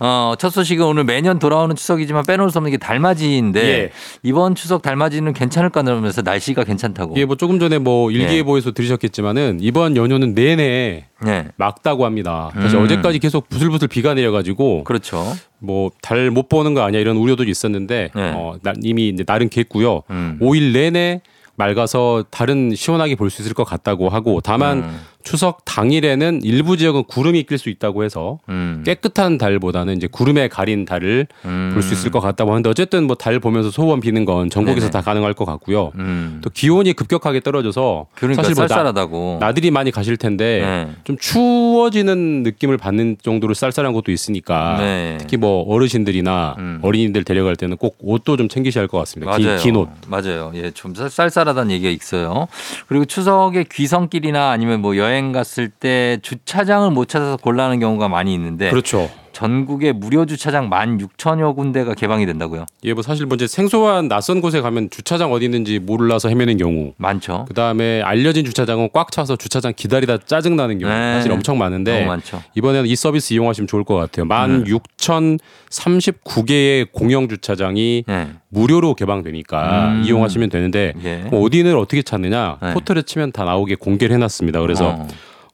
어, 0.00 0.34
첫 0.38 0.50
소식은 0.50 0.84
오늘 0.84 1.04
매년 1.04 1.38
돌아오는 1.38 1.74
추석이지만 1.76 2.24
빼놓을 2.26 2.50
수 2.50 2.58
없는 2.58 2.70
게 2.72 2.76
달맞이인데 2.76 3.60
예. 3.68 3.90
이번 4.22 4.54
추석 4.54 4.82
달맞이는 4.82 5.32
괜찮을까 5.32 5.82
그러면서 5.82 6.22
날씨가 6.22 6.64
괜찮다고. 6.64 7.12
이게 7.16 7.24
뭐 7.24 7.36
조금 7.36 7.58
전에 7.58 7.78
뭐 7.78 8.12
예. 8.12 8.16
일기예보에서 8.16 8.72
들으셨겠지만은 8.72 9.58
이번 9.60 9.96
연휴는 9.96 10.34
내내 10.34 11.06
네. 11.24 11.48
막다고 11.56 12.04
합니다. 12.04 12.50
사실 12.54 12.78
음. 12.78 12.84
어제까지 12.84 13.18
계속 13.20 13.48
부슬부슬 13.48 13.88
비가 13.88 14.14
내려가지고 14.14 14.84
그렇죠. 14.84 15.34
뭐 15.58 15.90
달 16.02 16.30
못 16.30 16.48
보는 16.48 16.74
거 16.74 16.82
아니야 16.82 17.00
이런 17.00 17.16
우려도 17.16 17.44
있었는데 17.44 18.10
네. 18.14 18.32
어, 18.34 18.56
나- 18.62 18.74
이미 18.82 19.08
이제 19.08 19.24
날은 19.26 19.48
겠고요. 19.48 20.02
음. 20.10 20.38
5일 20.42 20.72
내내 20.72 21.22
맑아서 21.58 22.24
달은 22.30 22.74
시원하게 22.74 23.14
볼 23.14 23.30
수 23.30 23.40
있을 23.40 23.54
것 23.54 23.64
같다고 23.64 24.10
하고 24.10 24.40
다만 24.42 24.78
음. 24.80 25.00
추석 25.26 25.64
당일에는 25.64 26.42
일부 26.44 26.76
지역은 26.76 27.04
구름이 27.08 27.42
낄 27.42 27.58
수 27.58 27.68
있다고 27.68 28.04
해서 28.04 28.38
음. 28.48 28.84
깨끗한 28.86 29.38
달보다는 29.38 29.96
이제 29.96 30.06
구름에 30.06 30.46
가린 30.46 30.84
달을 30.84 31.26
음. 31.44 31.70
볼수 31.74 31.92
있을 31.94 32.12
것 32.12 32.20
같다고 32.20 32.52
하는데 32.52 32.70
어쨌든 32.70 33.08
뭐 33.08 33.16
달 33.16 33.40
보면서 33.40 33.70
소원 33.72 33.98
비는 34.00 34.24
건 34.24 34.48
전국에서 34.50 34.86
네네. 34.86 34.90
다 34.92 35.00
가능할 35.00 35.34
것 35.34 35.44
같고요. 35.46 35.90
음. 35.96 36.40
또 36.44 36.50
기온이 36.50 36.92
급격하게 36.92 37.40
떨어져서 37.40 38.06
그러니까 38.14 38.42
사실 38.44 38.54
뭐 38.54 38.64
나, 38.64 38.68
쌀쌀하다고. 38.68 39.38
나 39.40 39.52
들이 39.52 39.72
많이 39.72 39.90
가실 39.90 40.16
텐데 40.16 40.60
네. 40.62 40.92
좀 41.02 41.16
추워지는 41.18 42.42
느낌을 42.44 42.76
받는 42.76 43.16
정도로 43.22 43.54
쌀쌀한 43.54 43.92
것도 43.94 44.12
있으니까 44.12 44.76
네. 44.78 45.16
특히 45.18 45.36
뭐 45.38 45.62
어르신들이나 45.74 46.54
음. 46.58 46.78
어린이들 46.82 47.24
데려갈 47.24 47.56
때는 47.56 47.76
꼭 47.78 47.96
옷도 48.00 48.36
좀 48.36 48.48
챙기셔야 48.48 48.82
할 48.82 48.86
것 48.88 48.98
같습니다. 48.98 49.32
맞아요. 49.32 49.56
긴, 49.56 49.72
긴 49.72 49.76
옷. 49.76 49.88
맞아요. 50.06 50.52
예, 50.54 50.70
좀 50.70 50.94
쌀- 50.94 51.10
쌀쌀하다는 51.10 51.72
얘기가 51.72 51.90
있어요. 51.90 52.46
그리고 52.86 53.04
추석에 53.06 53.64
귀성길이나 53.72 54.50
아니면 54.50 54.80
뭐 54.82 54.96
여행 54.96 55.15
갔을 55.32 55.68
때 55.68 56.18
주차장을 56.22 56.90
못 56.90 57.08
찾아서 57.08 57.36
곤란한 57.36 57.80
경우가 57.80 58.08
많이 58.08 58.34
있는데 58.34 58.70
그렇죠. 58.70 59.10
전국에 59.36 59.92
무료 59.92 60.24
주차장 60.24 60.70
16,000여 60.70 61.54
군데가 61.54 61.92
개방이 61.92 62.24
된다고요. 62.24 62.64
예, 62.84 62.94
뭐 62.94 63.02
사실 63.02 63.26
뭐 63.26 63.34
이제 63.34 63.46
생소한 63.46 64.08
낯선 64.08 64.40
곳에 64.40 64.62
가면 64.62 64.88
주차장 64.88 65.30
어디 65.30 65.44
있는지 65.44 65.78
몰라서 65.78 66.30
헤매는 66.30 66.56
경우. 66.56 66.94
많죠. 66.96 67.44
그 67.46 67.52
다음에 67.52 68.00
알려진 68.00 68.46
주차장은 68.46 68.88
꽉 68.94 69.12
차서 69.12 69.36
주차장 69.36 69.74
기다리다 69.76 70.20
짜증 70.24 70.56
나는 70.56 70.78
경우 70.78 70.90
네. 70.90 71.12
사실 71.12 71.30
엄청 71.32 71.58
많은데. 71.58 72.08
이번에는 72.54 72.88
이 72.88 72.96
서비스 72.96 73.34
이용하시면 73.34 73.68
좋을 73.68 73.84
것 73.84 73.96
같아요. 73.96 74.24
음. 74.24 74.28
만 74.28 74.64
6,039개의 74.64 76.90
공영 76.90 77.28
주차장이 77.28 78.04
예. 78.08 78.28
무료로 78.48 78.94
개방되니까 78.94 79.88
음. 79.88 80.02
이용하시면 80.06 80.48
되는데 80.48 80.94
예. 81.04 81.28
어디를 81.30 81.76
어떻게 81.76 82.00
찾느냐 82.00 82.56
네. 82.62 82.72
포털에 82.72 83.02
치면 83.02 83.32
다 83.32 83.44
나오게 83.44 83.74
공개를 83.74 84.16
해놨습니다. 84.16 84.62
그래서 84.62 84.96
어. 84.98 85.06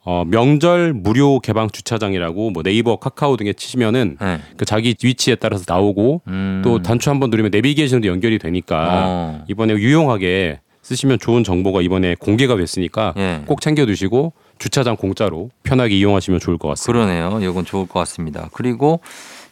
어, 0.04 0.24
명절 0.26 0.92
무료 0.94 1.38
개방 1.38 1.70
주차장이라고 1.70 2.50
뭐 2.50 2.62
네이버, 2.62 2.96
카카오 2.96 3.36
등에 3.36 3.52
치시면은 3.52 4.16
예. 4.20 4.40
그 4.56 4.64
자기 4.64 4.96
위치에 5.02 5.36
따라서 5.36 5.64
나오고 5.66 6.22
음. 6.26 6.62
또 6.64 6.82
단추 6.82 7.10
한번 7.10 7.30
누르면 7.30 7.50
내비게이션도 7.52 8.08
연결이 8.08 8.38
되니까 8.38 9.04
어. 9.06 9.44
이번에 9.48 9.74
유용하게 9.74 10.60
쓰시면 10.82 11.20
좋은 11.20 11.44
정보가 11.44 11.80
이번에 11.82 12.16
공개가 12.16 12.56
됐으니까 12.56 13.14
예. 13.16 13.42
꼭 13.46 13.60
챙겨두시고 13.60 14.32
주차장 14.58 14.96
공짜로 14.96 15.50
편하게 15.62 15.96
이용하시면 15.96 16.40
좋을 16.40 16.58
것 16.58 16.68
같습니다. 16.68 17.04
그러네요. 17.04 17.50
이건 17.50 17.64
좋을 17.64 17.86
것 17.86 18.00
같습니다. 18.00 18.48
그리고 18.52 19.00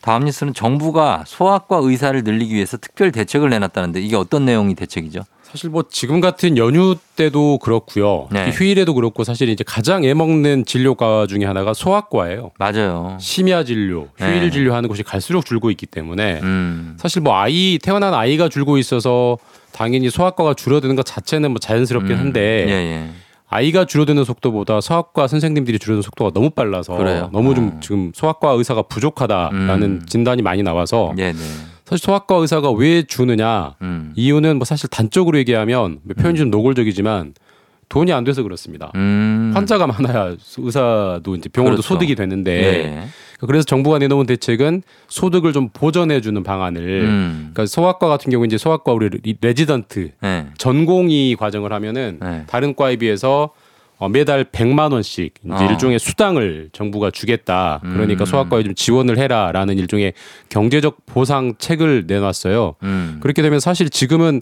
다음 0.01 0.25
뉴스는 0.25 0.55
정부가 0.55 1.25
소아과 1.27 1.79
의사를 1.83 2.21
늘리기 2.25 2.55
위해서 2.55 2.77
특별 2.77 3.13
대책을 3.13 3.51
내놨다는데 3.51 4.01
이게 4.01 4.17
어떤 4.17 4.45
내용이 4.45 4.75
대책이죠? 4.75 5.23
사실 5.51 5.69
뭐 5.69 5.85
지금 5.91 6.21
같은 6.21 6.57
연휴 6.57 6.95
때도 7.17 7.59
그렇고요. 7.59 8.29
네. 8.31 8.51
휴일에도 8.51 8.95
그렇고 8.95 9.25
사실 9.25 9.49
이제 9.49 9.65
가장 9.67 10.05
애먹는 10.05 10.65
진료과 10.65 11.27
중에 11.27 11.45
하나가 11.45 11.75
소아과예요. 11.75 12.53
맞아요. 12.59 13.17
심야 13.21 13.65
진료, 13.65 14.09
휴일 14.17 14.43
네. 14.43 14.51
진료하는 14.51 14.89
곳이 14.89 15.03
갈수록 15.03 15.45
줄고 15.45 15.71
있기 15.73 15.87
때문에 15.87 16.41
음. 16.43 16.97
사실 17.01 17.21
뭐 17.21 17.37
아이 17.37 17.79
태어난 17.83 18.15
아이가 18.15 18.49
줄고 18.49 18.79
있어서 18.79 19.39
당연히 19.73 20.09
소아과가 20.09 20.55
줄어드는 20.55 20.95
것 20.95 21.05
자체는 21.05 21.51
뭐 21.51 21.59
자연스럽긴 21.59 22.17
한데 22.17 22.67
예, 22.69 22.73
예. 22.73 23.11
아이가 23.49 23.85
줄어드는 23.85 24.23
속도보다 24.25 24.81
소아과 24.81 25.27
선생님들이 25.27 25.81
줄어드는 25.81 26.03
속도가 26.03 26.31
너무 26.33 26.51
빨라서 26.51 26.97
그래요? 26.97 27.29
너무 27.33 27.57
좀 27.57 27.73
어. 27.77 27.81
지금 27.81 28.13
소아과 28.15 28.53
의사가 28.53 28.83
부족하다라는 28.83 29.83
음. 29.83 30.07
진단이 30.07 30.43
많이 30.43 30.63
나와서 30.63 31.13
예, 31.19 31.33
네. 31.33 31.39
사실 31.91 32.05
소아과 32.05 32.37
의사가 32.37 32.71
왜 32.71 33.03
주느냐 33.03 33.75
음. 33.83 34.13
이유는 34.15 34.59
뭐 34.59 34.65
사실 34.65 34.89
단적으로 34.89 35.37
얘기하면 35.39 35.99
뭐 36.05 36.15
표현이 36.17 36.39
좀 36.39 36.51
노골적이지만 36.51 37.35
돈이 37.89 38.13
안 38.13 38.23
돼서 38.23 38.45
그렇습니다. 38.45 38.93
음. 38.95 39.51
환자가 39.53 39.89
많아야 39.89 40.37
의사도 40.57 41.35
이제 41.35 41.49
병원도 41.49 41.79
그렇죠. 41.79 41.89
소득이 41.89 42.15
되는데 42.15 42.53
예. 42.63 43.09
그래서 43.45 43.65
정부가 43.65 43.99
내놓은 43.99 44.27
대책은 44.27 44.83
소득을 45.09 45.53
좀 45.53 45.71
보전해 45.73 46.21
주는 46.21 46.41
방안을 46.45 46.81
음. 47.03 47.51
그러니까 47.53 47.67
소아과 47.67 48.07
같은 48.07 48.31
경우 48.31 48.47
이제 48.47 48.57
소아과 48.57 48.93
우리 48.93 49.09
리- 49.09 49.37
레지던트 49.41 50.11
예. 50.23 50.47
전공의 50.59 51.35
과정을 51.35 51.73
하면은 51.73 52.19
네. 52.23 52.45
다른 52.47 52.77
과에 52.77 52.95
비해서 52.95 53.51
어, 54.01 54.09
매달 54.09 54.45
100만 54.45 54.93
원씩 54.93 55.35
이제 55.45 55.55
어. 55.55 55.71
일종의 55.71 55.99
수당을 55.99 56.71
정부가 56.73 57.11
주겠다. 57.11 57.81
그러니까 57.83 58.25
음. 58.25 58.27
소아과에 58.27 58.63
좀 58.63 58.75
지원을 58.75 59.19
해라라는 59.19 59.79
일종의 59.79 60.15
경제적 60.49 61.05
보상책을 61.05 62.05
내놨어요. 62.07 62.77
음. 62.83 63.19
그렇게 63.21 63.43
되면 63.43 63.61
사실 63.61 63.91
지금은 63.91 64.41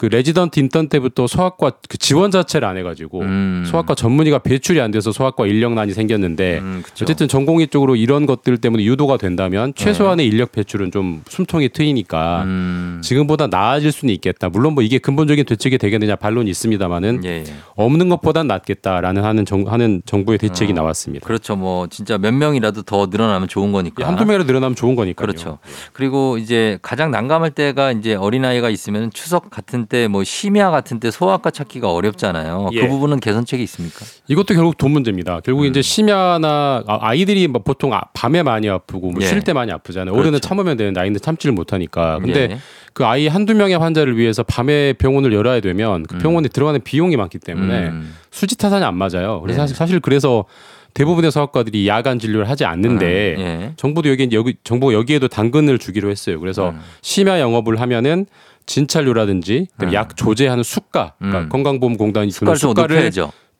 그 0.00 0.06
레지던트 0.06 0.58
인턴 0.58 0.88
때부터 0.88 1.26
소아과 1.26 1.72
그 1.86 1.98
지원 1.98 2.30
자체를 2.30 2.66
안 2.66 2.78
해가지고 2.78 3.20
음. 3.20 3.64
소아과 3.66 3.94
전문의가 3.94 4.38
배출이 4.38 4.80
안 4.80 4.90
돼서 4.90 5.12
소아과 5.12 5.46
인력난이 5.46 5.92
생겼는데 5.92 6.58
음. 6.60 6.82
어쨌든 7.02 7.28
전공의 7.28 7.68
쪽으로 7.68 7.96
이런 7.96 8.24
것들 8.24 8.56
때문에 8.56 8.82
유도가 8.84 9.18
된다면 9.18 9.74
최소한의 9.76 10.26
인력 10.26 10.52
배출은 10.52 10.90
좀 10.90 11.22
숨통이 11.28 11.68
트이니까 11.68 12.44
음. 12.44 13.00
지금보다 13.04 13.48
나아질 13.48 13.92
수는 13.92 14.14
있겠다. 14.14 14.48
물론 14.48 14.72
뭐 14.72 14.82
이게 14.82 14.96
근본적인 14.96 15.44
대책이 15.44 15.76
되겠느냐 15.76 16.16
반론이 16.16 16.48
있습니다만은 16.48 17.20
예, 17.26 17.28
예. 17.28 17.44
없는 17.76 18.08
것보단 18.08 18.46
낫겠다라는 18.46 19.22
하는 19.22 19.44
정, 19.44 19.70
하는 19.70 20.00
정부의 20.06 20.38
대책이 20.38 20.72
어. 20.72 20.76
나왔습니다. 20.76 21.26
그렇죠. 21.26 21.56
뭐 21.56 21.88
진짜 21.88 22.16
몇 22.16 22.32
명이라도 22.32 22.84
더 22.84 23.08
늘어나면 23.10 23.48
좋은 23.48 23.70
거니까. 23.70 24.08
한두 24.08 24.24
명이라도 24.24 24.46
늘어나면 24.46 24.76
좋은 24.76 24.96
거니까요. 24.96 25.26
그렇죠. 25.26 25.58
그리고 25.92 26.38
이제 26.38 26.78
가장 26.80 27.10
난감할 27.10 27.50
때가 27.50 27.92
이제 27.92 28.14
어린 28.14 28.46
아이가 28.46 28.70
있으면 28.70 29.10
추석 29.12 29.50
같은 29.50 29.89
때 29.90 30.08
뭐 30.08 30.24
심야 30.24 30.70
같은 30.70 30.98
때 31.00 31.10
소아과 31.10 31.50
찾기가 31.50 31.92
어렵잖아요. 31.92 32.70
예. 32.72 32.80
그 32.80 32.88
부분은 32.88 33.20
개선책이 33.20 33.62
있습니까? 33.64 34.06
이것도 34.28 34.54
결국 34.54 34.78
돈 34.78 34.92
문제입니다. 34.92 35.40
결국 35.44 35.64
음. 35.64 35.66
이제 35.66 35.82
심야나 35.82 36.84
아- 36.86 36.98
아이들이 37.02 37.46
뭐 37.48 37.60
보통 37.62 37.92
아- 37.92 38.00
밤에 38.14 38.42
많이 38.42 38.68
아프고 38.70 39.10
뭐 39.10 39.20
예. 39.22 39.26
쉴때 39.26 39.52
많이 39.52 39.70
아프잖아요. 39.72 40.14
그렇죠. 40.14 40.38
참으면 40.38 40.76
되는데 40.78 40.98
아이는 41.00 41.20
참지를 41.20 41.52
못하니까. 41.52 42.18
근데 42.20 42.40
예. 42.52 42.58
그 42.94 43.04
아이 43.04 43.28
한두 43.28 43.54
명의 43.54 43.76
환자를 43.78 44.16
위해서 44.16 44.42
밤에 44.42 44.94
병원을 44.94 45.32
열어야 45.32 45.60
되면 45.60 46.04
그 46.04 46.16
병원에 46.18 46.48
들어가는 46.48 46.80
비용이 46.82 47.16
많기 47.16 47.38
때문에 47.38 47.88
음. 47.88 48.14
수지 48.30 48.56
타산이 48.56 48.84
안 48.84 48.96
맞아요. 48.96 49.40
그래서 49.42 49.58
예. 49.58 49.60
사실, 49.62 49.76
사실 49.76 50.00
그래서 50.00 50.44
대부분의 50.94 51.30
서학과들이 51.30 51.86
야간 51.86 52.18
진료를 52.18 52.48
하지 52.48 52.64
않는데 52.64 53.34
음, 53.36 53.40
예. 53.40 53.72
정부도 53.76 54.08
여기 54.10 54.28
여기 54.32 54.56
정부가 54.64 54.92
여기에도 54.92 55.28
당근을 55.28 55.78
주기로 55.78 56.10
했어요. 56.10 56.40
그래서 56.40 56.70
음. 56.70 56.80
심야 57.00 57.38
영업을 57.38 57.80
하면은 57.80 58.26
진찰료라든지 58.66 59.68
그다음에 59.72 59.94
약 59.94 60.16
조제하는 60.16 60.62
수가, 60.62 61.14
그러니까 61.18 61.40
음. 61.40 61.48
건강보험공단이 61.48 62.30
주는 62.30 62.54
수가를. 62.54 63.10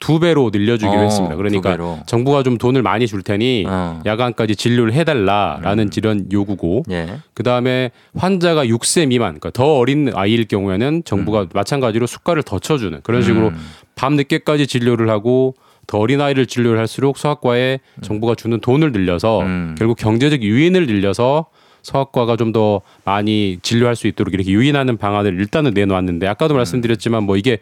두 0.00 0.18
배로 0.18 0.48
늘려주기로 0.50 0.98
어, 0.98 1.04
했습니다. 1.04 1.36
그러니까. 1.36 1.76
정부가 2.06 2.42
좀 2.42 2.56
돈을 2.56 2.82
많이 2.82 3.06
줄 3.06 3.22
테니 3.22 3.66
어. 3.68 4.00
야간까지 4.06 4.56
진료를 4.56 4.94
해달라라는 4.94 5.90
이런 5.94 6.26
요구고 6.32 6.84
예. 6.90 7.18
그 7.34 7.42
다음에 7.42 7.90
환자가 8.16 8.64
6세 8.64 9.08
미만, 9.08 9.38
그러니까 9.38 9.50
더 9.50 9.76
어린 9.76 10.10
아이일 10.14 10.48
경우에는 10.48 11.02
정부가 11.04 11.48
마찬가지로 11.52 12.06
수가를 12.06 12.42
더 12.42 12.58
쳐주는 12.58 12.98
그런 13.02 13.22
식으로 13.22 13.48
음. 13.48 13.56
밤 13.94 14.14
늦게까지 14.16 14.66
진료를 14.66 15.10
하고 15.10 15.54
더 15.86 15.98
어린 15.98 16.22
아이를 16.22 16.46
진료를 16.46 16.78
할수록 16.78 17.18
서학과에 17.18 17.80
정부가 18.00 18.34
주는 18.34 18.58
돈을 18.58 18.92
늘려서 18.92 19.42
음. 19.42 19.74
결국 19.78 19.98
경제적 19.98 20.42
유인을 20.42 20.86
늘려서 20.86 21.46
서학과가 21.82 22.36
좀 22.36 22.50
더 22.50 22.80
많이 23.04 23.58
진료할 23.62 23.94
수 23.94 24.08
있도록 24.08 24.34
이렇게 24.34 24.50
유인하는 24.50 24.96
방안을 24.96 25.34
일단은 25.38 25.72
내놓았는데 25.72 26.26
아까도 26.26 26.54
말씀드렸지만 26.54 27.22
뭐 27.22 27.36
이게 27.36 27.58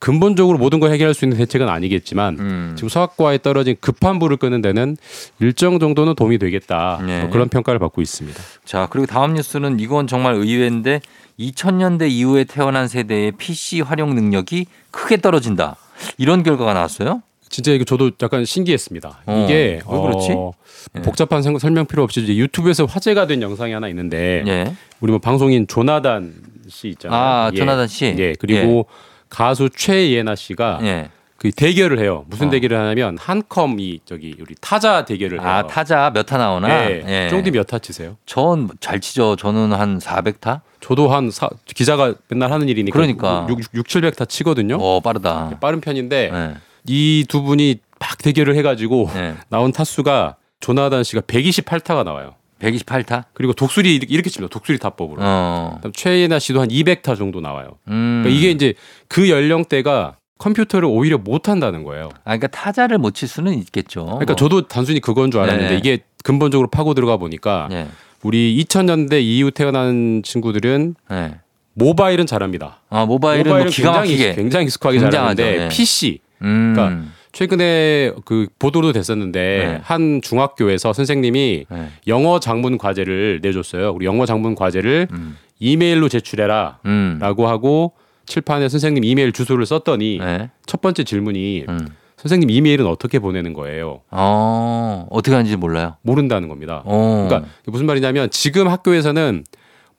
근본적으로 0.00 0.58
모든 0.58 0.80
걸 0.80 0.90
해결할 0.90 1.14
수 1.14 1.24
있는 1.24 1.38
대책은 1.38 1.68
아니겠지만 1.68 2.38
음. 2.40 2.72
지금 2.74 2.88
서학과에 2.88 3.38
떨어진 3.38 3.76
급한 3.80 4.18
불을 4.18 4.36
끄는 4.38 4.60
데는 4.60 4.96
일정 5.38 5.78
정도는 5.78 6.14
도움이 6.16 6.38
되겠다 6.38 7.00
네. 7.06 7.20
뭐 7.22 7.30
그런 7.30 7.48
평가를 7.48 7.78
받고 7.78 8.02
있습니다. 8.02 8.38
자, 8.64 8.88
그리고 8.90 9.06
다음 9.06 9.34
뉴스는 9.34 9.78
이건 9.80 10.08
정말 10.08 10.34
의외인데 10.34 11.00
2000년대 11.38 12.10
이후에 12.10 12.44
태어난 12.44 12.88
세대의 12.88 13.32
PC 13.32 13.82
활용 13.82 14.14
능력이 14.14 14.66
크게 14.90 15.18
떨어진다. 15.18 15.76
이런 16.18 16.42
결과가 16.42 16.74
나왔어요? 16.74 17.22
진짜 17.54 17.70
이거 17.72 17.84
저도 17.84 18.10
약간 18.20 18.44
신기했습니다. 18.44 19.20
어, 19.26 19.44
이게 19.44 19.80
왜 19.88 20.00
그렇지? 20.00 20.32
어, 20.32 20.52
예. 20.96 21.02
복잡한 21.02 21.40
생- 21.42 21.56
설명 21.58 21.86
필요 21.86 22.02
없이 22.02 22.20
이제 22.20 22.34
유튜브에서 22.34 22.84
화제가 22.84 23.28
된 23.28 23.40
영상이 23.42 23.72
하나 23.72 23.86
있는데 23.88 24.42
예. 24.46 24.74
우리 25.00 25.12
뭐 25.12 25.20
방송인 25.20 25.66
조나단 25.68 26.34
씨 26.68 26.88
있잖아요. 26.88 27.20
아, 27.20 27.50
예. 27.52 27.56
조나단 27.56 27.86
씨. 27.86 28.12
예. 28.18 28.34
그리고 28.38 28.86
가수 29.28 29.68
최예나 29.70 30.34
씨가 30.34 30.80
예. 30.82 31.10
그 31.36 31.50
대결을 31.52 31.98
해요. 32.00 32.24
무슨 32.28 32.48
어. 32.48 32.50
대결을 32.50 32.76
하냐면 32.76 33.18
한컴이 33.20 34.00
저기 34.04 34.34
우리 34.40 34.54
타자 34.60 35.04
대결을 35.04 35.40
해요. 35.40 35.48
아, 35.48 35.66
타자 35.68 36.10
몇 36.12 36.24
타 36.26 36.38
나오나? 36.38 36.90
예. 36.90 37.28
쫑디 37.30 37.50
몇 37.52 37.66
타 37.66 37.78
치세요? 37.78 38.16
전 38.26 38.68
잘 38.80 38.98
치죠. 38.98 39.36
저는 39.36 39.72
한 39.74 39.98
400타? 40.00 40.62
저도 40.80 41.08
한 41.08 41.30
사, 41.30 41.48
기자가 41.66 42.14
맨날 42.28 42.50
하는 42.50 42.68
일이니까 42.68 42.92
그러니까. 42.96 43.46
6, 43.48 43.58
6 43.74 43.86
700타 43.86 44.28
치거든요. 44.28 44.76
어, 44.80 45.00
빠르다. 45.00 45.58
빠른 45.60 45.80
편인데 45.80 46.30
예. 46.32 46.54
이 46.88 47.24
두 47.28 47.42
분이 47.42 47.76
막 47.98 48.18
대결을 48.18 48.56
해가지고 48.56 49.10
예. 49.16 49.34
나온 49.48 49.72
타수가 49.72 50.36
조나단 50.60 51.02
씨가 51.04 51.22
128타가 51.22 52.04
나와요. 52.04 52.34
128타? 52.60 53.24
그리고 53.34 53.52
독수리 53.52 53.96
이렇게, 53.96 54.30
칩니다. 54.30 54.50
독수리 54.50 54.78
타법으로. 54.78 55.18
어. 55.22 55.80
최예나 55.92 56.38
씨도 56.38 56.60
한 56.60 56.68
200타 56.68 57.16
정도 57.16 57.40
나와요. 57.40 57.78
음. 57.88 58.22
그러니까 58.22 58.38
이게 58.38 58.50
이제 58.50 58.74
그 59.08 59.28
연령대가 59.28 60.16
컴퓨터를 60.38 60.88
오히려 60.90 61.18
못 61.18 61.48
한다는 61.48 61.84
거예요. 61.84 62.08
아, 62.24 62.36
그러니까 62.36 62.46
타자를 62.48 62.98
못 62.98 63.14
칠 63.14 63.28
수는 63.28 63.54
있겠죠. 63.58 64.04
그러니까 64.06 64.34
저도 64.36 64.66
단순히 64.68 65.00
그건 65.00 65.30
줄 65.30 65.40
알았는데 65.40 65.70
네. 65.70 65.76
이게 65.78 65.98
근본적으로 66.22 66.68
파고 66.68 66.94
들어가 66.94 67.16
보니까 67.16 67.68
예. 67.72 67.88
우리 68.22 68.56
2000년대 68.64 69.22
이후 69.22 69.50
태어난 69.50 70.22
친구들은 70.24 70.94
예. 71.12 71.34
모바일은 71.74 72.26
잘합니다. 72.26 72.80
아, 72.88 73.04
모바일은, 73.04 73.50
뭐 73.50 73.64
기가 73.64 73.92
굉장히, 73.92 73.98
막히게. 74.12 74.34
굉장히 74.34 74.64
익숙하게 74.66 74.98
굉장하죠. 75.00 75.36
잘하는데 75.42 75.64
예. 75.64 75.68
PC 75.68 76.20
음. 76.44 76.72
그러니까 76.74 77.10
최근에 77.32 78.12
그 78.24 78.46
보도도 78.58 78.92
됐었는데 78.92 79.40
네. 79.40 79.80
한 79.82 80.20
중학교에서 80.22 80.92
선생님이 80.92 81.66
예. 81.70 81.88
영어 82.06 82.38
장문 82.38 82.78
과제를 82.78 83.40
내줬어요. 83.42 83.90
우리 83.90 84.06
영어 84.06 84.24
장문 84.24 84.54
과제를 84.54 85.08
음. 85.10 85.36
이메일로 85.58 86.08
제출해라 86.08 86.78
음. 86.86 87.18
라고 87.20 87.48
하고 87.48 87.92
칠판에 88.26 88.68
선생님 88.68 89.02
이메일 89.04 89.32
주소를 89.32 89.66
썼더니 89.66 90.20
예. 90.22 90.50
첫 90.66 90.80
번째 90.80 91.02
질문이 91.02 91.64
음. 91.68 91.88
선생님 92.16 92.50
이메일은 92.50 92.86
어떻게 92.86 93.18
보내는 93.18 93.52
거예요? 93.52 94.00
어, 94.10 95.06
어떻게 95.10 95.34
하는지 95.34 95.56
몰라요. 95.56 95.96
모른다는 96.02 96.48
겁니다. 96.48 96.82
어. 96.84 97.26
그러니까 97.28 97.50
무슨 97.66 97.86
말이냐면 97.86 98.30
지금 98.30 98.68
학교에서는 98.68 99.44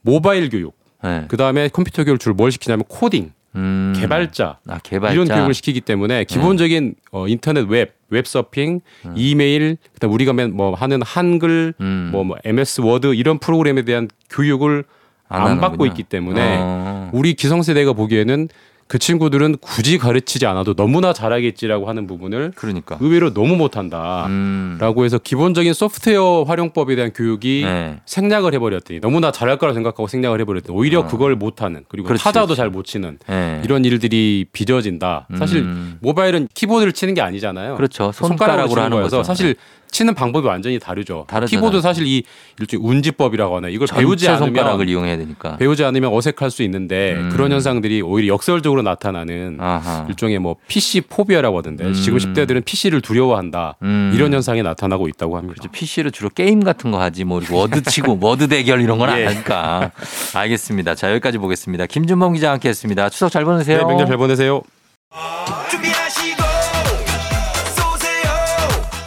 모바일 0.01 0.49
교육, 0.49 0.75
예. 1.03 1.25
그 1.27 1.37
다음에 1.37 1.67
컴퓨터 1.67 2.03
교육을 2.03 2.17
주로 2.17 2.33
뭘 2.33 2.51
시키냐면 2.51 2.85
코딩, 2.87 3.31
음. 3.55 3.93
개발자, 3.95 4.59
아, 4.67 4.79
개발자. 4.79 5.13
이런 5.13 5.27
교육을 5.27 5.53
시키기 5.53 5.81
때문에 5.81 6.23
기본적인 6.25 6.95
어, 7.11 7.27
인터넷 7.27 7.61
웹, 7.67 7.97
웹 8.09 8.27
서핑, 8.27 8.81
이메일, 9.15 9.77
그다음 9.93 10.13
우리가 10.13 10.33
맨뭐 10.33 10.75
하는 10.75 11.01
한글, 11.01 11.73
음. 11.79 12.09
뭐, 12.11 12.23
뭐 12.23 12.37
MS 12.43 12.81
워드 12.81 13.13
이런 13.15 13.39
프로그램에 13.39 13.83
대한 13.83 14.09
교육을 14.29 14.83
안 15.27 15.47
안, 15.47 15.59
받고. 15.59 15.85
있기 15.87 16.03
때문에 16.03 16.57
어. 16.59 17.09
우리 17.13 17.33
기성세대가 17.33 17.93
보기에는 17.93 18.47
그 18.87 18.99
친구들은 18.99 19.57
굳이 19.61 19.97
가르치지 19.97 20.45
않아도 20.45 20.75
너무나 20.75 21.11
잘하겠지라고 21.11 21.89
하는 21.89 22.05
부분을 22.05 22.51
그러니까. 22.55 22.97
의외로 23.01 23.33
너무 23.33 23.55
못한다. 23.55 24.25
음. 24.27 24.77
라고 24.79 25.05
해서 25.05 25.17
기본적인 25.17 25.73
소프트웨어 25.73 26.43
활용법에 26.43 26.95
대한 26.95 27.11
교육이 27.11 27.63
네. 27.65 27.99
생략을 28.05 28.53
해버렸더니 28.53 28.99
너무나 28.99 29.31
잘할 29.31 29.57
거라 29.57 29.73
생각하고 29.73 30.07
생략을 30.07 30.39
해버렸더니 30.41 30.77
오히려 30.77 30.99
어. 30.99 31.07
그걸 31.07 31.35
못하는 31.35 31.83
그리고 31.87 32.07
그렇지, 32.07 32.23
타자도. 32.23 32.53
잘 32.53 32.69
못 32.69 32.83
치는 32.85 33.19
예. 33.29 33.61
이런 33.63 33.85
일들이 33.85 34.45
빚어진다. 34.51 35.27
사실 35.37 35.59
음. 35.59 35.97
모바일은 36.01 36.47
키보드를 36.53 36.93
치는 36.93 37.13
게 37.13 37.21
아니잖아요. 37.21 37.75
그렇죠. 37.77 38.11
손가락으로 38.11 38.27
손가락으로 38.27 38.81
하는 38.81 38.97
거여서 38.97 39.17
거죠. 39.17 39.23
사실 39.23 39.55
치는 39.91 40.13
방법이 40.13 40.47
완전히 40.47 40.79
다르죠. 40.79 41.25
다르죠, 41.27 41.55
키보드. 41.55 41.81
사실 41.81 42.05
이 42.05 42.23
일종의 42.59 42.85
운지법이라고 42.85 43.55
하나 43.57 43.69
이걸 43.69 43.87
배우지 43.87 44.27
않으면 44.27 44.87
이용해야 44.87 45.17
되니까. 45.17 45.57
배우지 45.57 45.83
않으면 45.83 46.13
어색할 46.13 46.51
수 46.51 46.63
있는데 46.63 47.13
음. 47.15 47.29
그런 47.31 47.51
현상들이 47.51 48.01
오히려 48.01 48.33
역설적으로 48.33 48.81
나타나는 48.81 49.57
아하. 49.59 50.05
일종의 50.09 50.39
뭐 50.39 50.55
PC 50.67 51.01
phobia라고 51.01 51.57
하던데 51.59 51.85
음. 51.85 51.93
지금 51.93 52.17
10대들은 52.17 52.65
PC를 52.65 53.01
두려워한다 53.01 53.77
음. 53.83 54.11
이런 54.13 54.33
현상이 54.33 54.63
나타나고 54.63 55.07
있다고 55.07 55.37
합니다. 55.37 55.55
그렇죠. 55.59 55.71
PC로 55.71 56.09
주로 56.11 56.29
게임 56.29 56.63
같은 56.63 56.91
거 56.91 56.99
하지 56.99 57.23
뭐 57.23 57.41
워드 57.49 57.83
치고 57.83 58.19
워드 58.21 58.47
대결 58.47 58.81
이런 58.81 58.97
건안 58.97 59.19
예. 59.19 59.25
하니까. 59.25 59.91
알겠습니다. 60.35 60.95
자, 60.95 61.11
여기까지 61.11 61.37
보겠습니다. 61.37 61.85
김준범 61.85 62.33
기자와 62.33 62.53
함께 62.53 62.69
했습니다. 62.69 63.09
추석 63.09 63.31
잘 63.31 63.45
보내세요. 63.45 63.77
네, 63.79 63.83
명절 63.85 64.07
잘 64.07 64.17
보내세요. 64.17 64.61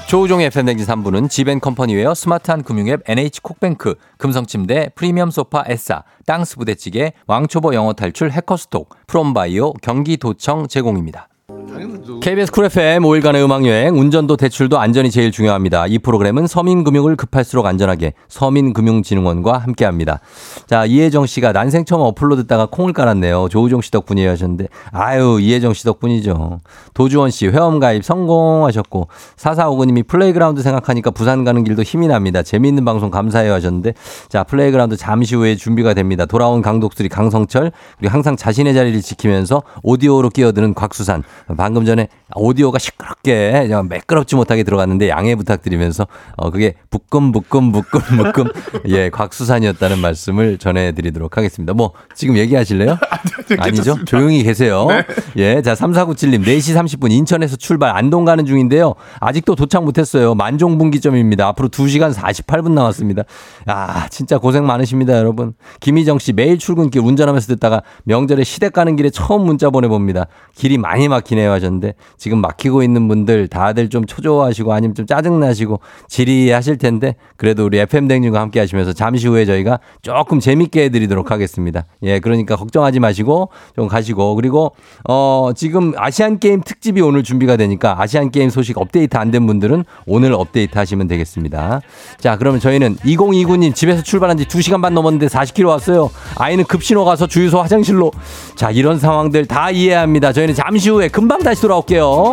조우종의 0.09 0.47
FM댕진 0.47 0.87
3부는 0.87 1.29
지벤컴퍼니웨어 1.29 2.15
스마트한 2.15 2.63
금융앱 2.63 3.03
NH콕뱅크, 3.07 3.97
금성침대, 4.17 4.93
프리미엄 4.95 5.31
소파 5.31 5.65
에싸, 5.67 6.03
땅스 6.25 6.57
부대찌개, 6.57 7.13
왕초보 7.27 7.75
영어 7.75 7.93
탈출 7.93 8.31
해커스톡, 8.31 8.89
프롬바이오, 9.07 9.75
경기도청 9.83 10.67
제공입니다. 10.67 11.29
KBS 12.21 12.51
쿨 12.51 12.65
FM 12.65 13.03
5일간의 13.03 13.45
음악여행 13.45 13.99
운전도 13.99 14.39
대출도 14.39 14.79
안전이 14.79 15.11
제일 15.11 15.31
중요합니다. 15.31 15.87
이 15.89 15.99
프로그램은 15.99 16.47
서민금융을 16.47 17.17
급할수록 17.17 17.67
안전하게 17.67 18.15
서민금융진흥원과 18.29 19.59
함께합니다. 19.59 20.21
자 20.67 20.87
이혜정 20.87 21.27
씨가 21.27 21.53
난생 21.53 21.85
처음 21.85 22.01
어플로 22.01 22.37
듣다가 22.37 22.67
콩을 22.67 22.95
깔았네요. 22.95 23.49
조우종 23.51 23.83
씨 23.83 23.91
덕분이에요 23.91 24.31
하셨는데 24.31 24.69
아유 24.91 25.39
이혜정 25.39 25.75
씨 25.75 25.85
덕분이죠. 25.85 26.61
도주원 26.95 27.31
씨 27.31 27.47
회원 27.49 27.79
가입 27.79 28.03
성공하셨고 28.05 29.09
4459님이 29.37 30.07
플레이그라운드 30.07 30.63
생각하니까 30.63 31.11
부산 31.11 31.45
가는 31.45 31.63
길도 31.63 31.83
힘이 31.83 32.09
납니다. 32.09 32.43
재미있는 32.43 32.87
방송 32.87 33.11
감사해요 33.11 33.53
하셨는데 33.53 33.93
자 34.31 34.45
플레이그라운드 34.45 34.97
잠시 34.97 35.35
후에 35.35 35.57
준비가 35.57 35.93
됩니다. 35.93 36.25
돌아온 36.25 36.63
강독수리 36.63 37.11
강성철 37.11 37.71
그리고 37.99 38.15
항상 38.15 38.35
자신의 38.35 38.73
자리를 38.73 38.99
지키면서 39.03 39.63
오디오로 39.83 40.31
끼어드는 40.31 40.73
곽수산 40.73 41.23
방금 41.57 41.85
전에 41.85 41.98
전에 41.99 42.09
오디오가 42.37 42.79
시끄럽게 42.79 43.69
매끄럽지 43.89 44.37
못하게 44.37 44.63
들어갔는데 44.63 45.09
양해 45.09 45.35
부탁드리면서 45.35 46.07
어 46.37 46.51
그게 46.51 46.75
부끔 46.91 47.33
부끔 47.33 47.73
부끔 47.73 48.01
부끔 48.01 48.45
예 48.87 49.11
곽수산이었다는 49.11 49.99
말씀을 49.99 50.59
전해드리도록 50.59 51.37
하겠습니다. 51.37 51.75
뭐 51.75 51.93
지금 52.15 52.37
얘기하실래요? 52.37 52.97
아니죠? 53.59 54.05
조용히 54.05 54.43
계세요. 54.43 54.89
예, 55.37 55.63
자 55.63 55.75
3497님 55.75 56.45
4시 56.45 56.75
30분 56.77 57.11
인천에서 57.13 57.57
출발 57.57 57.97
안동 57.97 58.25
가는 58.25 58.45
중인데요. 58.45 58.95
아직도 59.21 59.55
도착 59.55 59.85
못 59.85 59.99
했어요. 59.99 60.35
만종 60.35 60.79
분기점입니다. 60.79 61.47
앞으로 61.49 61.69
2시간 61.69 62.13
48분 62.13 62.73
남았습니다. 62.73 63.23
아 63.67 64.09
진짜 64.11 64.39
고생 64.39 64.67
많으십니다, 64.67 65.17
여러분. 65.17 65.55
김희정 65.81 66.19
씨 66.19 66.33
매일 66.33 66.59
출근길 66.59 67.01
운전하면서 67.03 67.47
듣다가 67.55 67.83
명절에 68.05 68.45
시댁 68.45 68.73
가는 68.73 68.97
길에 68.97 69.11
처음 69.11 69.43
문자 69.43 69.71
보내 69.71 69.89
봅니다. 69.89 70.27
길이 70.55 70.79
많이 70.79 71.09
막히네요 71.09 71.51
하셨는데 71.53 71.95
지금 72.17 72.41
막히고 72.41 72.83
있는 72.83 73.09
분들 73.09 73.49
다들 73.49 73.89
좀 73.89 74.05
초조하시고 74.07 74.73
아니면 74.73 74.95
좀 74.95 75.07
짜증나시고 75.07 75.81
지리하실 76.09 76.79
텐데 76.79 77.15
그래도 77.37 77.65
우리 77.65 77.79
FM 77.79 78.09
댕진과 78.09 78.41
함께 78.41 78.61
하시면서 78.61 78.93
잠시 78.93 79.29
후에 79.29 79.45
저희가 79.45 79.79
조금 80.03 80.41
재밌게 80.41 80.85
해 80.85 80.89
드리도록 80.89 81.31
하겠습니다. 81.31 81.85
예, 82.03 82.19
그러니까 82.19 82.57
걱정하지 82.57 83.01
마시고 83.01 83.38
좀 83.77 83.87
가시고 83.87 84.35
그리고 84.35 84.73
어 85.09 85.51
지금 85.55 85.93
아시안 85.97 86.39
게임 86.39 86.61
특집이 86.61 87.01
오늘 87.01 87.23
준비가 87.23 87.57
되니까 87.57 87.97
아시안 88.01 88.31
게임 88.31 88.51
소식 88.51 88.77
업데이트 88.79 89.17
안 89.17 89.29
된 89.29 89.47
분들은 89.47 89.85
오늘 90.07 90.33
업데이트 90.33 90.79
하시면 90.79 91.07
되겠습니다. 91.07 91.83
자, 92.19 92.37
그러면 92.39 92.61
저희는 92.61 92.97
2029님 92.97 93.75
집에서 93.75 94.03
출발한 94.03 94.39
지 94.39 94.47
2시간 94.47 94.81
반 94.81 94.95
넘었는데 94.95 95.27
40km 95.27 95.67
왔어요. 95.69 96.11
아이는 96.37 96.65
급신호 96.65 97.05
가서 97.05 97.27
주유소 97.27 97.61
화장실로. 97.61 98.11
자, 98.57 98.71
이런 98.71 98.99
상황들 98.99 99.45
다 99.45 99.71
이해합니다. 99.71 100.33
저희는 100.33 100.55
잠시 100.55 100.89
후에 100.89 101.09
금방 101.09 101.41
다시 101.41 101.61
돌아올게요. 101.61 102.33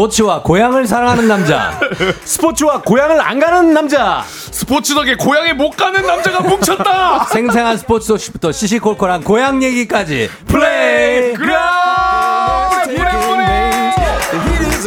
스포츠와 0.00 0.42
고향을 0.42 0.86
사랑하는 0.86 1.28
남자. 1.28 1.78
스포츠와 2.24 2.80
고향을 2.80 3.20
안 3.20 3.38
가는 3.38 3.74
남자. 3.74 4.24
스포츠 4.26 4.94
덕에 4.94 5.14
고향에 5.14 5.52
못 5.52 5.76
가는 5.76 6.00
남자가 6.06 6.40
뭉쳤다. 6.40 7.24
생생한 7.24 7.76
스포츠 7.76 8.06
소식부터 8.06 8.50
시시콜콜한 8.50 9.22
고향 9.24 9.62
얘기까지 9.62 10.30
플레이. 10.46 11.34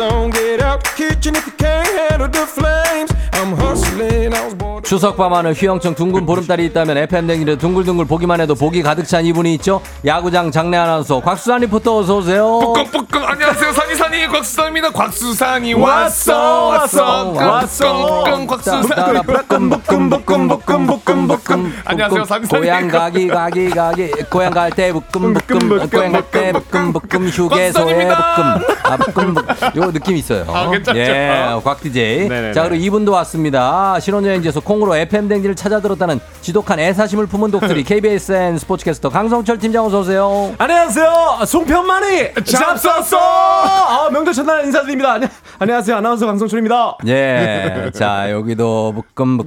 On, 0.01 0.32
get 0.32 0.61
out 0.61 0.84
the 0.84 0.89
kitchen 0.97 1.34
if 1.36 1.45
you 1.45 1.53
can't 1.55 1.88
handle 1.88 2.28
the 2.28 2.45
flames. 2.45 3.14
I'm 3.34 3.55
hustling, 3.55 4.34
I 4.34 4.43
was 4.43 4.53
born. 4.55 4.72
추석 4.84 5.16
밤하늘 5.16 5.54
휘영청 5.54 5.96
둥근 5.96 6.26
보름달이 6.26 6.66
있다면 6.66 6.98
FM 6.98 7.26
댕기를 7.26 7.58
둥글둥글 7.58 8.06
보기만 8.06 8.42
해도 8.42 8.54
보기 8.54 8.84
가득 8.84 9.08
찬 9.08 9.26
이분이 9.26 9.54
있죠. 9.56 9.82
야구장 10.06 10.52
장내 10.52 10.76
아나운서 10.78 11.22
곽수산 11.22 11.62
리포터 11.62 12.00
어서 12.00 12.18
오세요. 12.18 12.60
뿌끔뿌끔 12.60 13.24
안녕하세요 13.24 13.72
산이산이 13.72 14.28
곽수산입니다. 14.28 14.92
곽수산이 14.92 15.74
왔어, 15.76 16.68
왔어 16.68 17.30
왔어. 17.32 18.24
끙끙 18.26 18.46
곽수산. 18.48 18.82
따라 18.90 19.22
부끔 19.22 19.70
부끔 19.70 20.10
부끔 20.10 20.48
부끔 20.50 20.86
부끔 20.88 21.28
부끔 21.28 21.74
안녕하세요, 21.86 22.26
산이산이. 22.26 22.62
고향 22.62 22.88
가기 22.90 23.28
가기 23.30 23.70
가기 23.70 24.12
고향 24.30 24.52
갈 24.52 24.70
때 24.74 24.92
부끔 24.92 25.34
부끔 25.34 25.88
고향 25.90 26.12
갈때 26.12 26.52
부끔 26.52 26.94
부끔 26.94 27.28
휴게소에. 27.30 28.08
부끔 28.08 28.44
아 28.84 28.98
부끔 28.98 29.36
요 29.78 29.92
느낌 29.94 30.18
있어요. 30.18 30.46
아, 30.50 30.70
괜찮죠? 30.70 31.00
예, 31.00 31.60
곽 31.64 31.82
DJ. 31.82 32.28
네네네. 32.28 32.52
자 32.54 32.64
그리고 32.64 32.84
이분도 32.84 33.12
왔습니다. 33.14 33.98
신혼여행지에서 34.00 34.60
콩으로 34.74 34.95
FM 34.95 35.28
댕지를 35.28 35.55
찾아 35.55 35.80
들었다는 35.80 36.19
지독한 36.41 36.80
애사심을 36.80 37.28
품은 37.28 37.51
독들이 37.51 37.84
KBSN 37.86 38.57
스포츠캐스터 38.57 39.09
강성철 39.09 39.59
팀장 39.59 39.86
어서 39.86 39.99
오세요. 39.99 40.55
안녕하세요. 40.57 41.39
송편만이 41.45 42.34
잡섰어. 42.43 43.17
아, 43.19 44.09
명절 44.11 44.34
첫날 44.34 44.65
인사드립니다. 44.65 45.13
안녕, 45.13 45.30
안녕하세요. 45.59 45.97
아나운서 45.97 46.26
강성철입니다. 46.26 46.97
예. 47.05 47.91
자, 47.93 48.32
여기도 48.32 48.93
부끔 48.95 49.38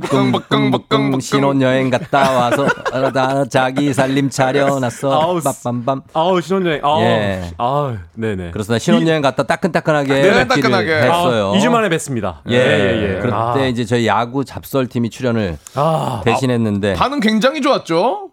부끔 0.70 1.18
신혼여행 1.20 1.90
갔다 1.90 2.30
와서 2.38 2.68
나 3.12 3.44
자기 3.46 3.92
살림 3.92 4.30
차려놨어. 4.30 5.40
빰빰빰. 5.40 6.02
아우 6.12 6.40
신혼여행. 6.40 6.80
아우, 6.84 7.02
예. 7.02 7.50
아우, 7.58 7.96
네네. 8.14 8.52
그렇습니다. 8.52 8.78
신혼여행 8.78 9.22
갔다 9.22 9.42
따끈따끈하게 9.42 10.08
네, 10.08 10.22
뵙기를 10.22 10.48
따끈하게. 10.48 10.94
했어요. 10.94 11.52
아, 11.52 11.58
2주 11.58 11.68
만에 11.70 11.88
뵀습니다. 11.88 12.36
예, 12.48 12.56
예, 12.56 13.18
그때 13.20 13.34
아, 13.34 13.66
이제 13.66 13.84
저희 13.84 14.06
야구 14.06 14.44
잡설팀이 14.44 15.10
출연을 15.20 15.56
아, 15.74 16.20
대신했는데 16.24 16.94
반응 16.94 17.20
굉장히 17.20 17.60
좋았죠. 17.62 18.30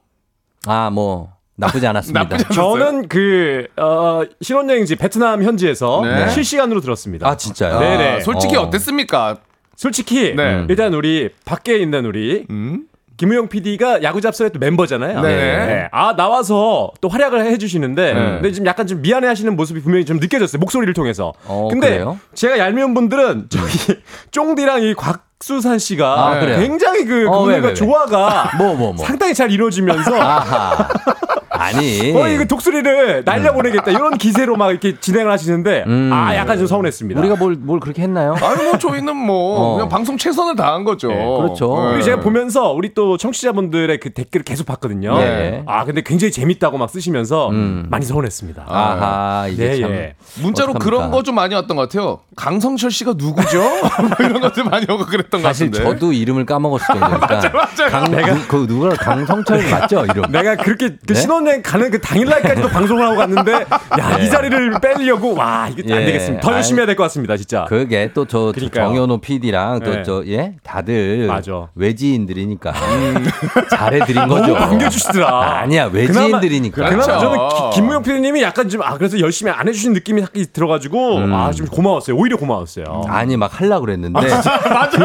아, 0.66 0.90
뭐 0.90 1.32
나쁘지 1.56 1.88
않았습니다. 1.88 2.22
나쁘지. 2.24 2.46
저는 2.54 3.08
그 3.08 3.68
어, 3.78 4.22
신혼여행지 4.42 4.96
베트남 4.98 5.44
현지에서 5.44 6.02
네. 6.04 6.30
실시간으로 6.30 6.82
들었습니다. 6.82 7.28
아, 7.28 7.38
진짜요? 7.38 7.80
네네. 7.80 8.08
아, 8.18 8.20
솔직히 8.22 8.56
어. 8.58 8.64
어. 8.64 8.70
땠습니까 8.70 9.38
솔직히 9.76 10.36
네. 10.36 10.66
일단 10.70 10.94
우리 10.94 11.30
밖에 11.46 11.78
있는 11.78 12.06
우리 12.06 12.46
음? 12.50 12.86
김우영 13.16 13.48
PD가 13.48 14.02
야구 14.04 14.22
잡설의 14.22 14.52
또 14.52 14.60
멤버잖아요. 14.60 15.22
네. 15.22 15.88
아 15.92 16.16
나와서 16.16 16.92
또 17.00 17.10
활약을 17.10 17.46
해주시는데, 17.46 18.14
네. 18.14 18.20
근데 18.20 18.52
지금 18.52 18.66
약간 18.66 18.88
좀 18.88 19.02
미안해하시는 19.04 19.56
모습이 19.56 19.82
분명히 19.84 20.04
좀 20.04 20.18
느껴졌어요 20.18 20.60
목소리를 20.60 20.92
통해서. 20.96 21.32
어, 21.46 21.68
근데 21.70 21.90
그래요? 21.92 22.20
제가 22.34 22.58
얄미운 22.58 22.96
분들은 22.96 23.48
저기 23.50 24.02
쫑디랑 24.32 24.82
이 24.84 24.96
곽 24.96 25.26
수산 25.44 25.78
씨가 25.78 26.30
아? 26.30 26.40
굉장히 26.40 27.04
그 27.04 27.28
어, 27.28 27.42
왜, 27.44 27.56
그분과 27.56 27.62
왜, 27.62 27.68
왜? 27.68 27.74
조화가 27.74 28.52
뭐, 28.58 28.76
뭐, 28.76 28.94
뭐. 28.94 29.06
상당히 29.06 29.34
잘 29.34 29.52
이루어지면서 29.52 30.16
아하. 30.16 30.88
아니. 31.50 32.12
어 32.16 32.28
이거 32.30 32.46
독수리를 32.46 33.24
날려보내겠다 33.26 33.92
이런 33.92 34.18
기세로 34.18 34.56
막 34.56 34.72
이렇게 34.72 34.98
진행을 35.00 35.32
하시는데 35.32 35.84
음. 35.86 36.10
아 36.14 36.34
약간 36.36 36.58
좀 36.58 36.66
서운했습니다. 36.66 37.20
우리가 37.20 37.36
뭘, 37.36 37.56
뭘 37.60 37.80
그렇게 37.82 38.02
했나요? 38.02 38.36
아니 38.42 38.64
뭐 38.64 38.78
저희는 38.78 39.16
뭐 39.16 39.60
어. 39.60 39.74
그냥 39.76 39.90
방송 39.90 40.18
최선을 40.18 40.56
다한 40.56 40.84
거죠. 40.86 41.10
네, 41.10 41.16
그렇죠. 41.16 41.76
네. 41.76 41.88
그리고 41.90 42.02
제가 42.04 42.22
보면서 42.22 42.72
우리 42.72 42.94
또 42.94 43.18
청취자분들의 43.18 44.00
그 44.00 44.12
댓글을 44.14 44.44
계속 44.46 44.66
봤거든요. 44.66 45.18
네. 45.18 45.64
아 45.68 45.84
근데 45.86 46.02
굉장히 46.02 46.32
재밌다고 46.32 46.78
막 46.78 46.90
쓰시면서 46.90 47.50
음. 47.50 47.86
많이 47.90 48.06
서운했습니다. 48.06 48.66
아하, 48.68 49.48
이게 49.50 49.68
네, 49.68 49.80
참. 49.82 49.92
예. 49.92 50.16
문자로 50.42 50.72
어떡합니까? 50.72 50.80
그런 50.86 51.12
거 51.12 51.24
좀 51.24 51.36
많이 51.36 51.54
왔던 51.54 51.76
것 51.78 51.90
같아요. 51.90 52.20
강성철 52.36 52.92
씨가 52.92 53.14
누구죠? 53.18 53.60
뭐 53.62 54.10
이런 54.26 54.42
것들 54.42 54.64
많이 54.66 54.86
오고 54.90 55.06
그랬 55.06 55.30
던 55.34 55.42
것 55.42 55.48
사실 55.50 55.72
같은데. 55.72 55.90
저도 56.00 56.14
이름을 56.14 56.46
까먹었을 56.46 56.86
정도니까. 57.00 57.28
맞아요. 57.28 57.90
강, 57.92 58.12
누, 58.12 58.48
그 58.48 58.68
누가 58.68 58.90
강성철 58.90 59.70
맞죠 59.70 60.06
이름? 60.06 60.32
내가 60.32 60.56
그렇게 60.56 60.90
그 61.06 61.14
네? 61.14 61.20
신혼여행 61.20 61.62
가는 61.64 61.90
그 61.92 62.00
당일날까지도 62.00 62.68
방송을 62.74 63.04
하고 63.06 63.16
갔는데 63.18 63.66
야이 64.00 64.30
자리를 64.30 64.80
빼려고 64.82 65.34
와 65.36 65.68
이거 65.76 65.94
안 65.96 66.02
예. 66.02 66.06
되겠습니다. 66.06 66.42
더 66.42 66.54
열심히 66.54 66.80
해야 66.80 66.86
될 66.86 66.96
것 66.96 67.04
같습니다 67.04 67.36
진짜. 67.38 67.66
그게 67.68 68.12
또 68.14 68.26
저. 68.26 68.54
정현호 68.54 69.18
PD랑 69.22 69.80
네. 69.80 70.04
또저예 70.04 70.56
다들 70.64 71.26
맞아. 71.28 71.68
외지인들이니까 71.76 72.74
잘해드린 73.70 74.28
거죠. 74.28 74.48
너무 74.54 74.56
반겨주시더라. 74.56 75.60
아니야 75.62 75.86
외지인들이니까. 75.86 76.76
그나마- 76.90 77.04
그나마 77.04 77.20
그렇죠. 77.20 77.20
저는 77.20 77.72
기- 77.72 77.76
김무영 77.76 78.04
PD님이 78.04 78.42
약간 78.44 78.70
좀 78.70 78.84
아 78.84 78.98
그래서 78.98 79.18
열심히 79.20 79.50
안 79.50 79.66
해주신 79.68 79.94
느낌이 79.94 80.22
딱 80.22 80.32
들어가지고 80.52 81.18
음. 81.20 81.34
아좀 81.34 81.68
고마웠어요. 81.68 82.18
오히려 82.18 82.36
고마웠어요. 82.38 83.04
아니 83.08 83.38
막 83.38 83.60
할라 83.60 83.80
그랬는데 83.80 84.20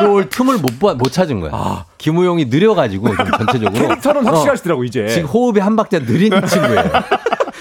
들어올 0.09 0.29
틈을 0.29 0.59
못, 0.59 0.79
봐- 0.81 0.95
못 0.95 1.13
찾은 1.13 1.41
거야. 1.41 1.85
김우용이 1.99 2.47
느려가지고 2.47 3.15
좀 3.17 3.31
전체적으로 3.31 3.73
캐릭터는 3.75 4.27
어, 4.27 4.31
확실하시더라고 4.33 4.85
이제. 4.85 5.07
지금 5.09 5.29
호흡이 5.29 5.61
한 5.61 5.77
박자 5.77 6.01
느린 6.01 6.31
친구예요. 6.47 6.91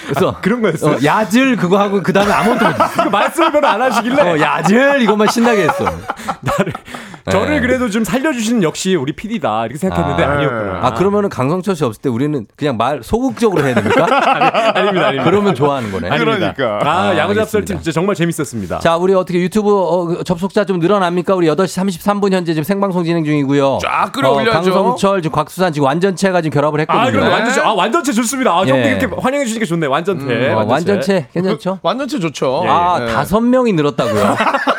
그래서 0.07 0.35
그런 0.41 0.61
거였어요? 0.61 0.95
어, 0.95 0.97
야질 1.03 1.57
그거 1.57 1.77
하고 1.79 2.01
그 2.03 2.13
다음에 2.13 2.31
아무것도 2.31 2.65
못 2.65 2.81
했어. 2.81 3.03
그 3.03 3.09
말씀을 3.09 3.51
별로 3.51 3.67
안 3.67 3.81
하시길래 3.81 4.21
어, 4.21 4.39
야질 4.39 5.01
이것만 5.01 5.27
신나게 5.27 5.63
했어. 5.63 5.83
나를 6.41 6.73
저를 7.31 7.61
그래도 7.61 7.89
좀 7.89 8.03
살려주시는 8.03 8.63
역시 8.63 8.95
우리 8.95 9.13
PD다 9.13 9.65
이렇게 9.65 9.77
생각했는데 9.77 10.23
아. 10.23 10.31
아. 10.31 10.35
니었구나 10.39 10.79
아 10.81 10.93
그러면은 10.93 11.29
강성철 11.29 11.75
씨 11.75 11.83
없을 11.83 12.01
때 12.01 12.09
우리는 12.09 12.45
그냥 12.55 12.77
말 12.77 13.01
소극적으로 13.03 13.63
해야 13.65 13.75
됩니까? 13.75 14.05
아닙니다, 14.75 15.07
아닙니다. 15.07 15.23
그러면 15.23 15.55
좋아하는 15.55 15.91
거네. 15.91 16.09
아닙니다. 16.09 16.53
아, 16.83 16.89
아, 16.89 17.17
야구 17.17 17.33
잡설 17.35 17.59
알겠습니다. 17.61 17.65
팀 17.65 17.77
진짜 17.77 17.91
정말 17.91 18.15
재밌었습니다. 18.15 18.79
자, 18.79 18.97
우리 18.97 19.13
어떻게 19.13 19.39
유튜브 19.39 19.71
어, 19.73 20.23
접속자 20.23 20.65
좀 20.65 20.79
늘어납니까? 20.79 21.35
우리 21.35 21.47
8시 21.47 21.81
33분 22.01 22.31
현재 22.33 22.53
지금 22.53 22.63
생방송 22.63 23.03
진행 23.03 23.23
중이고요. 23.23 23.79
쫙 23.81 24.11
끌어올려야죠. 24.11 24.51
강성철, 24.71 25.21
지금 25.21 25.35
곽수산 25.35 25.73
지금 25.73 25.85
완전체가 25.85 26.41
지금 26.41 26.55
결합을 26.55 26.79
했거든요. 26.81 27.07
아, 27.07 27.11
그럼 27.11 27.29
완전체, 27.31 27.61
아, 27.61 27.73
완전체 27.73 28.11
좋습니다. 28.13 28.51
아, 28.51 28.59
형님 28.59 28.75
예. 28.77 28.89
이렇게 28.91 29.07
환영해 29.17 29.45
주시니까 29.45 29.65
좋네. 29.65 29.87
완전체. 29.87 30.51
어, 30.51 30.65
완전체 30.65 31.27
괜찮죠? 31.33 31.79
완전체 31.81 32.19
좋죠. 32.19 32.63
아, 32.67 32.99
예. 33.01 33.05
다섯 33.07 33.39
명이 33.41 33.73
늘었다고요? 33.73 34.37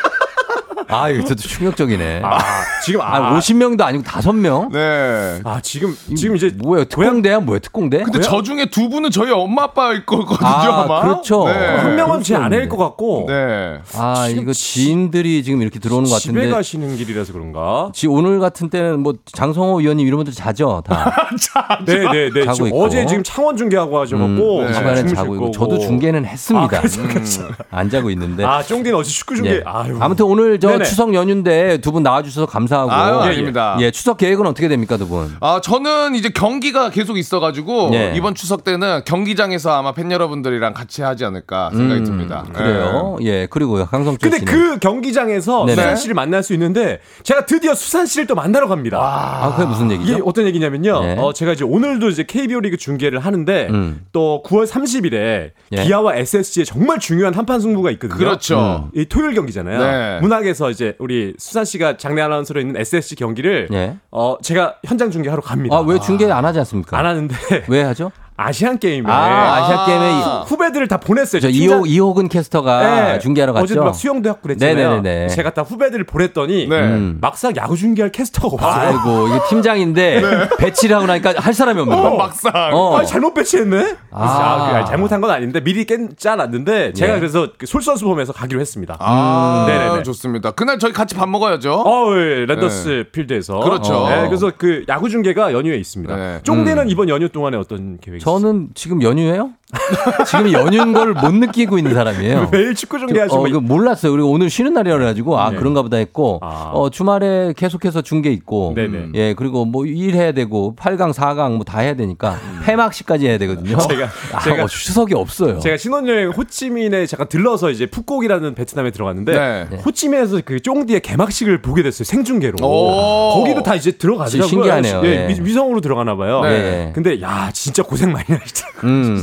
아, 0.91 1.11
이거 1.11 1.22
저도 1.24 1.43
충격적이네. 1.43 2.22
아, 2.24 2.39
지금 2.84 3.03
아, 3.03 3.16
아, 3.34 3.39
50명도 3.39 3.82
아니고 3.82 4.03
다섯 4.05 4.32
명? 4.32 4.70
네. 4.72 5.39
아, 5.45 5.61
지금 5.62 5.95
지금 6.16 6.34
이제 6.36 6.51
뭐예요? 6.57 6.84
특공대야? 6.86 7.41
뭐야? 7.41 7.59
특공대? 7.59 8.03
근데 8.03 8.20
저 8.20 8.43
중에 8.43 8.66
두 8.70 8.89
분은 8.89 9.11
저희 9.11 9.30
엄마 9.30 9.64
아빠일 9.64 10.07
거거든요, 10.07 10.49
아, 10.49 10.84
아마. 10.84 11.01
그렇죠. 11.03 11.45
네. 11.47 11.53
한 11.76 11.95
명은 11.97 12.22
제 12.22 12.36
아내일 12.36 12.68
것 12.70 12.78
같고 12.78 13.26
네. 13.28 13.78
아, 13.97 14.28
이거 14.28 14.53
지인들이 14.53 15.43
지금 15.43 15.61
이렇게 15.61 15.78
들어오는 15.78 16.09
것 16.09 16.18
집에 16.18 16.32
같은데. 16.32 16.55
가시는 16.55 16.97
길이라서 16.97 17.32
그런가? 17.34 17.91
지 17.93 18.07
오늘 18.07 18.41
같은 18.41 18.70
때는 18.70 19.01
뭐 19.01 19.12
장성호 19.26 19.76
위원님 19.80 20.07
이런 20.07 20.16
분들 20.18 20.32
자죠 20.32 20.82
다. 20.86 21.28
네, 21.84 21.99
네, 22.11 22.30
네. 22.32 22.45
자고 22.45 22.66
있고. 22.66 22.82
어제 22.82 23.05
지금 23.05 23.22
창원 23.22 23.57
중계하고 23.59 24.01
하셔 24.01 24.16
갖고 24.16 24.61
음, 24.61 24.64
아마 24.64 24.72
시간에 24.72 24.97
주무실 24.97 25.16
자고 25.16 25.34
있고. 25.34 25.51
저도 25.51 25.78
중계는 25.78 26.24
했습니다. 26.24 26.76
아, 26.78 26.80
그렇죠, 26.80 27.03
그렇죠. 27.03 27.43
음, 27.43 27.53
안 27.70 27.91
자고 27.91 28.09
있는데. 28.11 28.45
아, 28.45 28.62
쫑디는 28.62 28.97
어제 28.99 29.11
축구 29.11 29.36
중계. 29.36 29.57
예. 29.57 29.62
아유. 29.66 29.99
아무튼 30.01 30.24
오늘 30.26 30.59
저 30.59 30.78
네네. 30.79 30.89
추석 30.89 31.14
연휴인데 31.14 31.79
두 31.79 31.93
분 31.93 32.03
나와주셔서 32.03 32.47
감사하고. 32.47 32.91
아유, 32.93 33.20
예, 33.24 33.29
아닙니다. 33.33 33.76
예, 33.81 33.91
추석 33.91 34.16
계획은 34.18 34.47
어떻게 34.47 34.68
됩니까 34.68 34.97
두 34.97 35.09
분? 35.09 35.35
아, 35.41 35.61
저는 35.62 36.14
이제 36.14 36.29
경기가 36.29 36.91
계속 36.91 37.16
있어가지고 37.18 37.91
예. 37.95 38.12
이번 38.16 38.35
추석 38.35 38.62
때는 38.64 39.03
경기장에서 39.05 39.72
아마 39.72 39.93
팬 39.93 40.11
여러분들이랑 40.12 40.74
같이 40.74 41.03
하지 41.03 41.24
않을까 41.24 41.70
생각이 41.70 42.01
음, 42.01 42.05
듭니다. 42.05 42.45
그래요. 42.53 43.16
예, 43.22 43.47
그리고요 43.47 43.87
강성철 43.87 44.31
근데 44.31 44.39
씨는. 44.47 44.53
그 44.74 44.79
경기장에서 44.79 45.64
네네. 45.66 45.76
수산 45.76 45.97
씨를 45.97 46.14
만날 46.14 46.43
수 46.43 46.53
있는데 46.55 47.01
제가 47.22 47.47
드디어 47.47 47.74
수산 47.74 48.07
씨를 48.07 48.26
또 48.26 48.35
만나러 48.35 48.68
갑니다. 48.68 48.99
아, 49.01 49.55
그게 49.57 49.66
무슨 49.68 49.91
얘기죠? 49.93 50.12
이게 50.12 50.22
어떤 50.24 50.47
얘기냐면요. 50.47 51.01
네. 51.01 51.16
어, 51.18 51.33
제가 51.33 51.53
이제 51.53 51.64
오늘도 51.64 52.09
이제 52.11 52.24
KBO 52.24 52.61
리그 52.61 52.76
중계를 52.76 53.18
하는데 53.20 53.68
음. 53.70 54.01
또 54.12 54.43
9월 54.47 54.66
30일에 54.66 55.51
예. 55.72 55.83
기아와 55.85 56.16
SSG의 56.16 56.66
정말 56.66 56.99
중요한 56.99 57.35
한판 57.35 57.61
승부가 57.61 57.91
있거든요. 57.93 58.18
그렇죠. 58.18 58.91
이 58.95 59.07
토요일 59.07 59.35
경기잖아요. 59.35 59.79
네. 59.79 60.20
문학에서 60.20 60.68
이제 60.71 60.95
우리 60.99 61.35
수산 61.39 61.64
씨가 61.64 61.97
장례 61.97 62.23
아나운서로 62.23 62.61
있는 62.61 62.77
SSG 62.77 63.16
경기를 63.16 63.69
예. 63.73 63.97
어 64.11 64.37
제가 64.43 64.77
현장 64.85 65.11
중계하러 65.11 65.43
갑니다. 65.43 65.77
아, 65.77 65.81
왜 65.81 65.99
중계 65.99 66.31
안 66.31 66.45
하지 66.45 66.59
않습니까? 66.61 66.99
안 66.99 67.07
하는데 67.07 67.35
왜 67.69 67.83
하죠? 67.83 68.11
아시안 68.41 68.78
게임에 68.78 69.11
아, 69.11 69.57
아시아 69.57 69.84
게임에 69.86 70.11
이- 70.12 70.22
후배들을 70.47 70.86
다 70.86 70.99
보냈어요. 70.99 71.41
저 71.41 71.49
팀장- 71.49 71.55
이호 71.80 71.86
이호근 71.86 72.28
캐스터가 72.28 73.12
네. 73.14 73.18
중계하러 73.18 73.53
갔죠. 73.53 73.64
어제도 73.64 73.82
막 73.84 73.93
수영도 73.97 74.30
하고 74.30 74.39
그랬잖아요. 74.43 75.01
네네네. 75.03 75.28
제가 75.28 75.51
다 75.55 75.62
후배들을 75.62 76.05
보냈더니 76.05 76.68
네. 76.68 76.76
음. 76.80 77.18
막상 77.20 77.53
야구 77.57 77.76
중계할 77.76 78.12
캐스터가 78.12 78.55
없어요. 78.55 78.89
아이고 78.97 79.26
이게 79.34 79.41
팀장인데 79.49 80.22
배치를 80.59 80.95
하고 80.97 81.07
나니까 81.07 81.34
할 81.36 81.53
사람이 81.53 81.80
없는 81.80 81.97
거야. 82.01 82.11
막상. 82.16 82.53
어. 82.72 82.97
아, 82.99 83.05
잘못 83.05 83.34
배치했네. 83.34 83.97
아. 84.12 84.22
아, 84.22 84.82
그, 84.84 84.89
잘못한 84.89 85.20
건 85.20 85.30
아닌데 85.32 85.61
미리 85.61 85.84
깬 85.84 86.11
짜놨는데 86.16 86.93
제가 86.93 87.14
예. 87.16 87.18
그래서 87.18 87.49
그 87.59 87.66
솔선수범해서 87.66 88.32
가기로 88.32 88.61
했습니다. 88.61 88.97
아, 89.01 89.64
네네네. 89.66 90.03
좋습니다. 90.05 90.53
그날 90.53 90.78
저희 90.78 90.93
같이 90.93 91.16
밥 91.16 91.28
먹어야죠. 91.28 91.72
어, 91.84 92.14
예, 92.16 92.47
랜더스 92.47 93.07
필드에서. 93.11 93.59
그렇죠. 93.59 94.07
네, 94.09 94.26
그래서 94.28 94.53
그 94.57 94.84
야구 94.89 95.09
중계가 95.09 95.53
연휴에 95.53 95.76
있습니다. 95.76 96.14
네. 96.14 96.39
쫑대는 96.45 96.89
이번 96.89 97.09
연휴 97.09 97.28
동안에 97.28 97.57
어떤 97.57 97.99
계획이? 97.99 98.28
저는 98.29 98.70
지금 98.74 99.03
연휴예요? 99.03 99.55
지금 100.27 100.51
연휴인 100.53 100.93
걸 100.95 101.12
못 101.12 101.35
느끼고 101.35 101.77
있는 101.79 101.93
사람이에요. 101.95 102.49
매일 102.53 102.75
축구 102.75 102.99
중계하시고 102.99 103.43
어, 103.45 103.49
이거 103.49 103.61
몰랐어요. 103.61 104.12
그리고 104.12 104.31
오늘 104.31 104.49
쉬는 104.51 104.73
날이라 104.73 104.99
가지고 104.99 105.39
아 105.39 105.51
네. 105.51 105.57
그런가 105.57 105.83
보다 105.83 105.97
했고 105.99 106.39
아. 106.43 106.71
어, 106.73 106.89
주말에 106.91 107.53
계속해서 107.57 108.03
중계 108.03 108.31
있고 108.33 108.73
네네. 108.75 109.09
예 109.14 109.35
그리고 109.35 109.64
뭐 109.66 109.85
일해야 109.87 110.33
되고 110.33 110.75
8강 110.79 111.12
4강 111.12 111.53
뭐 111.57 111.64
다 111.69 111.81
해야 111.81 111.95
되니까 111.95 112.39
폐막식까지 112.64 113.27
해야 113.27 113.37
되거든요. 113.39 113.73
음. 113.73 113.77
제가- 113.89 114.09
아, 114.33 114.39
제가- 114.41 114.64
어, 114.64 114.66
추석이 114.69 115.14
없어요. 115.14 115.59
제가 115.59 115.77
신혼여행 115.77 116.31
호치민에 116.31 117.05
잠깐 117.07 117.29
들러서 117.29 117.71
이제 117.71 117.85
푸꾸옥이라는 117.87 118.55
베트남에 118.55 118.91
들어갔는데 118.91 119.66
네. 119.71 119.77
호치민에서 119.85 120.41
그 120.47 120.61
쫑디의 120.61 121.01
개막식을 121.01 121.61
보게 121.62 121.83
됐어요 121.83 122.05
생중계로 122.05 122.57
오. 122.62 123.35
거기도 123.41 123.62
다 123.62 123.75
이제 123.75 123.93
들어가더라고요 123.93 124.49
신기하네요. 124.49 125.03
예, 125.05 125.09
예. 125.09 125.29
위- 125.35 125.45
위성으로 125.45 125.81
들어가나 125.83 126.16
봐요 126.16 126.41
네. 126.43 126.49
예. 126.89 126.93
근데 126.95 127.21
야 127.21 127.51
진짜 127.53 127.83
고생 127.83 128.12
많이 128.12 128.25
하시더라고요 128.29 128.91
음. 128.91 129.23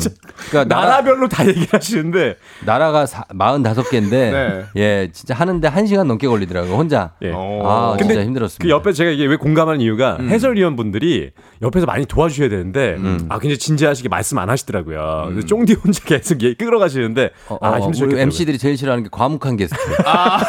그러니까 0.50 0.76
나라, 0.76 0.90
나라 0.90 1.04
별로 1.04 1.28
다 1.28 1.46
얘기를 1.48 1.68
하시는데 1.72 2.38
나라가 2.66 3.06
사, 3.06 3.24
45개인데 3.24 4.10
네. 4.10 4.66
예 4.76 5.10
진짜 5.12 5.34
하는데 5.34 5.68
1 5.68 5.88
시간 5.88 6.08
넘게 6.08 6.28
걸리더라고요. 6.28 6.76
혼자. 6.76 7.12
예. 7.22 7.32
아 7.34 7.96
근데 7.98 8.14
진짜 8.14 8.26
힘들었습니다. 8.26 8.64
그 8.64 8.70
옆에 8.70 8.94
제가 8.94 9.12
이게 9.12 9.26
왜 9.26 9.36
공감하는 9.36 9.82
이유가 9.82 10.18
해설위원분들이 10.20 11.32
옆에서 11.62 11.86
많이 11.86 12.06
도와주셔야 12.06 12.50
되는데 12.50 12.96
음. 12.98 13.26
아 13.30 13.40
굉장히 13.40 13.58
진지하시게 13.58 14.10
말씀 14.10 14.38
안 14.38 14.50
하시더라고요. 14.50 15.28
그래서 15.30 15.48
쫑디 15.48 15.74
혼자 15.74 16.04
계속 16.04 16.38
끌어가시는데 16.58 17.32
어, 17.50 17.58
아 17.62 17.78
어. 17.80 17.92
우리 18.02 18.20
MC들이 18.20 18.58
제일 18.58 18.78
싫어하는 18.78 19.04
게 19.04 19.10
과묵한 19.12 19.58
게스트. 19.58 19.76
아, 20.06 20.40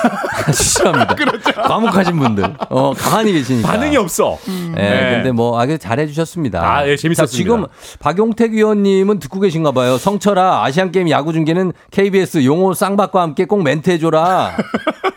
싫어합니다. 0.52 1.14
과묵하신 1.66 2.18
분들. 2.18 2.56
어, 2.70 2.92
가만히 2.94 3.32
계시니까. 3.32 3.68
반응이 3.68 3.96
없어. 3.96 4.38
예, 4.48 4.80
네. 4.80 5.10
근데 5.16 5.32
뭐, 5.32 5.58
아, 5.60 5.66
잘해 5.66 6.06
주셨습니다. 6.06 6.62
아, 6.62 6.88
예, 6.88 6.96
재밌었습니다. 6.96 7.26
지금 7.26 7.66
박용택 7.98 8.52
위원님은 8.52 9.18
듣고 9.18 9.40
계신가 9.40 9.72
봐요. 9.76 9.98
성철아, 9.98 10.64
아시안 10.64 10.90
게임 10.90 11.08
야구 11.10 11.32
중계는 11.32 11.72
KBS 11.90 12.44
용호 12.44 12.74
쌍박과 12.74 13.20
함께 13.20 13.44
꼭 13.44 13.62
멘트 13.62 13.90
해줘라. 13.90 14.56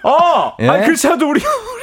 어, 0.03 0.53
예? 0.59 0.67
아니 0.67 0.85
그렇지 0.85 1.07
않아도 1.07 1.29
우리 1.29 1.41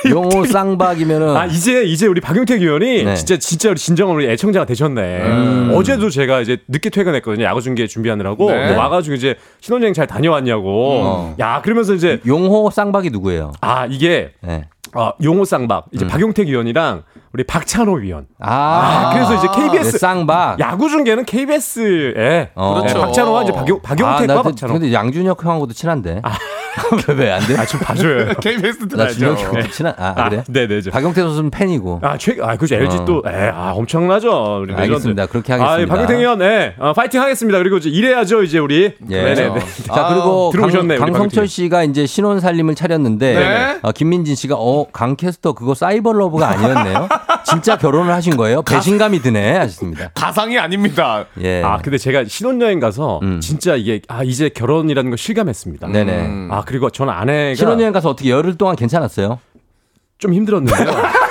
용호 0.08 0.44
쌍박이면은. 0.44 1.36
아 1.36 1.46
이제 1.46 1.82
이제 1.82 2.06
우리 2.06 2.20
박용택 2.20 2.60
의원이 2.62 3.04
네. 3.04 3.14
진짜 3.16 3.36
진짜 3.38 3.70
우리 3.70 3.78
진정한 3.78 4.14
우리 4.16 4.28
애청자가 4.28 4.66
되셨네. 4.66 5.00
음. 5.22 5.72
어제도 5.74 6.08
제가 6.10 6.40
이제 6.40 6.58
늦게 6.68 6.90
퇴근했거든요. 6.90 7.44
야구 7.44 7.60
중계 7.60 7.86
준비하느라고 7.86 8.50
네. 8.50 8.76
와가지고 8.76 9.16
이제 9.16 9.36
신혼여행 9.60 9.94
잘 9.94 10.06
다녀왔냐고. 10.06 11.00
어. 11.02 11.34
야 11.40 11.62
그러면서 11.62 11.94
이제 11.94 12.20
용호 12.26 12.70
쌍박이 12.70 13.10
누구예요? 13.10 13.52
아 13.60 13.86
이게 13.86 14.32
예. 14.46 14.66
어, 14.94 15.12
용호 15.22 15.44
쌍박 15.44 15.86
이제 15.92 16.04
음. 16.04 16.08
박용택 16.08 16.48
의원이랑 16.48 17.02
우리 17.36 17.44
박찬호 17.44 17.96
위원. 17.96 18.24
아, 18.40 19.10
아, 19.10 19.12
그래서 19.12 19.34
이제 19.34 19.46
KBS 19.54 19.92
네, 19.92 19.98
쌍박. 19.98 20.58
야구 20.58 20.88
중계는 20.88 21.26
KBS에 21.26 22.50
어. 22.54 22.80
그렇죠. 22.80 22.98
박찬호와 22.98 23.42
이제 23.42 23.52
박용 23.52 23.82
박용택과 23.82 24.16
아, 24.22 24.26
나 24.26 24.36
그- 24.42 24.48
박찬호. 24.48 24.72
근데 24.72 24.90
양준혁 24.94 25.44
형하고도 25.44 25.74
친한데. 25.74 26.22
왜안 27.08 27.40
돼? 27.46 27.56
아 27.56 27.64
좀 27.64 27.80
봐줘요. 27.80 28.34
KBS 28.40 28.88
나 28.96 29.08
준혁 29.08 29.36
들어야죠. 29.38 29.44
형도 29.56 29.70
친한. 29.70 29.94
아, 29.98 30.28
그래? 30.28 30.44
네네. 30.46 30.80
저. 30.82 30.90
박용택 30.90 31.24
선수는 31.24 31.50
팬이고. 31.50 32.00
아, 32.02 32.16
최, 32.18 32.36
아, 32.42 32.56
그죠. 32.56 32.74
LG 32.76 32.98
어. 32.98 33.04
또, 33.06 33.22
에, 33.26 33.48
아, 33.48 33.72
엄청나죠. 33.74 34.60
우리. 34.62 34.74
알겠습니다. 34.74 35.26
그렇게 35.26 35.52
하겠습니다. 35.54 35.74
아, 35.74 35.80
예, 35.80 35.86
박용택 35.86 36.18
위원, 36.18 36.38
네. 36.38 36.74
어, 36.78 36.92
파이팅 36.92 37.20
하겠습니다. 37.22 37.58
그리고 37.58 37.78
이제 37.78 37.88
일해야죠, 37.90 38.42
이제 38.42 38.58
우리. 38.58 38.94
예. 39.10 39.22
네 39.22 39.34
네 39.34 39.48
네. 39.48 39.60
자 39.94 40.08
그리고 40.08 40.48
아, 40.48 40.52
들어오셨네, 40.52 40.96
강, 40.98 41.12
박용택. 41.12 41.48
씨가 41.48 41.82
이제 41.84 42.04
신혼 42.06 42.40
살림을 42.40 42.74
차렸는데 42.74 43.34
네. 43.34 43.78
어, 43.82 43.92
김민진 43.92 44.34
씨가 44.34 44.54
어 44.58 44.86
강 44.92 45.16
캐스터 45.16 45.52
그거 45.54 45.74
cyber 45.74 46.12
love가 46.12 46.46
아니었네요. 46.48 47.08
진짜 47.44 47.76
결혼을 47.76 48.12
하신 48.12 48.36
거예요? 48.36 48.62
배신감이 48.62 49.20
드네 49.20 49.56
하셨습니다. 49.56 50.10
가상이 50.14 50.58
아닙니다. 50.58 51.26
예. 51.40 51.62
아, 51.62 51.78
근데 51.78 51.98
제가 51.98 52.24
신혼여행 52.24 52.80
가서 52.80 53.20
음. 53.22 53.40
진짜 53.40 53.76
이게, 53.76 54.00
아, 54.08 54.22
이제 54.22 54.48
결혼이라는 54.48 55.10
걸 55.10 55.18
실감했습니다. 55.18 55.88
네네. 55.88 56.26
음. 56.26 56.48
아, 56.50 56.62
그리고 56.64 56.90
저는 56.90 57.12
아내가 57.12 57.54
신혼여행 57.54 57.92
가서 57.92 58.10
어떻게 58.10 58.30
열흘 58.30 58.56
동안 58.56 58.76
괜찮았어요? 58.76 59.38
좀 60.18 60.32
힘들었는데요. 60.32 60.86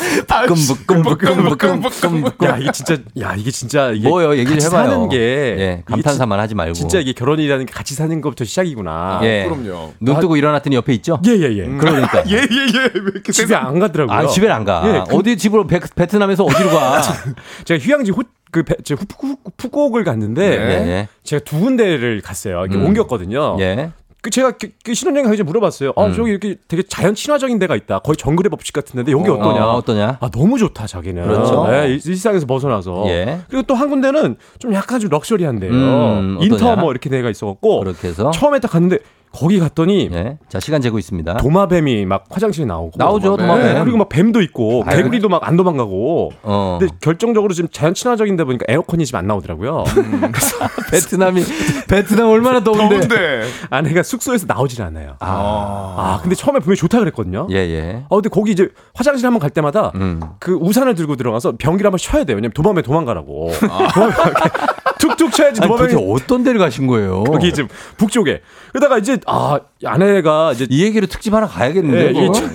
끔부끔부끔부끔부끔. 0.46 2.48
야, 2.48 2.56
이게 2.58 2.72
진짜, 2.72 2.96
야, 3.20 3.34
이게 3.36 3.50
진짜, 3.50 3.90
이게. 3.90 4.08
뭐요? 4.08 4.32
얘기를 4.32 4.54
같이 4.54 4.66
해봐요. 4.66 4.90
사는 4.90 5.08
게. 5.08 5.18
예, 5.18 5.82
감탄사만 5.86 6.38
하지 6.40 6.54
말고. 6.54 6.74
진- 6.74 6.88
진짜 6.88 7.00
이게 7.00 7.12
결혼이라는 7.12 7.66
게 7.66 7.72
같이 7.72 7.94
사는 7.94 8.20
것부터 8.20 8.44
시작이구나. 8.44 9.20
예. 9.22 9.44
그럼요. 9.48 9.92
눈 10.00 10.20
뜨고 10.20 10.36
일어났더니 10.36 10.76
옆에 10.76 10.92
있죠? 10.94 11.20
예, 11.26 11.30
예, 11.32 11.56
예. 11.56 11.64
그러니까. 11.66 12.22
예, 12.30 12.36
예, 12.36 12.38
예. 12.38 13.32
집에 13.32 13.54
안 13.54 13.78
가더라고요. 13.78 14.16
아, 14.16 14.26
집에 14.26 14.48
안 14.50 14.64
가. 14.64 14.82
예, 14.86 15.04
그- 15.08 15.16
어디 15.16 15.36
집으로 15.36 15.66
베, 15.66 15.80
베트남에서 15.94 16.44
어디로 16.44 16.70
가? 16.70 17.02
제가 17.64 17.82
휴양지 17.82 18.10
호, 18.12 18.22
그, 18.50 18.62
푸꾸, 18.64 19.36
푸꾸옥을 19.56 20.04
갔는데. 20.04 20.42
예, 20.44 20.88
예. 20.88 21.08
제가 21.24 21.44
두 21.44 21.60
군데를 21.60 22.20
갔어요. 22.22 22.60
이렇게 22.60 22.76
음. 22.76 22.86
옮겼거든요. 22.86 23.56
예. 23.60 23.90
그 24.22 24.30
제가 24.30 24.52
그, 24.52 24.68
그 24.84 24.92
신혼여행 24.94 25.24
가기 25.24 25.36
전에 25.38 25.46
물어봤어요. 25.46 25.92
아, 25.96 26.06
음. 26.06 26.14
저기 26.14 26.30
이렇게 26.30 26.56
되게 26.68 26.82
자연 26.82 27.14
친화적인 27.14 27.58
데가 27.58 27.74
있다. 27.76 28.00
거의 28.00 28.16
정글의 28.16 28.50
법칙 28.50 28.74
같은데 28.74 29.12
여기 29.12 29.30
어, 29.30 29.34
어떠냐? 29.34 29.66
어 29.72 29.82
떠냐? 29.82 30.18
아, 30.20 30.28
너무 30.30 30.58
좋다, 30.58 30.86
자기는. 30.86 31.22
그렇죠. 31.24 31.66
네, 31.68 31.88
일- 31.88 32.00
일상에서 32.06 32.44
벗어나서. 32.46 33.04
예. 33.08 33.40
그리고 33.48 33.62
또 33.66 33.74
한 33.74 33.88
군데는 33.88 34.36
좀 34.58 34.74
약간 34.74 35.00
좀 35.00 35.08
럭셔리한데요. 35.10 35.70
음, 35.72 36.38
인터? 36.42 36.76
뭐 36.76 36.90
이렇게 36.90 37.08
데가 37.08 37.30
있어 37.30 37.46
갖고. 37.46 37.80
그렇게 37.80 38.08
해서. 38.08 38.30
처음에 38.30 38.58
딱 38.60 38.70
갔는데 38.70 38.98
거기 39.32 39.58
갔더니 39.60 40.08
예. 40.12 40.38
자, 40.48 40.58
시간 40.60 40.80
재고 40.80 40.98
있습니다. 40.98 41.36
도마뱀이 41.36 42.04
막 42.06 42.24
화장실에 42.30 42.66
나오고 42.66 42.92
나오죠, 42.96 43.36
네, 43.36 43.42
도마뱀. 43.46 43.82
그리고 43.84 43.98
막 43.98 44.08
뱀도 44.08 44.40
있고 44.42 44.82
아유. 44.86 44.96
개구리도 44.96 45.28
막 45.28 45.40
안 45.46 45.56
도망가고. 45.56 46.32
어. 46.42 46.76
근데 46.80 46.94
결정적으로 47.00 47.54
지금 47.54 47.68
자연 47.72 47.94
친화적인데 47.94 48.44
보니까 48.44 48.64
에어컨이 48.68 49.06
지금 49.06 49.18
안 49.20 49.26
나오더라고요. 49.26 49.84
베트남이 50.90 51.42
베트남 51.88 52.28
얼마나 52.28 52.62
더운데. 52.62 53.42
아내가 53.70 54.02
숙소에서 54.02 54.46
나오질 54.46 54.82
않아요. 54.82 55.16
아. 55.20 55.94
아, 55.96 56.18
근데 56.22 56.34
처음에 56.34 56.58
분명히 56.60 56.76
좋다 56.76 56.98
그랬거든요. 56.98 57.46
예, 57.50 57.56
예. 57.56 58.04
어, 58.08 58.16
근데 58.16 58.28
거기 58.28 58.52
이제 58.52 58.68
화장실 58.94 59.26
한번 59.26 59.40
갈 59.40 59.50
때마다 59.50 59.92
음. 59.94 60.20
그 60.38 60.52
우산을 60.54 60.94
들고 60.94 61.16
들어가서 61.16 61.54
변기를 61.58 61.86
한번 61.86 61.98
쉬어야 61.98 62.24
돼요. 62.24 62.36
왜냐면 62.36 62.52
도마뱀 62.52 62.82
도망가라고. 62.82 63.50
이렇게 63.60 64.89
툭툭 65.00 65.32
쳐야지 65.32 65.60
도마뱀이 65.60 65.94
어떤 66.12 66.44
데를 66.44 66.58
가신 66.60 66.86
거예요? 66.86 67.24
거기 67.24 67.52
지금 67.52 67.68
북쪽에. 67.96 68.42
그러다가 68.72 68.98
이제 68.98 69.18
아 69.26 69.58
아내가 69.84 70.52
이제 70.52 70.66
이 70.70 70.84
얘기로 70.84 71.06
특집 71.06 71.34
하나 71.34 71.46
가야겠는데. 71.46 72.32
천- 72.32 72.52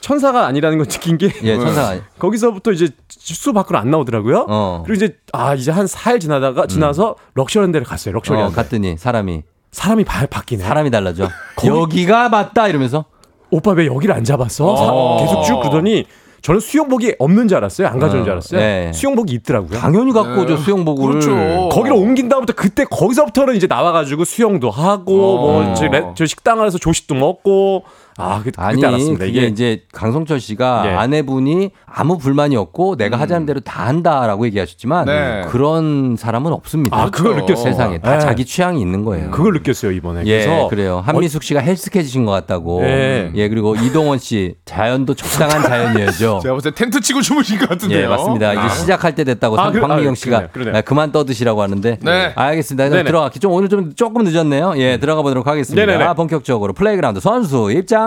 천사가 0.00 0.46
아니라는 0.46 0.76
걸 0.76 0.86
느낀 0.86 1.16
게 1.16 1.30
예, 1.44 1.54
아니- 1.56 2.00
거기서부터 2.18 2.72
이제 2.72 2.88
숙소 3.08 3.54
밖으로 3.54 3.78
안 3.78 3.90
나오더라고요. 3.90 4.44
어. 4.48 4.82
그리고 4.86 5.02
이제 5.02 5.16
아 5.32 5.54
이제 5.54 5.70
한 5.70 5.86
4일 5.86 6.20
지나다가 6.20 6.66
지나서 6.66 7.16
럭셔리한 7.34 7.72
데를 7.72 7.86
갔어요. 7.86 8.12
어, 8.12 8.16
럭셔리한데. 8.16 8.54
갔더니 8.54 8.96
사람이 8.98 9.42
사람이 9.70 10.04
바, 10.04 10.26
바뀌네. 10.26 10.62
사람이 10.62 10.90
달라져. 10.90 11.28
여기가 11.64 12.28
맞다 12.28 12.68
이러면서 12.68 13.06
오빠 13.50 13.70
왜 13.72 13.86
여기를 13.86 14.14
안 14.14 14.24
잡았어? 14.24 14.66
어. 14.72 14.76
사- 15.18 15.24
계속 15.24 15.42
쭉 15.44 15.60
그러더니 15.60 16.04
저는 16.44 16.60
수영복이 16.60 17.14
없는 17.18 17.48
줄 17.48 17.56
알았어요. 17.56 17.88
안 17.88 17.98
가져온 17.98 18.22
줄 18.22 18.32
알았어요. 18.32 18.60
네. 18.60 18.92
수영복이 18.92 19.32
있더라고요. 19.32 19.78
당연히 19.78 20.12
갖고 20.12 20.42
오죠 20.42 20.58
수영복을. 20.58 21.08
그렇죠. 21.20 21.70
거기로 21.70 21.96
옮긴 21.98 22.28
다음부터 22.28 22.52
그때 22.52 22.84
거기서부터는 22.84 23.56
이제 23.56 23.66
나와가지고 23.66 24.24
수영도 24.26 24.70
하고 24.70 25.14
어. 25.14 25.40
뭐 25.62 25.74
저, 25.74 25.86
레- 25.86 26.04
저 26.14 26.26
식당 26.26 26.60
안에서 26.60 26.76
조식도 26.76 27.14
먹고 27.14 27.84
아 28.16 28.40
그, 28.44 28.50
아니 28.56 28.76
그때 28.76 28.86
알았습니다. 28.86 29.24
이게 29.24 29.46
이제 29.46 29.82
강성철 29.92 30.40
씨가 30.40 30.84
예. 30.86 30.90
아내분이 30.90 31.70
아무 31.86 32.18
불만이 32.18 32.56
없고 32.56 32.96
내가 32.96 33.18
하자는 33.18 33.46
대로 33.46 33.60
다 33.60 33.86
한다라고 33.86 34.46
얘기하셨지만 34.46 35.06
네. 35.06 35.42
그런 35.48 36.16
사람은 36.16 36.52
없습니다. 36.52 36.96
아, 36.96 37.10
그걸 37.10 37.36
느꼈어요. 37.36 37.64
세상에 37.64 37.98
다 37.98 38.14
네. 38.14 38.18
자기 38.20 38.44
취향이 38.44 38.80
있는 38.80 39.04
거예요. 39.04 39.30
그걸 39.30 39.52
느꼈어요 39.54 39.92
이번에. 39.92 40.22
예, 40.26 40.44
그래서 40.44 40.68
그래요. 40.68 41.02
한미숙 41.04 41.42
씨가 41.42 41.60
핼쑥해지신 41.60 42.24
것 42.24 42.32
같다고. 42.32 42.82
예. 42.84 43.32
예, 43.34 43.48
그리고 43.48 43.74
이동원 43.74 44.18
씨 44.18 44.54
자연도 44.64 45.14
적당한 45.14 45.62
자연이어죠. 45.62 46.40
제가 46.42 46.54
봤을 46.54 46.70
때 46.72 46.84
텐트 46.84 47.00
치고 47.00 47.20
주무신 47.20 47.58
것 47.58 47.68
같은데요. 47.68 48.02
예, 48.02 48.06
맞습니다. 48.06 48.52
이제 48.52 48.60
아. 48.60 48.68
시작할 48.68 49.14
때 49.14 49.24
됐다고 49.24 49.58
아, 49.58 49.64
황미경 49.64 50.12
아, 50.12 50.14
씨가 50.14 50.48
그러네요. 50.48 50.76
아, 50.76 50.80
그만 50.82 51.10
떠드시라고 51.10 51.62
하는데. 51.62 51.98
네. 52.00 52.32
알겠습니다. 52.34 52.84
그럼 52.84 52.98
네네. 52.98 53.06
들어갈게요. 53.08 53.40
좀 53.40 53.52
오늘 53.52 53.68
좀 53.68 53.94
조금 53.94 54.24
늦었네요. 54.24 54.74
예, 54.76 54.98
들어가 54.98 55.22
보도록 55.22 55.46
하겠습니다. 55.46 55.84
네네네. 55.84 56.14
본격적으로 56.14 56.72
플레이그라운드 56.72 57.20
선수 57.20 57.72
입장. 57.72 58.03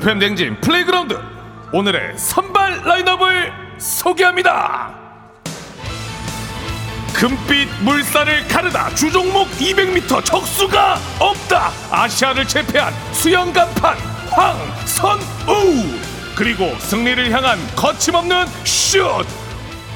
FM 0.00 0.20
댕진 0.20 0.60
플레이그라운드 0.60 1.18
오늘의 1.72 2.16
선발 2.16 2.82
라인업을 2.84 3.52
소개합니다. 3.78 4.94
금빛 7.12 7.68
물살을 7.82 8.46
가르다 8.46 8.94
주종목 8.94 9.48
200m 9.58 10.24
적수가 10.24 10.98
없다. 11.18 11.72
아시아를 11.90 12.46
제패한 12.46 12.94
수영 13.10 13.52
간판 13.52 13.96
황선우 14.30 15.98
그리고 16.36 16.72
승리를 16.78 17.32
향한 17.32 17.58
거침없는 17.74 18.46
슛. 18.62 19.02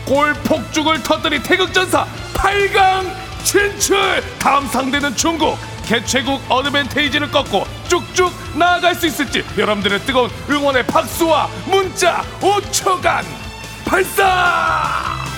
골 0.05 0.35
폭죽을 0.35 1.01
터뜨린 1.05 1.45
태극전사 1.45 2.07
8강 2.35 3.07
진출. 3.45 4.23
다음 4.39 4.67
상대는 4.69 5.17
중국. 5.17 5.57
개최국 5.85 6.41
어드밴테이지를 6.49 7.31
꺾고 7.31 7.67
쭉쭉 7.89 8.33
나아갈 8.57 8.95
수 8.95 9.07
있을지 9.07 9.45
여러분들의 9.59 10.01
뜨거운 10.01 10.31
응원의 10.49 10.87
박수와 10.87 11.49
문자 11.67 12.23
5초간 12.41 13.25
발사! 13.85 15.32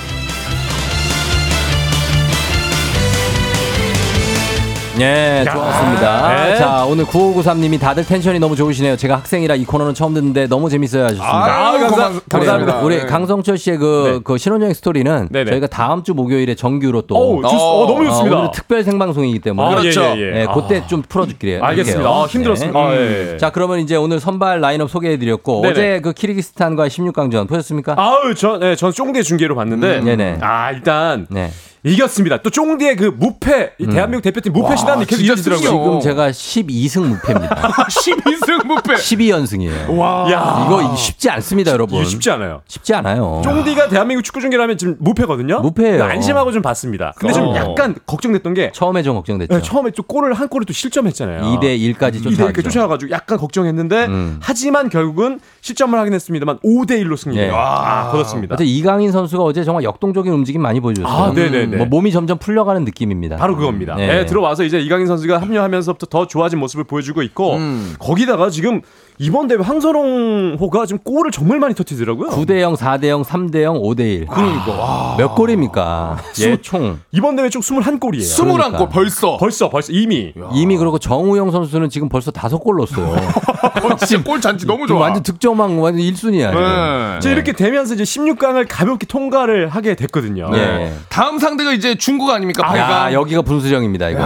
예, 5.00 5.44
좋았습니다. 5.50 6.28
네. 6.46 6.56
자, 6.56 6.84
오늘 6.84 7.04
9593님이 7.04 7.80
다들 7.80 8.04
텐션이 8.04 8.38
너무 8.38 8.54
좋으시네요. 8.54 8.96
제가 8.96 9.16
학생이라 9.16 9.56
이 9.56 9.64
코너는 9.64 9.92
처음 9.94 10.14
듣는데 10.14 10.46
너무 10.46 10.70
재밌어요 10.70 11.02
하셨습니다. 11.04 11.68
아유, 11.70 11.80
감사- 11.88 12.20
감사합니다. 12.30 12.76
우리 12.78 12.98
네. 12.98 13.06
강성철 13.06 13.58
씨의 13.58 13.78
그, 13.78 14.20
그 14.22 14.38
신혼여행 14.38 14.72
스토리는 14.72 15.28
네네. 15.32 15.50
저희가 15.50 15.66
다음 15.66 16.04
주 16.04 16.14
목요일에 16.14 16.54
정규로 16.54 17.02
또. 17.02 17.16
어우, 17.16 17.42
좋- 17.42 17.48
어, 17.48 17.86
너무 17.88 18.04
좋습니다. 18.06 18.36
오늘은 18.36 18.50
특별 18.52 18.84
생방송이기 18.84 19.40
때문에. 19.40 19.68
아, 19.76 19.82
예, 19.82 19.88
예, 19.88 20.16
예. 20.16 20.40
예, 20.42 20.46
그때 20.54 20.86
좀 20.86 21.02
풀어줄게요. 21.02 21.62
알겠습니다. 21.64 22.08
아, 22.08 22.26
힘들었습니다. 22.26 22.78
아, 22.78 22.94
예, 22.94 23.32
예. 23.32 23.36
자, 23.36 23.50
그러면 23.50 23.80
이제 23.80 23.96
오늘 23.96 24.20
선발 24.20 24.60
라인업 24.60 24.90
소개해드렸고 24.90 25.62
네네. 25.62 25.72
어제 25.72 26.00
그 26.02 26.12
키르기스탄과 26.12 26.86
16강전 26.86 27.48
보셨습니까? 27.48 27.94
아우 27.98 28.32
전, 28.34 28.60
네, 28.60 28.76
전 28.76 28.92
쫑대 28.92 29.22
중계로 29.22 29.56
봤는데 29.56 29.98
음, 29.98 30.04
네네. 30.04 30.38
아 30.40 30.70
일단 30.70 31.26
네. 31.30 31.50
이겼습니다. 31.84 32.38
또 32.38 32.48
쫑디의 32.48 32.96
그 32.96 33.04
무패 33.14 33.72
이 33.78 33.86
대한민국 33.86 34.22
대표팀 34.22 34.52
무패 34.54 34.74
신화는 34.76 35.04
계속 35.04 35.22
이어지더라고요. 35.22 35.68
지금 35.68 36.00
제가 36.00 36.30
12승 36.30 37.02
무패입니다. 37.06 37.54
12승 37.88 38.66
무패. 38.66 38.94
12연승이에요. 38.94 39.96
와. 39.98 40.30
야. 40.32 40.64
이거 40.66 40.96
쉽지 40.96 41.28
않습니다, 41.28 41.72
여러분. 41.72 41.98
이게 41.98 42.06
쉽지 42.06 42.30
않아요. 42.30 42.62
쉽지 42.66 42.94
않아요. 42.94 43.42
쫑디가 43.44 43.88
대한민국 43.88 44.22
축구 44.22 44.40
중계라면 44.40 44.78
지금 44.78 44.96
무패거든요. 44.98 45.60
무패예요. 45.60 46.04
안심하고 46.04 46.52
좀 46.52 46.62
봤습니다. 46.62 47.12
근데 47.18 47.34
좀 47.34 47.48
어. 47.48 47.56
약간 47.56 47.94
걱정됐던 48.06 48.54
게 48.54 48.72
처음에 48.72 49.02
좀 49.02 49.16
걱정됐죠. 49.16 49.54
네, 49.54 49.62
처음에 49.62 49.90
또 49.90 50.02
골을 50.04 50.32
한 50.32 50.48
골을 50.48 50.64
또 50.64 50.72
실점했잖아요. 50.72 51.42
2대 51.42 51.78
1까지 51.78 52.14
2대 52.22 52.24
1까지 52.24 52.36
쫓아가죠. 52.36 52.62
쫓아가가지고 52.62 53.10
약간 53.10 53.36
걱정했는데 53.38 54.06
음. 54.06 54.38
하지만 54.40 54.88
결국은 54.88 55.38
실점을 55.60 55.98
하긴 55.98 56.14
했습니다만 56.14 56.58
5대 56.64 56.92
1로 57.04 57.16
승리해요. 57.18 57.52
예. 57.52 57.54
아, 57.54 58.08
거뒀습니다. 58.10 58.56
이강인 58.60 59.12
선수가 59.12 59.42
어제 59.42 59.64
정말 59.64 59.84
역동적인 59.84 60.32
움직임 60.32 60.62
많이 60.62 60.80
보여줬어요. 60.80 61.12
아, 61.12 61.32
네네 61.32 61.73
네. 61.74 61.78
뭐 61.78 61.86
몸이 61.86 62.12
점점 62.12 62.38
풀려가는 62.38 62.84
느낌입니다. 62.84 63.36
바로 63.36 63.56
그겁니다. 63.56 63.96
네. 63.96 64.06
네, 64.06 64.26
들어와서 64.26 64.64
이제 64.64 64.80
이강인 64.80 65.06
선수가 65.06 65.40
합류하면서부터 65.40 66.06
더 66.06 66.26
좋아진 66.26 66.58
모습을 66.58 66.84
보여주고 66.84 67.22
있고 67.22 67.56
음. 67.56 67.94
거기다가 67.98 68.50
지금 68.50 68.80
이번 69.18 69.46
대회 69.46 69.58
황선홍호가 69.58 70.86
지금 70.86 70.98
골을 71.04 71.30
정말 71.30 71.60
많이 71.60 71.74
터뜨리더라고요. 71.74 72.30
9대 72.30 72.60
0, 72.60 72.74
4대 72.74 73.06
0, 73.08 73.22
3대 73.22 73.62
0, 73.62 73.80
5대 73.80 74.00
1. 74.00 74.26
그러니까 74.26 75.14
몇 75.18 75.34
골입니까? 75.34 76.18
예, 76.40 76.56
총. 76.60 76.98
이번 77.12 77.36
대회 77.36 77.48
총 77.48 77.62
21골이에요. 77.62 78.20
21골 78.20 78.90
벌써. 78.90 79.36
벌써 79.36 79.70
벌써 79.70 79.92
이미 79.92 80.32
이미 80.52 80.76
그리고 80.76 80.98
정우영 80.98 81.50
선수는 81.50 81.90
지금 81.90 82.08
벌써 82.08 82.30
다섯 82.30 82.58
골 82.58 82.76
넣었어요. 82.76 83.14
어, 83.84 83.96
진짜 83.96 84.22
골 84.22 84.40
잔치 84.40 84.66
너무 84.66 84.86
좋아. 84.86 85.00
완전 85.00 85.22
득점왕 85.22 85.80
완전 85.80 86.02
1순위야. 86.02 86.54
네. 86.54 87.18
이제 87.18 87.30
이렇게 87.30 87.52
되면서 87.52 87.94
이제 87.94 88.02
16강을 88.02 88.66
가볍게 88.68 89.06
통과를 89.06 89.68
하게 89.68 89.94
됐거든요. 89.94 90.50
예. 90.54 90.92
다음 91.08 91.38
상대가 91.38 91.72
이제 91.72 91.94
중국 91.94 92.30
아닙니까? 92.30 92.66
아, 92.66 93.08
8강. 93.10 93.12
여기가 93.12 93.42
분수령입니다, 93.42 94.10
이거. 94.10 94.20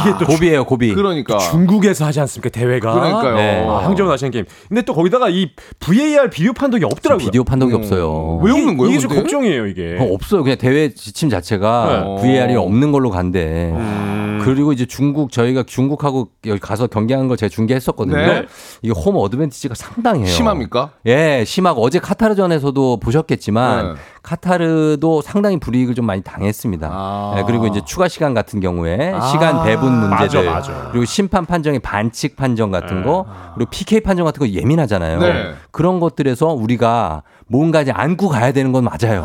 이게 0.00 0.14
또 0.18 0.26
고비예요, 0.26 0.64
고비. 0.64 0.94
그러니까. 0.94 1.38
중국에서 1.38 2.04
하지 2.04 2.20
않습니까 2.20 2.50
대회가? 2.50 2.92
그러니까요. 2.92 3.34
네. 3.36 3.66
아, 3.68 3.84
항저우 3.84 4.11
아시안 4.12 4.30
게임. 4.30 4.44
근데 4.68 4.82
또 4.82 4.94
거기다가 4.94 5.28
이 5.28 5.50
VAR 5.80 6.30
비디오 6.30 6.52
판독이 6.52 6.84
없더라고요. 6.84 7.24
비디오 7.24 7.44
판독이 7.44 7.74
없어요. 7.74 8.40
왜 8.42 8.52
없는 8.52 8.76
거예요? 8.76 8.90
이게 8.90 9.00
좀 9.00 9.08
근데? 9.08 9.22
걱정이에요 9.22 9.66
이게. 9.66 9.96
어, 9.98 10.04
없어요. 10.12 10.42
그냥 10.42 10.58
대회 10.58 10.92
지침 10.92 11.30
자체가 11.30 12.04
네. 12.06 12.22
VAR이 12.22 12.56
없는 12.56 12.92
걸로 12.92 13.10
간대. 13.10 13.72
음. 13.74 14.40
그리고 14.44 14.72
이제 14.72 14.86
중국 14.86 15.30
저희가 15.30 15.62
중국하고 15.62 16.28
여기 16.46 16.58
가서 16.58 16.86
경기하는 16.88 17.28
걸 17.28 17.36
제가 17.36 17.48
중계했었거든요. 17.48 18.16
네. 18.16 18.46
이게 18.82 18.92
홈 18.92 19.16
어드밴티지가 19.16 19.74
상당해요. 19.74 20.26
심합니까? 20.26 20.92
예, 21.06 21.44
심하고 21.46 21.82
어제 21.82 21.98
카타르전에서도 21.98 22.98
보셨겠지만 22.98 23.94
네. 23.94 24.00
카타르도 24.22 25.22
상당히 25.22 25.58
불이익을 25.58 25.94
좀 25.94 26.06
많이 26.06 26.22
당했습니다. 26.22 26.88
아. 26.90 27.34
예, 27.38 27.42
그리고 27.46 27.66
이제 27.66 27.80
추가 27.84 28.08
시간 28.08 28.34
같은 28.34 28.60
경우에 28.60 29.12
아, 29.12 29.20
시간 29.28 29.64
배분 29.64 29.92
문제들 29.92 30.44
맞아, 30.44 30.72
맞아. 30.72 30.88
그리고 30.90 31.04
심판 31.04 31.44
판정의 31.44 31.80
반칙 31.80 32.36
판정 32.36 32.70
같은 32.70 33.02
거 33.02 33.26
그리고 33.54 33.70
PK 33.70 34.00
판정 34.00 34.24
같은 34.24 34.38
거 34.40 34.48
예민하잖아요. 34.48 35.18
네. 35.18 35.54
그런 35.70 35.98
것들에서 36.00 36.48
우리가 36.48 37.22
뭔가 37.48 37.82
이제 37.82 37.90
안고 37.90 38.28
가야 38.28 38.52
되는 38.52 38.72
건 38.72 38.84
맞아요. 38.84 39.22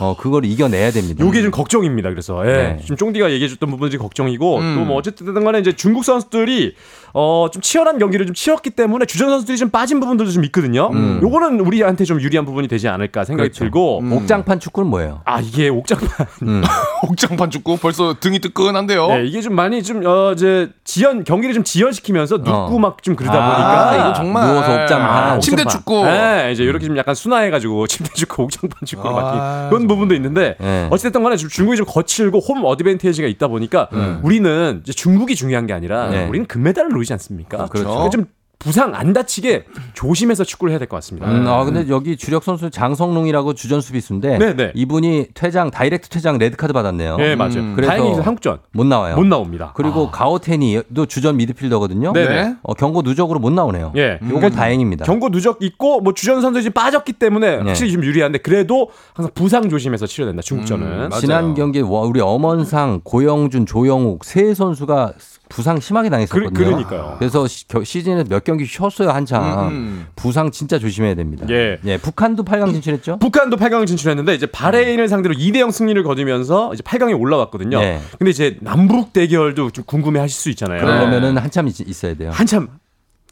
어, 0.00 0.16
그걸 0.16 0.44
이겨내야 0.44 0.90
됩니다. 0.90 1.24
요게 1.24 1.42
좀 1.42 1.50
걱정입니다. 1.50 2.08
그래서 2.10 2.42
예. 2.46 2.52
네. 2.52 2.78
지금 2.82 2.96
쫑디가 2.96 3.30
얘기해줬던 3.32 3.70
부분이 3.70 3.96
걱정이고 3.98 4.58
음. 4.58 4.74
또뭐 4.86 4.96
어쨌든 4.96 5.32
간에 5.44 5.60
이제 5.60 5.72
중국 5.72 6.04
선수들이 6.04 6.74
어 7.12 7.50
좀 7.52 7.60
치열한 7.62 7.98
경기를 7.98 8.26
좀 8.26 8.34
치렀기 8.34 8.70
때문에 8.70 9.04
주전 9.04 9.28
선수들이 9.28 9.58
좀 9.58 9.70
빠진 9.70 10.00
부분들도 10.00 10.30
좀 10.30 10.44
있거든요. 10.44 10.90
음. 10.92 11.20
요거는 11.22 11.60
우리한테 11.60 12.04
좀 12.04 12.20
유리한 12.20 12.44
부분이 12.44 12.68
되지 12.68 12.88
않을까 12.88 13.24
생각이 13.24 13.48
그렇죠. 13.48 13.64
들고 13.64 14.02
옥장판 14.12 14.60
축구는 14.60 14.88
뭐예요? 14.88 15.20
아 15.24 15.40
이게 15.40 15.68
옥장판 15.68 16.26
음. 16.42 16.62
옥장판 17.08 17.50
축구 17.50 17.76
벌써 17.76 18.14
등이 18.20 18.38
뜨끈한데요. 18.40 19.06
네, 19.08 19.24
이게 19.26 19.40
좀 19.40 19.54
많이 19.54 19.82
좀 19.82 20.04
어, 20.06 20.32
이제 20.32 20.70
지연 20.84 21.24
경기를 21.24 21.54
좀 21.54 21.64
지연시키면서 21.64 22.38
눕고 22.38 22.50
어. 22.50 22.78
막좀 22.78 23.16
그러다 23.16 23.38
아, 23.38 23.54
보니까 23.54 23.96
이거 23.96 24.12
정말 24.14 24.46
누워서 24.46 24.82
옥장판, 24.82 25.08
아, 25.10 25.38
침대 25.38 25.62
옥장판. 25.62 25.78
축구. 25.78 26.04
네, 26.04 26.50
이제 26.52 26.62
이렇게 26.64 26.86
좀 26.86 26.96
약간 26.96 27.14
순화해가지고 27.14 27.86
침대 27.88 28.12
축구, 28.14 28.44
옥장판 28.44 28.86
축구로 28.86 29.18
아. 29.18 29.22
바뀐 29.22 29.70
그런 29.70 29.86
부분도 29.94 30.14
있는데 30.14 30.56
네. 30.60 30.88
어쨌든 30.90 31.22
간에 31.22 31.36
좀 31.36 31.48
중국이 31.48 31.76
좀 31.76 31.86
거칠고 31.86 32.38
홈 32.38 32.64
어드밴티지가 32.64 33.28
있다 33.28 33.48
보니까 33.48 33.88
우리는 34.22 34.80
이제 34.82 34.92
중국이 34.92 35.34
중요한 35.34 35.66
게 35.66 35.72
아니라 35.72 36.08
네. 36.10 36.26
우리는 36.28 36.46
금메달을 36.46 36.90
노리지 36.90 37.12
않습니까? 37.14 37.66
그렇죠. 37.66 37.88
그러니까 37.88 38.10
좀 38.10 38.26
부상 38.60 38.94
안 38.94 39.12
다치게 39.14 39.64
조심해서 39.94 40.44
축구를 40.44 40.70
해야 40.70 40.78
될 40.78 40.86
것 40.86 40.96
같습니다. 40.98 41.26
음, 41.30 41.46
아, 41.48 41.64
근데 41.64 41.86
여기 41.88 42.16
주력 42.16 42.44
선수 42.44 42.68
장성롱이라고 42.70 43.54
주전 43.54 43.80
수비수인데 43.80 44.38
네, 44.38 44.54
네. 44.54 44.72
이분이 44.74 45.28
퇴장 45.34 45.70
direct 45.70 46.10
퇴장 46.10 46.36
레드 46.36 46.56
카드 46.56 46.72
받았네요. 46.74 47.16
네, 47.16 47.36
맞아요. 47.36 47.54
음. 47.60 47.72
그래서 47.74 47.90
다행히 47.90 48.12
한국전 48.12 48.58
못 48.72 48.84
나와요. 48.86 49.16
못 49.16 49.24
나옵니다. 49.26 49.72
그리고 49.74 50.10
가오텐이도 50.10 51.06
주전 51.06 51.38
미드필더거든요. 51.38 52.12
네, 52.12 52.28
네. 52.28 52.54
어, 52.62 52.74
경고 52.74 53.00
누적으로 53.00 53.40
못 53.40 53.50
나오네요. 53.50 53.92
예. 53.96 54.18
요건 54.28 54.52
다행입니다. 54.52 55.06
경고 55.06 55.30
누적 55.30 55.62
있고 55.62 56.02
뭐 56.02 56.12
주전 56.12 56.42
선수 56.42 56.60
지금 56.60 56.74
빠졌기 56.74 57.14
때문에 57.14 57.56
네. 57.56 57.62
확실히 57.64 57.92
좀 57.92 58.04
유리한데 58.04 58.38
그래도 58.38 58.90
항상 59.14 59.32
부상 59.34 59.68
조심해서 59.70 60.06
치러야 60.06 60.28
된다. 60.28 60.42
중국전은. 60.42 60.86
음. 60.86 61.10
지난 61.18 61.54
경기에 61.54 61.80
와, 61.80 62.02
우리 62.02 62.20
엄원상, 62.20 63.00
고영준, 63.04 63.64
조영욱 63.64 64.22
세 64.26 64.52
선수가 64.52 65.14
부상 65.50 65.80
심하게 65.80 66.08
당했었거든요. 66.08 66.50
그- 66.52 66.64
그러니까요. 66.64 67.16
그래서 67.18 67.46
시, 67.46 67.66
겨- 67.68 67.84
시즌에 67.84 68.24
몇 68.24 68.44
경기 68.44 68.64
쉬었어요 68.64 69.10
한창. 69.10 69.42
음, 69.68 69.68
음. 69.72 70.06
부상 70.16 70.50
진짜 70.50 70.78
조심해야 70.78 71.14
됩니다. 71.16 71.44
예. 71.50 71.78
북한도 72.00 72.44
8강 72.44 72.72
진출했죠? 72.72 73.18
북한도 73.18 73.56
8강 73.58 73.86
진출했는데 73.86 74.34
이제 74.34 74.46
바레인을 74.46 75.08
상대로 75.08 75.34
2대 75.34 75.58
0 75.58 75.70
승리를 75.72 76.00
거두면서 76.04 76.72
이제 76.72 76.82
8강에 76.82 77.18
올라왔거든요. 77.20 77.80
네. 77.80 78.00
근데 78.18 78.30
이제 78.30 78.56
남북 78.60 79.12
대결도 79.12 79.70
좀 79.72 79.84
궁금해 79.84 80.20
하실 80.20 80.36
수 80.38 80.48
있잖아요. 80.50 80.80
그러려면은 80.80 81.36
한참 81.36 81.66
있, 81.68 81.80
있어야 81.80 82.14
돼요. 82.14 82.30
한참 82.32 82.68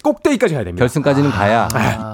꼭대기까지 0.03 0.55
가야 0.55 0.65
됩니다. 0.65 0.83
결승까지는 0.83 1.31
가야 1.31 1.69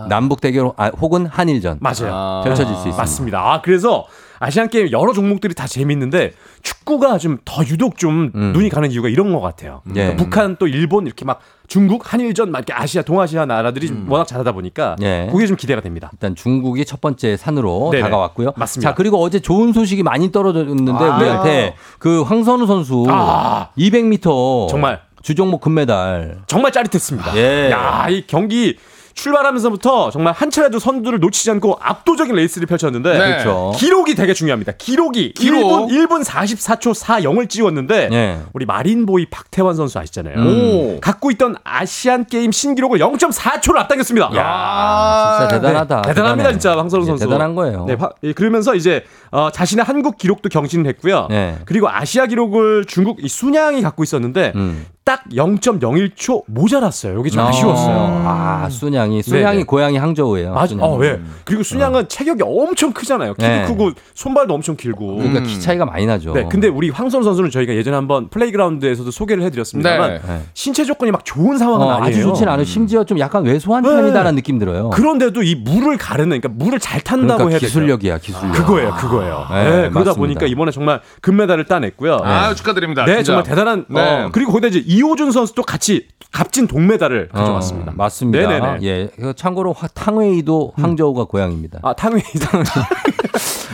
남북 0.08 0.40
대결 0.40 0.70
아, 0.76 0.88
혹은 1.00 1.26
한일전 1.26 1.78
맞아요. 1.80 2.10
아. 2.12 2.42
펼쳐질 2.44 2.66
수 2.74 2.80
있습니다. 2.80 2.96
맞습니다. 2.96 3.38
아, 3.40 3.60
그래서 3.62 4.06
아시안 4.40 4.68
게임 4.68 4.90
여러 4.92 5.12
종목들이 5.12 5.54
다 5.54 5.66
재밌는데 5.66 6.32
축구가 6.62 7.18
좀 7.18 7.38
더 7.44 7.62
유독 7.66 7.98
좀 7.98 8.30
음. 8.34 8.52
눈이 8.52 8.68
가는 8.68 8.90
이유가 8.90 9.08
이런 9.08 9.32
것 9.32 9.40
같아요. 9.40 9.82
예. 9.90 9.92
그러니까 9.94 10.16
북한 10.16 10.56
또 10.58 10.66
일본 10.66 11.06
이렇게 11.06 11.24
막 11.24 11.40
중국 11.66 12.12
한일전 12.12 12.50
막 12.50 12.58
이렇게 12.58 12.72
아시아 12.72 13.02
동아시아 13.02 13.44
나라들이 13.46 13.88
좀 13.88 14.10
워낙 14.10 14.26
잘하다 14.26 14.52
보니까 14.52 14.96
예. 15.02 15.28
그게 15.30 15.46
좀 15.46 15.56
기대가 15.56 15.80
됩니다. 15.80 16.10
일단 16.12 16.34
중국이 16.34 16.84
첫 16.84 17.00
번째 17.00 17.36
산으로 17.36 17.90
네네. 17.92 18.02
다가왔고요. 18.04 18.52
맞습니다. 18.56 18.90
자 18.90 18.94
그리고 18.94 19.20
어제 19.22 19.40
좋은 19.40 19.72
소식이 19.72 20.02
많이 20.02 20.30
떨어졌는데 20.32 20.92
아. 20.92 21.16
우리한테 21.18 21.74
그 21.98 22.22
황선우 22.22 22.66
선수 22.66 23.04
아. 23.08 23.68
200m 23.78 24.68
정말. 24.68 25.00
주종목 25.22 25.62
금메달. 25.62 26.42
정말 26.46 26.70
짜릿했습니다. 26.70 27.36
예. 27.36 27.70
야, 27.70 28.06
이 28.10 28.24
경기 28.26 28.76
출발하면서부터 29.14 30.10
정말 30.10 30.32
한 30.34 30.50
차례도 30.50 30.78
선두를 30.78 31.20
놓치지 31.20 31.50
않고 31.52 31.78
압도적인 31.80 32.34
레이스를 32.34 32.66
펼쳤는데 32.66 33.12
네. 33.18 33.18
그렇죠. 33.18 33.72
기록이 33.76 34.14
되게 34.14 34.34
중요합니다. 34.34 34.72
기록이 34.78 35.32
기록. 35.34 35.88
1분 35.88 36.08
1분 36.08 36.24
44초 36.24 36.94
40을 36.94 37.48
찍었는데 37.48 38.08
예. 38.12 38.38
우리 38.52 38.66
마린보이 38.66 39.26
박태환 39.30 39.74
선수 39.74 39.98
아시잖아요. 39.98 40.34
오. 40.38 41.00
갖고 41.00 41.30
있던 41.32 41.56
아시안 41.64 42.26
게임 42.26 42.52
신기록을 42.52 42.98
0.4초를 42.98 43.76
앞당겼습니다. 43.78 44.30
야, 44.36 45.38
진짜 45.38 45.48
대단하다. 45.60 46.02
네, 46.02 46.08
대단합니다, 46.08 46.36
대단해. 46.48 46.52
진짜 46.52 46.76
황선우 46.78 47.02
예, 47.04 47.06
선수. 47.06 47.24
대단한 47.24 47.54
거예요. 47.54 47.84
네, 47.86 47.94
화- 47.98 48.10
예, 48.22 48.32
그러면서 48.32 48.74
이제 48.74 49.04
어, 49.30 49.50
자신의 49.50 49.84
한국 49.84 50.16
기록도 50.18 50.48
경신을 50.48 50.86
했고요. 50.86 51.28
네. 51.30 51.56
그리고 51.64 51.88
아시아 51.88 52.26
기록을 52.26 52.84
중국 52.86 53.24
이 53.24 53.28
순양이 53.28 53.82
갖고 53.82 54.02
있었는데 54.02 54.52
음. 54.54 54.86
딱 55.04 55.22
0.01초 55.30 56.44
모자랐어요. 56.46 57.18
여기 57.18 57.30
좀 57.30 57.42
어. 57.42 57.48
아쉬웠어요. 57.48 58.22
아, 58.24 58.68
쑨양이 58.70 59.22
쑨양이 59.22 59.56
네네. 59.56 59.64
고향이 59.64 59.98
항저우예요. 59.98 60.54
맞아. 60.54 60.68
쑨양. 60.68 60.86
어, 60.86 61.04
예. 61.04 61.20
그리고 61.44 61.62
쑨양은 61.62 62.08
체격이 62.08 62.42
엄청 62.42 62.90
크잖아요. 62.92 63.34
키도 63.34 63.46
네. 63.46 63.64
크고 63.66 63.90
손발도 64.14 64.54
엄청 64.54 64.76
길고. 64.76 65.16
그러니까 65.16 65.40
키 65.42 65.60
차이가 65.60 65.84
많이 65.84 66.06
나죠. 66.06 66.32
네, 66.32 66.46
근데 66.50 66.68
우리 66.68 66.88
황선우 66.88 67.22
선수는 67.22 67.50
저희가 67.50 67.74
예전에 67.74 67.94
한번 67.96 68.30
플레이그라운드에서도 68.30 69.10
소개를 69.10 69.42
해 69.44 69.50
드렸습니다만 69.50 70.10
네. 70.10 70.20
네. 70.26 70.40
신체 70.54 70.84
조건이 70.84 71.10
막 71.10 71.22
좋은 71.22 71.58
상황은 71.58 71.86
어, 71.86 71.90
아니에요. 71.90 72.06
아주 72.06 72.22
좋진 72.22 72.48
않아요. 72.48 72.64
심지어 72.64 73.04
좀 73.04 73.18
약간 73.18 73.44
왜소한 73.44 73.82
네. 73.82 73.90
편이다라는 73.90 74.36
느낌 74.36 74.58
들어요. 74.58 74.88
그런데도 74.88 75.42
이 75.42 75.54
물을 75.54 75.98
가르는, 75.98 76.40
그러니까 76.40 76.48
물을 76.48 76.78
잘 76.80 77.02
탄다고 77.02 77.44
그러니까 77.44 77.50
해야? 77.50 77.58
기술력이야, 77.58 78.18
기술력. 78.18 78.52
그거예요, 78.54 78.94
그거예요. 78.94 79.46
네, 79.50 79.64
네, 79.64 79.70
그러다 79.70 79.92
맞습니다. 79.92 80.14
보니까 80.14 80.46
이번에 80.46 80.70
정말 80.70 81.02
금메달을 81.20 81.64
따냈고요. 81.66 82.20
아 82.24 82.54
축하드립니다. 82.54 83.04
네, 83.04 83.16
진짜. 83.16 83.24
정말 83.24 83.44
대단한. 83.44 83.84
네. 83.90 84.00
어, 84.00 84.30
그리고 84.32 84.50
거기다 84.52 84.68
이제 84.68 84.93
이호준 84.94 85.32
선수도 85.32 85.62
같이 85.62 86.06
값진 86.32 86.66
동메달을 86.66 87.28
가져왔습니다. 87.28 87.92
어, 87.92 87.94
맞습니다. 87.96 88.48
네네네. 88.48 88.78
예. 88.82 89.08
그 89.16 89.34
참고로 89.34 89.72
화- 89.72 89.86
탕웨이도 89.88 90.72
항저우가 90.76 91.24
고향입니다. 91.24 91.80
아, 91.82 91.92
탕웨이. 91.94 92.22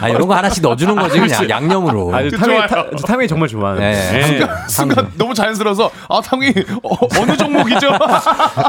아, 0.01 0.09
이런 0.09 0.27
거 0.29 0.35
하나씩 0.35 0.63
넣어주는 0.63 0.95
거지 0.97 1.21
그냥 1.21 1.49
양념으로. 1.49 2.15
아. 2.15 2.23
타- 2.67 2.91
탕웨이 3.07 3.29
정말 3.29 3.49
좋아하는. 3.49 3.81
네. 3.81 4.41
순간 4.69 5.11
너무 5.17 5.35
자연스러워서 5.35 5.91
아 6.09 6.21
당연히 6.21 6.55
어, 6.83 6.97
어느 7.21 7.37
종목이죠? 7.37 7.89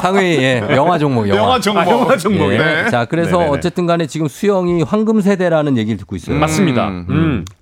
탕웨이 0.01 0.37
예, 0.37 0.63
영화 0.71 0.97
종목 0.97 1.27
영화. 1.29 1.41
영화 1.41 1.59
종목. 1.59 1.81
아, 1.81 1.89
영화 1.89 2.17
종목. 2.17 2.51
예. 2.53 2.57
네. 2.57 2.89
자, 2.89 3.05
그래서 3.05 3.37
네네네. 3.37 3.57
어쨌든 3.57 3.85
간에 3.85 4.07
지금 4.07 4.27
수영이 4.27 4.83
황금 4.83 5.21
세대라는 5.21 5.77
얘기를 5.77 5.97
듣고 5.97 6.15
있어요. 6.15 6.37
맞습니다. 6.37 6.87
음, 6.87 7.05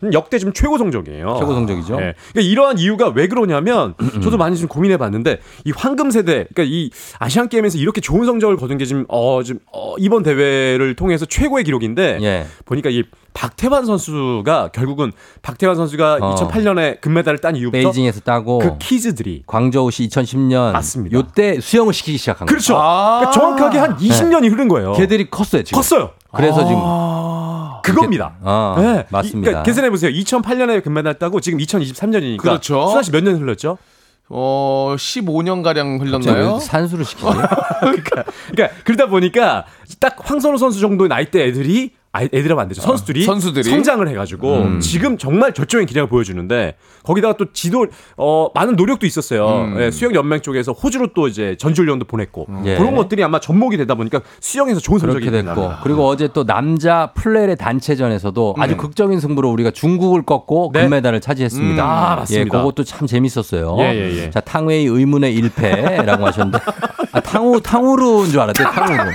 음. 0.04 0.12
역대 0.14 0.38
지금 0.40 0.54
최고 0.54 0.78
성적이에요. 0.78 1.38
최고 1.40 1.54
성적이죠. 1.54 1.96
네. 2.00 2.14
그러니까 2.34 2.52
이러한 2.52 2.78
이유가 2.80 3.10
왜 3.10 3.28
그러냐면 3.28 3.94
저도 4.24 4.38
많이 4.38 4.58
좀 4.58 4.68
고민해 4.68 4.98
봤는데 4.98 5.40
이 5.66 5.72
황금 5.76 6.12
세대 6.12 6.46
그러니까 6.54 6.64
이 6.64 6.90
아시안 7.20 7.50
게임에서 7.50 7.78
이렇게 7.78 8.02
좋은 8.02 8.26
성적을 8.26 8.58
거둔 8.58 8.78
게 8.78 8.86
지금 8.86 9.06
어 9.10 9.42
지금 9.44 9.60
어, 9.72 9.96
이번 9.98 10.24
대회를 10.24 10.96
통해서 10.96 11.26
최고의 11.26 11.64
기록인데 11.64 12.20
예. 12.22 12.46
보니까 12.66 12.90
이 12.90 13.04
박태환 13.34 13.86
선수가 13.86 14.70
결국은 14.74 15.12
박태환 15.42 15.76
선수가 15.76 16.18
어. 16.22 16.36
2008년에 16.36 17.00
금메달을 17.02 17.40
딴 17.40 17.56
이후부터 17.56 17.78
베이징에서 17.82 18.22
따고 18.22 18.60
그 18.60 18.78
키즈들이 18.80 19.44
광저우시 19.48 20.08
2010년 20.10 20.72
맞습니다. 20.74 21.18
요때 21.18 21.60
수영을 21.62 21.94
시키기 21.94 22.18
시작한 22.18 22.46
거예요. 22.48 22.56
그렇죠. 22.56 22.76
아. 22.78 23.20
그러니까 23.20 23.32
정확하게 23.32 23.78
한 23.78 23.98
20년이 23.98 24.52
흐른 24.52 24.68
거예요. 24.68 24.94
걔들이 24.94 25.30
컸어요, 25.30 25.64
지금. 25.64 25.78
컸어요. 25.78 26.12
그래서 26.34 26.66
지금 26.66 26.82
그겁니다. 27.84 28.36
어, 28.42 28.76
네. 28.78 29.06
맞습니다. 29.10 29.40
이, 29.40 29.42
그러니까 29.42 29.64
계산해 29.64 29.90
보세요. 29.90 30.12
2008년에 30.12 30.84
금메달 30.84 31.16
따고 31.20 31.40
지금 31.40 31.60
2023년이니까 31.60 32.38
그렇죠. 32.40 32.88
수아 32.90 33.02
씨 33.02 33.12
몇 33.12 33.24
년 33.24 33.42
흘렀죠? 33.42 33.78
어 34.32 34.94
15년 34.96 35.64
가량 35.64 36.00
흘렀나요? 36.02 36.54
왜 36.54 36.60
산수를 36.60 37.04
시키지? 37.04 37.26
그러니까, 37.82 38.24
그러니까 38.52 38.78
그러다 38.84 39.08
보니까 39.08 39.66
딱 40.00 40.18
황선우 40.24 40.58
선수 40.60 40.80
정도의 40.80 41.10
나이대 41.10 41.44
애들이 41.48 41.92
아, 41.96 41.99
애들하면 42.16 42.64
안 42.64 42.68
되죠. 42.70 42.82
선수들이, 42.82 43.24
선수들이? 43.24 43.70
성장을 43.70 44.08
해가지고 44.08 44.56
음. 44.56 44.80
지금 44.80 45.18
정말 45.18 45.54
절정의 45.54 45.86
기량을 45.86 46.10
보여주는데 46.10 46.76
거기다가 47.04 47.38
또 47.38 47.54
지도 47.54 47.86
어, 48.18 48.50
많은 48.56 48.76
노력도 48.76 49.06
있었어요. 49.06 49.48
음. 49.48 49.78
예, 49.80 49.92
수영 49.92 50.16
연맹 50.16 50.42
쪽에서 50.42 50.72
호주로 50.72 51.10
또 51.14 51.28
이제 51.28 51.56
전주훈련도 51.60 52.06
보냈고 52.06 52.48
예. 52.66 52.78
그런 52.78 52.96
것들이 52.96 53.24
아마 53.24 53.40
접목이 53.40 53.78
되다 53.78 53.94
보니까 53.94 54.22
수영에서 54.40 54.80
좋은 54.80 54.98
성적이 54.98 55.30
됐고. 55.30 55.72
그리고 55.84 56.08
어제 56.08 56.28
또 56.34 56.46
남자 56.46 57.12
플레레 57.14 57.54
단체전에서도 57.56 58.56
아주 58.58 58.76
극적인 58.76 59.20
승부로 59.20 59.52
우리가 59.52 59.70
중국을 59.70 60.24
꺾고 60.24 60.72
네. 60.74 60.82
금메달을 60.84 61.22
차지했습니다. 61.22 61.84
음. 61.84 61.88
아, 61.88 62.16
맞습니다. 62.16 62.40
예, 62.42 62.50
그것도 62.60 62.84
참 62.86 63.06
재밌었어요. 63.06 63.76
예, 63.82 63.84
예, 63.94 64.18
예. 64.18 64.30
자, 64.32 64.40
탕웨이 64.40 64.86
의문의 64.86 65.40
1패라고 65.40 66.22
하셨는데 66.22 66.58
아, 67.12 67.20
탕후 67.20 67.62
탕후루인 67.62 68.32
줄 68.32 68.40
알았대요. 68.40 68.68
탕후루. 68.68 69.12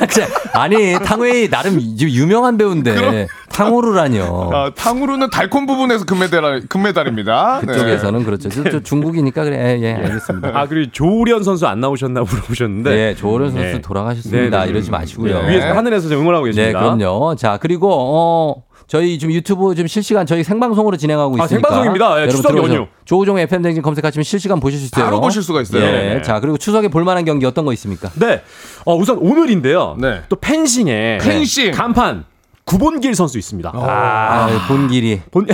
진짜, 0.10 0.26
아니 0.52 0.94
탕웨이 0.94 1.48
나름 1.48 1.80
유- 1.80 2.08
유명한 2.08 2.56
배우인데 2.56 3.26
탕후루라뇨. 3.52 4.50
아, 4.52 4.70
탕후루는 4.74 5.30
달콤 5.30 5.66
부분에서 5.66 6.04
금메달 6.04 6.62
금메달입니다. 6.68 7.60
네. 7.60 7.72
그쪽에서는 7.72 8.24
그렇죠. 8.24 8.48
저, 8.48 8.64
저 8.64 8.80
중국이니까 8.80 9.44
그래. 9.44 9.78
예, 9.78 9.82
예, 9.82 9.94
알겠습니다. 9.94 10.50
아 10.54 10.66
그리고 10.66 10.90
조우련 10.92 11.42
선수 11.44 11.66
안 11.66 11.80
나오셨나 11.80 12.22
물어보셨는데 12.22 12.90
네, 12.90 13.14
조호련 13.14 13.52
선수 13.52 13.64
네. 13.76 13.80
돌아가셨습니다. 13.80 14.58
네, 14.58 14.64
네. 14.64 14.70
이러지 14.70 14.90
마시고요. 14.90 15.42
네, 15.42 15.50
위에서 15.50 15.72
하늘에서 15.72 16.08
좀 16.08 16.20
응원하고 16.22 16.46
네, 16.46 16.50
계십니다. 16.52 16.80
그럼요. 16.80 17.36
자, 17.36 17.58
그리고 17.60 17.90
어 17.92 18.62
저희 18.86 19.18
지금 19.18 19.34
유튜브 19.34 19.74
지금 19.74 19.88
실시간 19.88 20.26
저희 20.26 20.44
생방송으로 20.44 20.96
진행하고 20.96 21.34
아, 21.40 21.44
있으니까 21.44 21.68
생방송입니다. 21.68 22.22
예, 22.22 22.28
추석 22.28 22.56
연휴. 22.56 22.86
조우종 23.04 23.38
FM 23.38 23.62
댕진 23.62 23.82
검색하시면 23.82 24.24
실시간 24.24 24.60
보실 24.60 24.78
수 24.78 24.86
있어요. 24.86 25.04
바로 25.06 25.20
보실 25.20 25.42
수가 25.42 25.62
있어요. 25.62 25.82
예. 25.84 25.90
네네. 25.90 26.22
자, 26.22 26.40
그리고 26.40 26.58
추석에 26.58 26.88
볼 26.88 27.04
만한 27.04 27.24
경기 27.24 27.46
어떤 27.46 27.64
거 27.64 27.72
있습니까? 27.72 28.10
네. 28.14 28.42
어, 28.84 28.94
우선 28.94 29.18
오늘인데요. 29.18 29.96
네. 29.98 30.22
또 30.28 30.36
펜싱에 30.36 31.18
펜싱. 31.22 31.72
간판 31.72 32.24
구본길 32.64 33.14
선수 33.14 33.38
있습니다. 33.38 33.72
아, 33.74 34.48
본길이. 34.68 35.20
본 35.30 35.46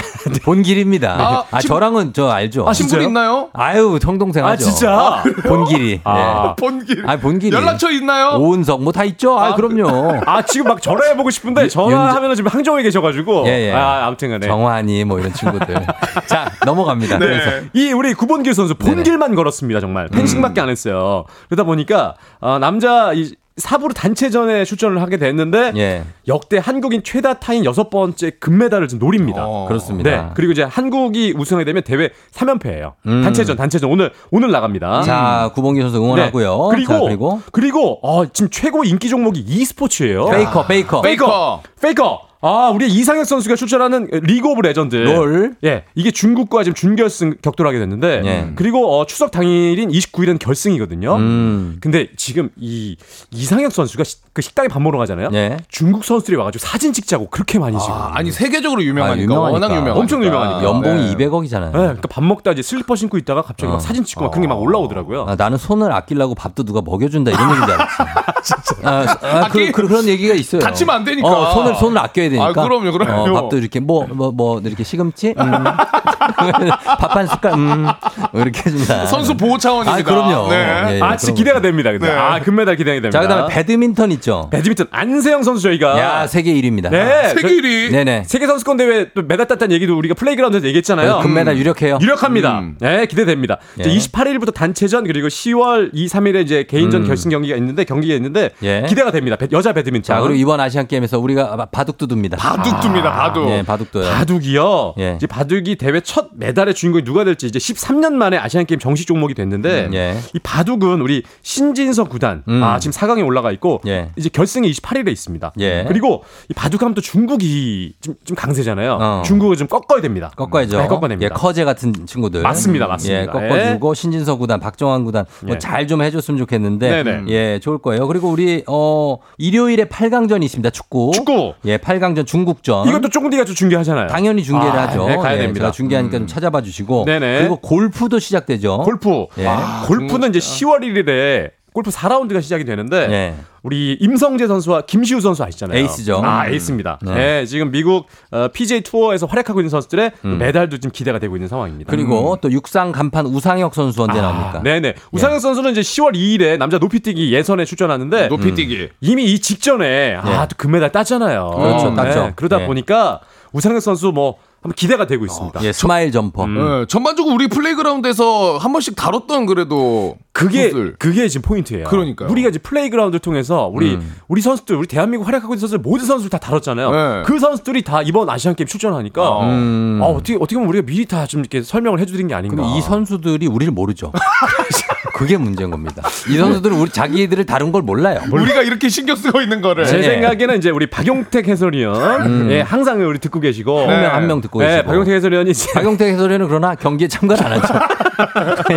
본길입니다. 0.44 1.10
아, 1.18 1.44
아, 1.50 1.58
친- 1.60 1.68
저랑은 1.68 2.12
저 2.12 2.28
알죠. 2.30 2.68
아, 2.68 2.72
진짜요? 2.72 3.02
있나요? 3.02 3.48
아유, 3.52 3.98
형동생 4.02 4.44
아, 4.46 4.50
하죠. 4.50 4.64
진짜? 4.66 5.22
본길이. 5.42 6.00
아. 6.04 6.54
본길. 6.56 7.04
아, 7.08 7.16
본길이. 7.16 7.54
연락처 7.56 7.90
있나요? 7.90 8.38
오은석 8.38 8.82
뭐 8.82 8.92
다 8.92 9.04
있죠? 9.04 9.38
아, 9.38 9.48
아, 9.48 9.54
그럼요. 9.54 10.20
아 10.26 10.42
지금 10.42 10.68
막 10.68 10.80
전화해 10.80 11.16
보고 11.16 11.30
싶은데 11.30 11.68
전화하면 11.68 12.34
지금 12.36 12.50
항저우에 12.50 12.82
계셔가지고 12.84 13.44
예, 13.46 13.68
예. 13.68 13.72
아 13.72 14.06
아무튼간에 14.06 14.46
정환이 14.46 15.04
뭐 15.04 15.18
이런 15.18 15.32
친구들. 15.32 15.74
자, 16.26 16.50
넘어갑니다. 16.64 17.18
네. 17.18 17.26
그래서 17.26 17.66
이 17.72 17.92
우리 17.92 18.14
구본길 18.14 18.54
선수 18.54 18.74
본길만 18.74 19.34
걸었습니다 19.34 19.80
정말 19.80 20.08
펜싱밖에 20.08 20.60
안 20.60 20.68
했어요. 20.68 21.24
그러다 21.48 21.64
보니까 21.64 22.14
어, 22.40 22.58
남자 22.60 23.12
이 23.14 23.34
사부로 23.60 23.92
단체전에 23.94 24.64
출전을 24.64 25.00
하게 25.00 25.16
됐는데 25.16 25.72
예. 25.76 26.04
역대 26.26 26.58
한국인 26.58 27.02
최다 27.02 27.34
타인 27.34 27.64
여섯 27.64 27.90
번째 27.90 28.30
금메달을 28.40 28.88
지금 28.88 29.04
노립니다. 29.04 29.44
어. 29.46 29.66
그렇습니다. 29.68 30.10
네. 30.10 30.30
그리고 30.34 30.52
이제 30.52 30.62
한국이 30.62 31.34
우승하게 31.36 31.64
되면 31.64 31.82
대회 31.82 32.10
3연패예요. 32.32 32.94
음. 33.06 33.22
단체전, 33.22 33.56
단체전 33.56 33.90
오늘 33.90 34.12
오늘 34.30 34.50
나갑니다. 34.50 35.02
자, 35.02 35.50
구본길 35.54 35.80
선수 35.80 35.98
응원하고요. 35.98 36.70
네. 36.72 36.76
그리고 36.76 36.92
자, 36.92 37.00
그리고 37.00 37.40
그리고 37.52 37.98
어, 38.02 38.26
지금 38.26 38.50
최고 38.50 38.84
인기 38.84 39.08
종목이 39.08 39.44
e스포츠예요. 39.46 40.26
페이커, 40.26 40.66
페이커. 40.66 41.00
페이커. 41.02 41.62
페이커. 41.80 42.29
아, 42.42 42.70
우리 42.74 42.86
이상혁 42.88 43.26
선수가 43.26 43.54
출전하는 43.56 44.08
리그 44.22 44.48
오브 44.48 44.62
레전드. 44.62 44.96
롤. 44.96 45.56
예. 45.62 45.84
이게 45.94 46.10
중국과 46.10 46.64
지금 46.64 46.74
준결승 46.74 47.34
격돌하게 47.42 47.78
됐는데 47.78 48.22
예. 48.24 48.52
그리고 48.56 48.98
어, 48.98 49.04
추석 49.04 49.30
당일인 49.30 49.90
29일은 49.90 50.38
결승이거든요. 50.38 51.16
음. 51.16 51.76
근데 51.82 52.08
지금 52.16 52.48
이 52.56 52.96
이상혁 53.30 53.72
선수가 53.72 54.04
시- 54.04 54.16
그 54.32 54.40
식당에 54.40 54.68
밥 54.68 54.80
먹으러 54.80 54.98
가잖아요. 55.00 55.28
예. 55.34 55.58
중국 55.68 56.02
선수들이 56.02 56.36
와 56.38 56.44
가지고 56.44 56.64
사진 56.64 56.94
찍자고 56.94 57.28
그렇게 57.28 57.58
많이 57.58 57.78
찍어. 57.78 57.92
아, 57.92 58.12
아니 58.14 58.30
세계적으로 58.32 58.82
유명하니까, 58.84 59.20
아, 59.20 59.22
유명하니까. 59.22 59.52
워낙 59.52 59.66
유명하니까. 59.74 60.00
엄청 60.00 60.24
유명하니까. 60.24 60.62
연봉이 60.64 61.14
네. 61.14 61.26
200억이잖아요. 61.26 61.72
네, 61.72 61.78
그러니까 61.78 62.08
밥 62.08 62.24
먹다 62.24 62.52
이제 62.52 62.62
슬리퍼 62.62 62.96
신고 62.96 63.18
있다가 63.18 63.42
갑자기 63.42 63.68
어. 63.68 63.74
막 63.74 63.80
사진 63.80 64.02
찍고 64.04 64.22
막 64.24 64.30
그런 64.30 64.42
게 64.42 64.48
막 64.48 64.58
올라오더라고요. 64.62 65.26
아, 65.28 65.34
나는 65.36 65.58
손을 65.58 65.92
아끼려고 65.92 66.34
밥도 66.34 66.64
누가 66.64 66.80
먹여준다 66.80 67.32
이런 67.32 67.50
얘기인 67.50 67.66
줄 67.66 67.74
알았지. 67.74 68.74
아, 68.82 68.90
아, 68.90 69.04
그, 69.50 69.58
아끼- 69.58 69.72
그, 69.72 69.82
그 69.86 69.92
런 69.92 70.06
얘기가 70.06 70.32
있어요. 70.34 70.62
다치면 70.62 70.94
안 70.96 71.04
되니까. 71.04 71.28
어, 71.28 71.52
손을 71.52 71.74
손을 71.74 71.98
아껴야 71.98 72.29
되니까. 72.30 72.48
아, 72.48 72.52
그럼요, 72.52 72.92
그럼요. 72.92 73.22
어, 73.30 73.32
밥도 73.42 73.58
이렇게 73.58 73.80
뭐 73.80 74.06
뭐 74.08 74.32
뭐 74.32 74.60
이렇게 74.60 74.82
시금치, 74.84 75.34
음. 75.38 75.44
밥 76.98 77.16
한 77.16 77.26
숟갈, 77.26 77.52
음. 77.54 77.86
뭐 78.32 78.42
이렇게 78.42 78.60
해준다. 78.66 79.06
선수 79.06 79.36
보호 79.36 79.58
차원입니다. 79.58 79.92
아, 79.98 80.02
그럼요. 80.02 80.48
네. 80.50 80.56
예, 80.56 80.96
예, 80.96 81.00
아, 81.00 81.16
진짜 81.16 81.34
기대가. 81.34 81.60
됩니다. 81.60 81.90
근데. 81.90 82.06
네. 82.06 82.12
아, 82.14 82.40
금메달 82.40 82.76
기대가 82.76 82.94
됩니다. 83.00 83.10
자, 83.10 83.20
그 83.20 83.28
다음에 83.28 83.52
배드민턴 83.54 84.10
있죠. 84.12 84.48
배드민턴 84.50 84.86
안세영 84.90 85.42
선수 85.42 85.62
저희가 85.62 85.98
야, 85.98 86.26
세계 86.26 86.52
1위입니다. 86.54 86.90
네. 86.90 87.28
세계 87.34 87.48
1위. 87.48 87.90
네네. 87.92 88.24
세계 88.26 88.46
선수권 88.46 88.76
대회 88.76 89.08
또 89.14 89.22
메달 89.22 89.46
땄다는 89.46 89.74
얘기도 89.74 89.96
우리가 89.98 90.14
플레이그라운드에서 90.14 90.66
얘기했잖아요. 90.68 91.16
네, 91.16 91.22
금메달 91.22 91.56
유력해요. 91.58 91.98
유력합니다. 92.00 92.58
음. 92.60 92.76
네, 92.80 93.06
기대됩니다. 93.06 93.58
예. 93.78 93.90
이제 93.90 94.10
28일부터 94.10 94.54
단체전 94.54 95.04
그리고 95.06 95.28
10월 95.28 95.90
2, 95.92 96.06
3일에 96.06 96.42
이제 96.44 96.64
개인전 96.68 97.02
음. 97.02 97.06
결승 97.06 97.30
경기가 97.30 97.56
있는데 97.56 97.84
경기가 97.84 98.14
있는데 98.14 98.50
예. 98.62 98.84
기대가 98.88 99.10
됩니다. 99.10 99.36
배- 99.36 99.48
여자 99.52 99.72
배드민턴. 99.72 100.14
자, 100.16 100.20
그리고 100.20 100.34
이번 100.36 100.60
아시안 100.60 100.86
게임에서 100.86 101.18
우리가 101.18 101.66
바둑두두입니다. 101.72 102.36
바둑두입니다, 102.38 103.12
바둑. 103.12 103.48
예, 103.50 103.62
바둑두요. 103.62 104.04
바둑이요. 104.10 104.94
예. 104.98 105.14
이제 105.16 105.26
바둑이 105.26 105.76
대회 105.76 106.00
첫 106.10 106.30
메달의 106.32 106.74
주인공이 106.74 107.04
누가 107.04 107.22
될지 107.22 107.46
이제 107.46 107.60
13년 107.60 108.14
만에 108.14 108.36
아시안 108.36 108.66
게임 108.66 108.80
정식 108.80 109.06
종목이 109.06 109.32
됐는데 109.32 109.90
예. 109.94 110.16
이 110.34 110.40
바둑은 110.40 111.00
우리 111.00 111.22
신진서 111.42 112.08
구단 112.08 112.42
음. 112.48 112.64
아 112.64 112.80
지금 112.80 112.92
4강에 112.92 113.24
올라가 113.24 113.52
있고 113.52 113.80
예. 113.86 114.10
이제 114.16 114.28
결승이 114.28 114.68
28일에 114.72 115.08
있습니다. 115.12 115.52
예. 115.60 115.84
그리고 115.86 116.24
이 116.48 116.54
바둑하면 116.54 116.96
또 116.96 117.00
중국이 117.00 117.94
좀, 118.00 118.16
좀 118.24 118.34
강세잖아요. 118.36 118.98
어. 119.00 119.22
중국을 119.24 119.54
좀 119.56 119.68
꺾어야 119.68 120.00
됩니다. 120.00 120.32
꺾어야죠. 120.34 120.80
네, 120.80 120.88
꺾어야 120.88 121.10
됩니다. 121.10 121.30
예, 121.32 121.32
커제 121.32 121.62
같은 121.62 121.92
친구들. 122.06 122.42
맞습니다, 122.42 122.88
맞습니다. 122.88 123.22
예, 123.22 123.26
꺾어주고 123.26 123.94
신진서 123.94 124.34
구단, 124.36 124.58
박정환 124.58 125.04
구단 125.04 125.26
뭐 125.44 125.54
예. 125.54 125.58
잘좀 125.60 126.02
해줬으면 126.02 126.38
좋겠는데, 126.38 127.04
네네. 127.04 127.24
예, 127.28 127.60
좋을 127.60 127.78
거예요. 127.78 128.08
그리고 128.08 128.30
우리 128.30 128.64
어 128.66 129.18
일요일에 129.38 129.84
8강전이 129.84 130.42
있습니다. 130.42 130.70
축구. 130.70 131.12
축구. 131.14 131.54
예, 131.66 131.76
8강전 131.76 132.26
중국전. 132.26 132.88
이것도 132.88 133.10
쫑디가 133.10 133.44
좀 133.44 133.54
중계하잖아요. 133.54 134.08
당연히 134.08 134.42
중계를 134.42 134.76
아, 134.76 134.88
하죠. 134.88 135.06
네, 135.06 135.16
가야 135.16 135.34
예, 135.34 135.42
됩니다. 135.42 135.70
제가 135.70 135.70
중계하니까 136.00 136.18
좀 136.18 136.26
찾아봐 136.26 136.62
주시고. 136.62 137.04
네네. 137.04 137.38
그리고 137.38 137.56
골프도 137.56 138.18
시작되죠. 138.18 138.78
골프. 138.84 139.26
예. 139.38 139.46
아, 139.46 139.84
골프는 139.86 140.30
이제 140.30 140.38
10월 140.38 140.80
1일에 140.80 141.50
골프 141.72 141.90
4라운드가 141.90 142.42
시작이 142.42 142.64
되는데 142.64 142.96
예. 143.10 143.34
우리 143.62 143.96
임성재 144.00 144.48
선수와 144.48 144.82
김시우 144.82 145.20
선수 145.20 145.44
아시잖아요. 145.44 145.78
에이스죠. 145.78 146.20
아, 146.24 146.48
에이스입니다. 146.48 146.98
네. 147.02 147.14
네. 147.14 147.46
지금 147.46 147.70
미국 147.70 148.06
어, 148.32 148.48
PJ 148.48 148.80
투어에서 148.80 149.26
활약하고 149.26 149.60
있는 149.60 149.68
선수들의 149.68 150.12
음. 150.24 150.38
메달도 150.38 150.78
지금 150.78 150.90
기대가 150.90 151.20
되고 151.20 151.36
있는 151.36 151.46
상황입니다. 151.46 151.88
그리고 151.88 152.36
또 152.40 152.50
육상 152.50 152.90
간판 152.90 153.26
우상혁 153.26 153.72
선수 153.74 154.02
언제 154.02 154.20
나옵니까? 154.20 154.54
예. 154.54 154.58
아, 154.58 154.62
네네. 154.62 154.94
우상혁 155.12 155.40
선수는 155.40 155.70
이제 155.72 155.80
10월 155.82 156.14
2일에 156.14 156.58
남자 156.58 156.78
높이뛰기 156.78 157.32
예선에 157.32 157.64
출전하는데 157.64 158.28
높이뛰기. 158.28 158.88
이미 159.02 159.26
이 159.26 159.38
직전에 159.38 160.16
아, 160.16 160.48
또 160.48 160.56
금메달 160.56 160.90
땄잖아요. 160.90 161.54
예. 161.56 161.62
그렇죠, 161.62 161.94
땄죠. 161.94 162.32
그러다 162.34 162.62
예. 162.62 162.66
보니까 162.66 163.20
우상혁 163.52 163.80
선수 163.80 164.10
뭐 164.12 164.36
한번 164.62 164.74
기대가 164.74 165.06
되고 165.06 165.24
있습니다. 165.24 165.62
예, 165.64 165.72
smile 165.72 166.12
jumper. 166.12 166.46
예, 166.48 166.86
전반적으로 166.86 167.34
우리 167.34 167.48
플레이그라운드에서 167.48 168.58
한 168.58 168.72
번씩 168.72 168.94
다뤘던 168.94 169.46
그래도 169.46 170.16
그게 170.32 170.62
선수들. 170.70 170.94
그게 170.98 171.28
지금 171.28 171.42
포인트예요. 171.48 171.84
그러니까요. 171.84 172.30
우리가 172.30 172.48
이제 172.50 172.58
플레이그라운드를 172.60 173.18
통해서 173.20 173.70
우리 173.72 173.94
음. 173.94 174.14
우리 174.28 174.40
선수들 174.40 174.76
우리 174.76 174.86
대한민국 174.86 175.26
활약하고 175.26 175.52
있는 175.54 175.60
선수들 175.60 175.80
모든 175.82 176.06
선수들 176.06 176.30
다 176.30 176.38
다뤘잖아요. 176.38 176.90
네. 176.90 177.22
그 177.26 177.38
선수들이 177.40 177.82
다 177.82 178.00
이번 178.02 178.30
아시안 178.30 178.54
게임 178.54 178.66
출전하니까 178.68 179.40
음. 179.42 179.98
아, 180.02 180.06
어떻게 180.06 180.36
어떻게 180.36 180.54
보면 180.54 180.68
우리가 180.68 180.86
미리 180.86 181.04
다 181.06 181.26
좀 181.26 181.40
이렇게 181.40 181.62
설명을 181.62 181.98
해주는 182.00 182.26
게 182.28 182.34
아닌가. 182.34 182.62
근데 182.62 182.78
이 182.78 182.80
선수들이 182.80 183.46
우리를 183.48 183.72
모르죠. 183.72 184.12
그게 185.14 185.36
문제인 185.36 185.70
겁니다. 185.70 186.02
이 186.28 186.36
선수들은 186.38 186.76
우리 186.78 186.90
자기들을 186.90 187.44
다룬 187.44 187.72
걸 187.72 187.82
몰라요. 187.82 188.20
우리가 188.32 188.62
이렇게 188.62 188.88
신경 188.88 189.16
쓰고 189.16 189.40
있는 189.42 189.60
거를. 189.60 189.84
제 189.84 189.98
예. 189.98 190.02
생각에는 190.02 190.56
이제 190.56 190.70
우리 190.70 190.86
박용택 190.86 191.46
해설위원 191.48 192.50
예, 192.50 192.60
항상 192.62 193.00
우리 193.06 193.18
듣고 193.18 193.40
계시고 193.40 193.80
한명 193.80 194.14
한 194.14 194.26
명 194.26 194.40
듣고 194.40 194.60
네, 194.60 194.68
계시고. 194.68 194.86
박용택 194.86 195.14
해설위원이 195.14 195.52
박용택 195.74 196.08
해설위원은 196.14 196.48
그러나 196.48 196.74
경기에 196.74 197.08
참가를 197.08 197.44
안 197.44 197.52
하죠. 197.60 197.74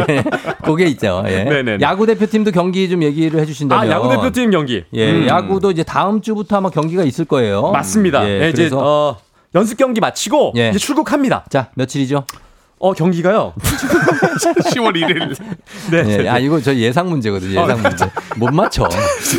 예, 0.09 0.23
그게 0.63 0.85
있죠. 0.87 1.23
예. 1.27 1.43
네네네. 1.43 1.77
야구 1.81 2.05
대표팀도 2.05 2.51
경기 2.51 2.89
좀 2.89 3.03
얘기를 3.03 3.39
해주신다면. 3.39 3.85
아 3.85 3.89
야구 3.91 4.09
대표팀 4.09 4.51
경기 4.51 4.83
예, 4.93 5.11
음. 5.11 5.27
야구도 5.27 5.71
이제 5.71 5.83
다음 5.83 6.21
주부터 6.21 6.57
아마 6.57 6.69
경기가 6.69 7.03
있을 7.03 7.25
거예요. 7.25 7.71
맞습니다. 7.71 8.27
예, 8.27 8.43
예, 8.43 8.49
이제 8.49 8.69
어, 8.73 9.17
연습 9.55 9.77
경기 9.77 9.99
마치고 9.99 10.53
예. 10.57 10.69
이제 10.69 10.79
출국합니다. 10.79 11.45
자 11.49 11.69
며칠이죠? 11.75 12.25
어 12.79 12.93
경기가요. 12.93 13.53
10월 14.73 14.93
1일. 14.95 15.35
네. 15.91 16.23
예, 16.23 16.29
아 16.29 16.39
이거 16.39 16.59
저 16.61 16.73
예상 16.75 17.09
문제거든요. 17.09 17.61
예상 17.61 17.81
문제. 17.81 18.05
못 18.37 18.51
맞춰. 18.53 18.87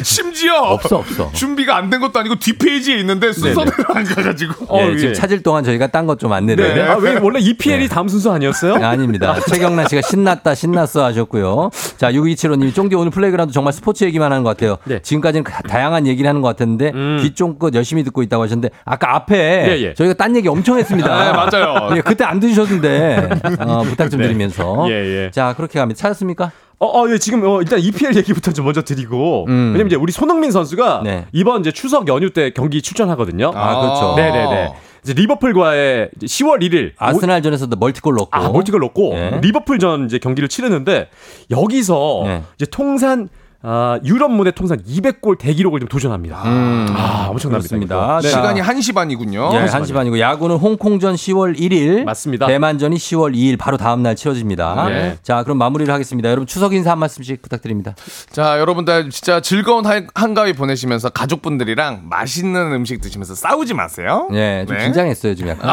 심지어 0.03 0.55
없어 0.57 0.97
없어. 0.99 1.31
준비가 1.33 1.77
안 1.77 1.91
된 1.91 2.01
것도 2.01 2.19
아니고 2.19 2.37
뒷페이지에 2.37 2.97
있는데 3.01 3.33
순서대로 3.33 3.85
안 3.95 4.05
가가지고. 4.05 4.67
어, 4.69 4.81
예, 4.83 4.93
예. 4.93 4.97
지금 4.99 5.15
찾을 5.15 5.43
동안 5.43 5.63
저희가 5.65 5.89
딴 5.89 6.07
것 6.07 6.19
좀 6.19 6.33
안내를. 6.33 6.75
네. 6.75 6.83
아, 6.83 6.95
왜 6.97 7.19
원래 7.21 7.39
EPL이 7.41 7.83
네. 7.83 7.89
다음 7.89 8.09
순서 8.09 8.33
아니었어요? 8.33 8.75
아닙니다. 8.75 9.37
최경란 9.49 9.89
씨가 9.89 10.03
신났다, 10.03 10.55
신났어 10.55 11.05
하셨고요. 11.05 11.71
자, 11.99 12.11
6275님이 12.13 12.75
쫑디 12.75 12.95
오늘 12.95 13.11
플레이그라운드 13.11 13.53
정말 13.53 13.73
스포츠 13.73 14.05
얘기만 14.05 14.31
하는 14.33 14.45
것 14.45 14.51
같아요. 14.51 14.77
네. 14.85 15.01
지금까지는 15.03 15.45
다- 15.45 15.61
다양한 15.69 16.07
얘기를 16.07 16.29
하는 16.29 16.41
것 16.41 16.49
같았는데 16.49 16.93
음. 16.95 17.19
귀 17.23 17.35
쫑긋 17.35 17.75
열심히 17.75 18.03
듣고 18.05 18.23
있다고 18.23 18.43
하셨는데 18.45 18.71
아까 18.85 19.15
앞에 19.17 19.37
예, 19.69 19.83
예. 19.83 19.95
저희가 19.95 20.15
딴 20.15 20.35
얘기 20.37 20.49
엄청 20.49 20.79
했습니다. 20.79 21.25
네, 21.25 21.33
맞아요. 21.33 21.97
예, 21.97 22.01
그때 22.01 22.25
안 22.25 22.39
들으셨는데 22.41 23.29
어, 23.61 23.83
부탁 23.83 24.11
좀 24.11 24.21
네. 24.21 24.27
드리면서. 24.29 24.74
예, 24.89 24.93
예. 24.93 25.31
자, 25.31 25.55
그렇게 25.57 25.79
갑니다. 25.79 25.99
찾았습니까? 25.99 26.53
어, 26.79 26.87
어, 26.87 27.09
예, 27.09 27.19
지금 27.19 27.45
어, 27.47 27.61
일단 27.61 27.79
EPL 27.79 28.17
얘기부터 28.17 28.53
좀 28.53 28.65
먼저 28.65 28.83
드리고 28.83 29.47
음. 29.49 29.73
왜냐면 29.73 29.87
이제 29.87 29.97
우리 29.97 30.13
손흥민 30.13 30.51
선수가 30.51 31.03
네. 31.05 31.27
이번 31.33 31.61
이제 31.61 31.71
추석 31.73 32.09
연휴 32.09 32.31
때 32.31 32.51
경기 32.51 32.83
출전하거든요. 32.83 33.53
아, 33.55 33.81
그렇죠. 33.81 34.15
네, 34.17 34.31
네, 34.31 34.45
네. 34.49 34.75
이제 35.03 35.13
리버풀과의 35.13 36.11
이제 36.17 36.27
10월 36.27 36.61
1일 36.63 36.93
아스날전에서도 36.97 37.77
멀티골 37.77 38.15
넣고. 38.15 38.29
아, 38.33 38.49
멀티골 38.51 38.81
넣고 38.81 39.13
예. 39.15 39.41
리버풀전 39.43 40.07
이제 40.07 40.19
경기를 40.19 40.49
치르는데 40.49 41.09
여기서 41.51 42.23
네. 42.25 42.43
이제 42.57 42.67
통산 42.67 43.29
아, 43.67 43.99
유럽 44.05 44.31
무대 44.31 44.51
통산 44.51 44.79
200골 44.83 45.39
대기록을 45.39 45.81
좀 45.81 45.89
도전합니다. 45.89 46.43
음, 46.45 46.87
아, 46.91 47.29
엄청납니다. 47.31 48.21
네. 48.23 48.29
시간이 48.29 48.61
1시 48.61 48.95
반이군요. 48.95 49.51
예, 49.55 49.59
한시 49.61 49.95
반이고 49.95 50.21
야구는 50.21 50.57
홍콩전 50.57 51.15
10월 51.15 51.59
1일, 51.59 52.05
맞습니다. 52.05 52.47
대만전이 52.47 52.97
10월 52.97 53.35
2일 53.35 53.59
바로 53.59 53.79
다음 53.79 54.03
날 54.03 54.17
치러집니다. 54.17 54.89
네. 54.91 55.17
자, 55.23 55.43
그럼 55.45 55.57
마무리를 55.57 55.93
하겠습니다. 55.93 56.29
여러분 56.29 56.47
추석 56.47 56.75
인사 56.75 56.91
한 56.91 56.99
말씀씩 56.99 57.41
부탁드립니다. 57.41 57.95
자, 58.31 58.59
여러분들 58.61 59.09
진짜 59.09 59.41
즐거운 59.41 59.87
한- 59.87 60.09
한가위 60.15 60.53
보내시면서 60.53 61.09
가족분들이랑 61.09 62.03
맛있는 62.11 62.73
음식 62.73 63.01
드시면서 63.01 63.35
싸우지 63.35 63.73
마세요. 63.73 64.29
예, 64.35 64.67
좀 64.69 64.77
네. 64.77 64.85
긴장했어요, 64.85 65.35
지금 65.35 65.53
약간. 65.53 65.71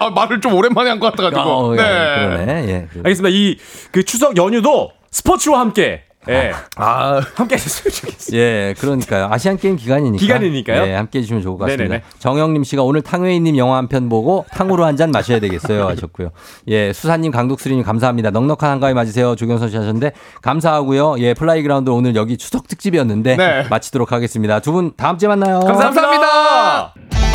아, 0.00 0.08
말을 0.10 0.40
좀 0.40 0.54
오랜만에 0.54 0.88
한 0.88 0.98
것 1.00 1.10
같아 1.10 1.24
가지고. 1.24 1.40
어, 1.42 1.72
예, 1.74 1.76
네. 1.76 1.84
그러네. 1.84 2.52
예. 2.68 2.86
그래. 2.90 3.02
알겠습니다. 3.04 3.28
이 3.30 3.58
그 3.92 4.04
추석 4.04 4.36
연휴도 4.38 4.90
스포츠와 5.10 5.60
함께 5.60 6.04
예. 6.28 6.52
아, 6.76 7.20
함께 7.34 7.54
했으면 7.54 7.92
좋겠어요. 7.92 8.38
예, 8.38 8.74
그러니까요. 8.78 9.28
아시안 9.30 9.56
게임 9.56 9.76
기간이니까. 9.76 10.20
기간이니까요. 10.20 10.82
예, 10.86 10.94
함께 10.94 11.18
해주시면 11.20 11.42
좋을 11.42 11.56
것 11.56 11.64
같습니다. 11.64 11.84
네네네. 11.84 12.02
정영림 12.18 12.62
씨가 12.64 12.82
오늘 12.82 13.00
탕웨이님 13.02 13.56
영화 13.56 13.76
한 13.78 13.88
편 13.88 14.08
보고 14.08 14.44
탕후루 14.50 14.84
한 14.84 14.96
잔 14.96 15.10
마셔야 15.12 15.40
되겠어요. 15.40 15.88
하셨고요. 15.88 16.30
예, 16.68 16.92
수사님, 16.92 17.32
강독수리님 17.32 17.84
감사합니다. 17.84 18.30
넉넉한 18.30 18.70
한가위 18.70 18.92
맞으세요. 18.92 19.34
조경선 19.34 19.70
씨 19.70 19.76
하셨는데 19.76 20.12
감사하고요. 20.42 21.16
예, 21.20 21.32
플레이그라운드 21.32 21.88
오늘 21.90 22.14
여기 22.16 22.36
추석 22.36 22.68
특집이었는데 22.68 23.36
네. 23.36 23.66
마치도록 23.70 24.12
하겠습니다. 24.12 24.60
두 24.60 24.72
분 24.72 24.92
다음 24.96 25.16
주에 25.18 25.28
만나요. 25.28 25.60
감사합니다. 25.60 27.29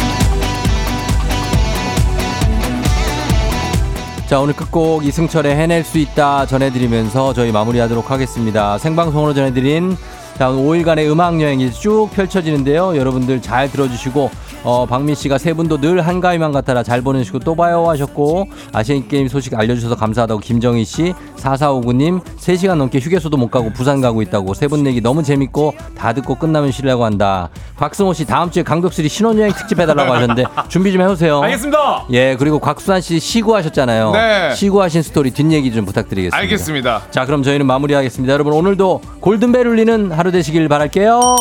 자, 4.27 4.39
오늘 4.39 4.55
끝곡 4.55 5.05
이승철의 5.05 5.55
해낼 5.55 5.83
수 5.83 5.99
있다 5.99 6.47
전해드리면서 6.47 7.33
저희 7.33 7.51
마무리하도록 7.51 8.09
하겠습니다. 8.09 8.79
생방송으로 8.79 9.35
전해드린 9.35 9.95
자, 10.37 10.49
오늘 10.49 10.83
5일간의 10.83 11.09
음악 11.09 11.39
여행이 11.41 11.71
쭉 11.71 12.09
펼쳐지는데요. 12.13 12.97
여러분들 12.97 13.41
잘 13.41 13.71
들어주시고, 13.71 14.29
어, 14.65 14.85
박민 14.85 15.15
씨가 15.15 15.37
세 15.37 15.53
분도 15.53 15.79
늘 15.79 16.01
한가위만 16.05 16.51
같아라 16.51 16.83
잘 16.83 17.01
보내주시고 17.01 17.39
또 17.39 17.55
봐요 17.55 17.87
하셨고, 17.87 18.49
아시안 18.73 19.07
게임 19.07 19.29
소식 19.29 19.53
알려주셔서 19.57 19.95
감사하다고 19.95 20.41
김정희 20.41 20.83
씨, 20.83 21.13
4459님, 21.37 22.21
3시간 22.37 22.75
넘게 22.75 22.99
휴게소도 22.99 23.37
못 23.37 23.49
가고 23.49 23.71
부산 23.71 24.01
가고 24.01 24.21
있다고 24.21 24.53
세분 24.55 24.83
내기 24.83 24.99
너무 24.99 25.23
재밌고 25.23 25.73
다 25.97 26.11
듣고 26.11 26.35
끝나면 26.35 26.71
쉬려고 26.71 27.05
한다. 27.05 27.49
박승호 27.77 28.13
씨 28.13 28.25
다음 28.25 28.51
주에 28.51 28.63
강덕수리 28.63 29.07
신혼여행 29.07 29.53
특집 29.53 29.79
해달라고 29.79 30.13
하셨는데 30.13 30.45
준비 30.67 30.91
좀 30.91 31.01
해오세요. 31.01 31.41
알겠습니다. 31.43 32.07
예, 32.11 32.35
그리고 32.37 32.59
곽수환 32.59 32.99
씨 33.01 33.19
시구하셨잖아요. 33.19 34.11
네. 34.11 34.55
시구하신 34.55 35.01
스토리 35.01 35.31
뒷얘기 35.31 35.71
좀 35.71 35.85
부탁드리겠습니다. 35.85 36.37
알겠습니다. 36.37 37.01
자, 37.11 37.25
그럼 37.25 37.43
저희는 37.43 37.65
마무리하겠습니다. 37.67 38.33
여러분, 38.33 38.53
오늘도 38.53 39.01
골든벨 39.21 39.67
울리는 39.67 40.11
하루 40.25 40.31
되시길 40.31 40.67
바랄게요. 40.67 41.35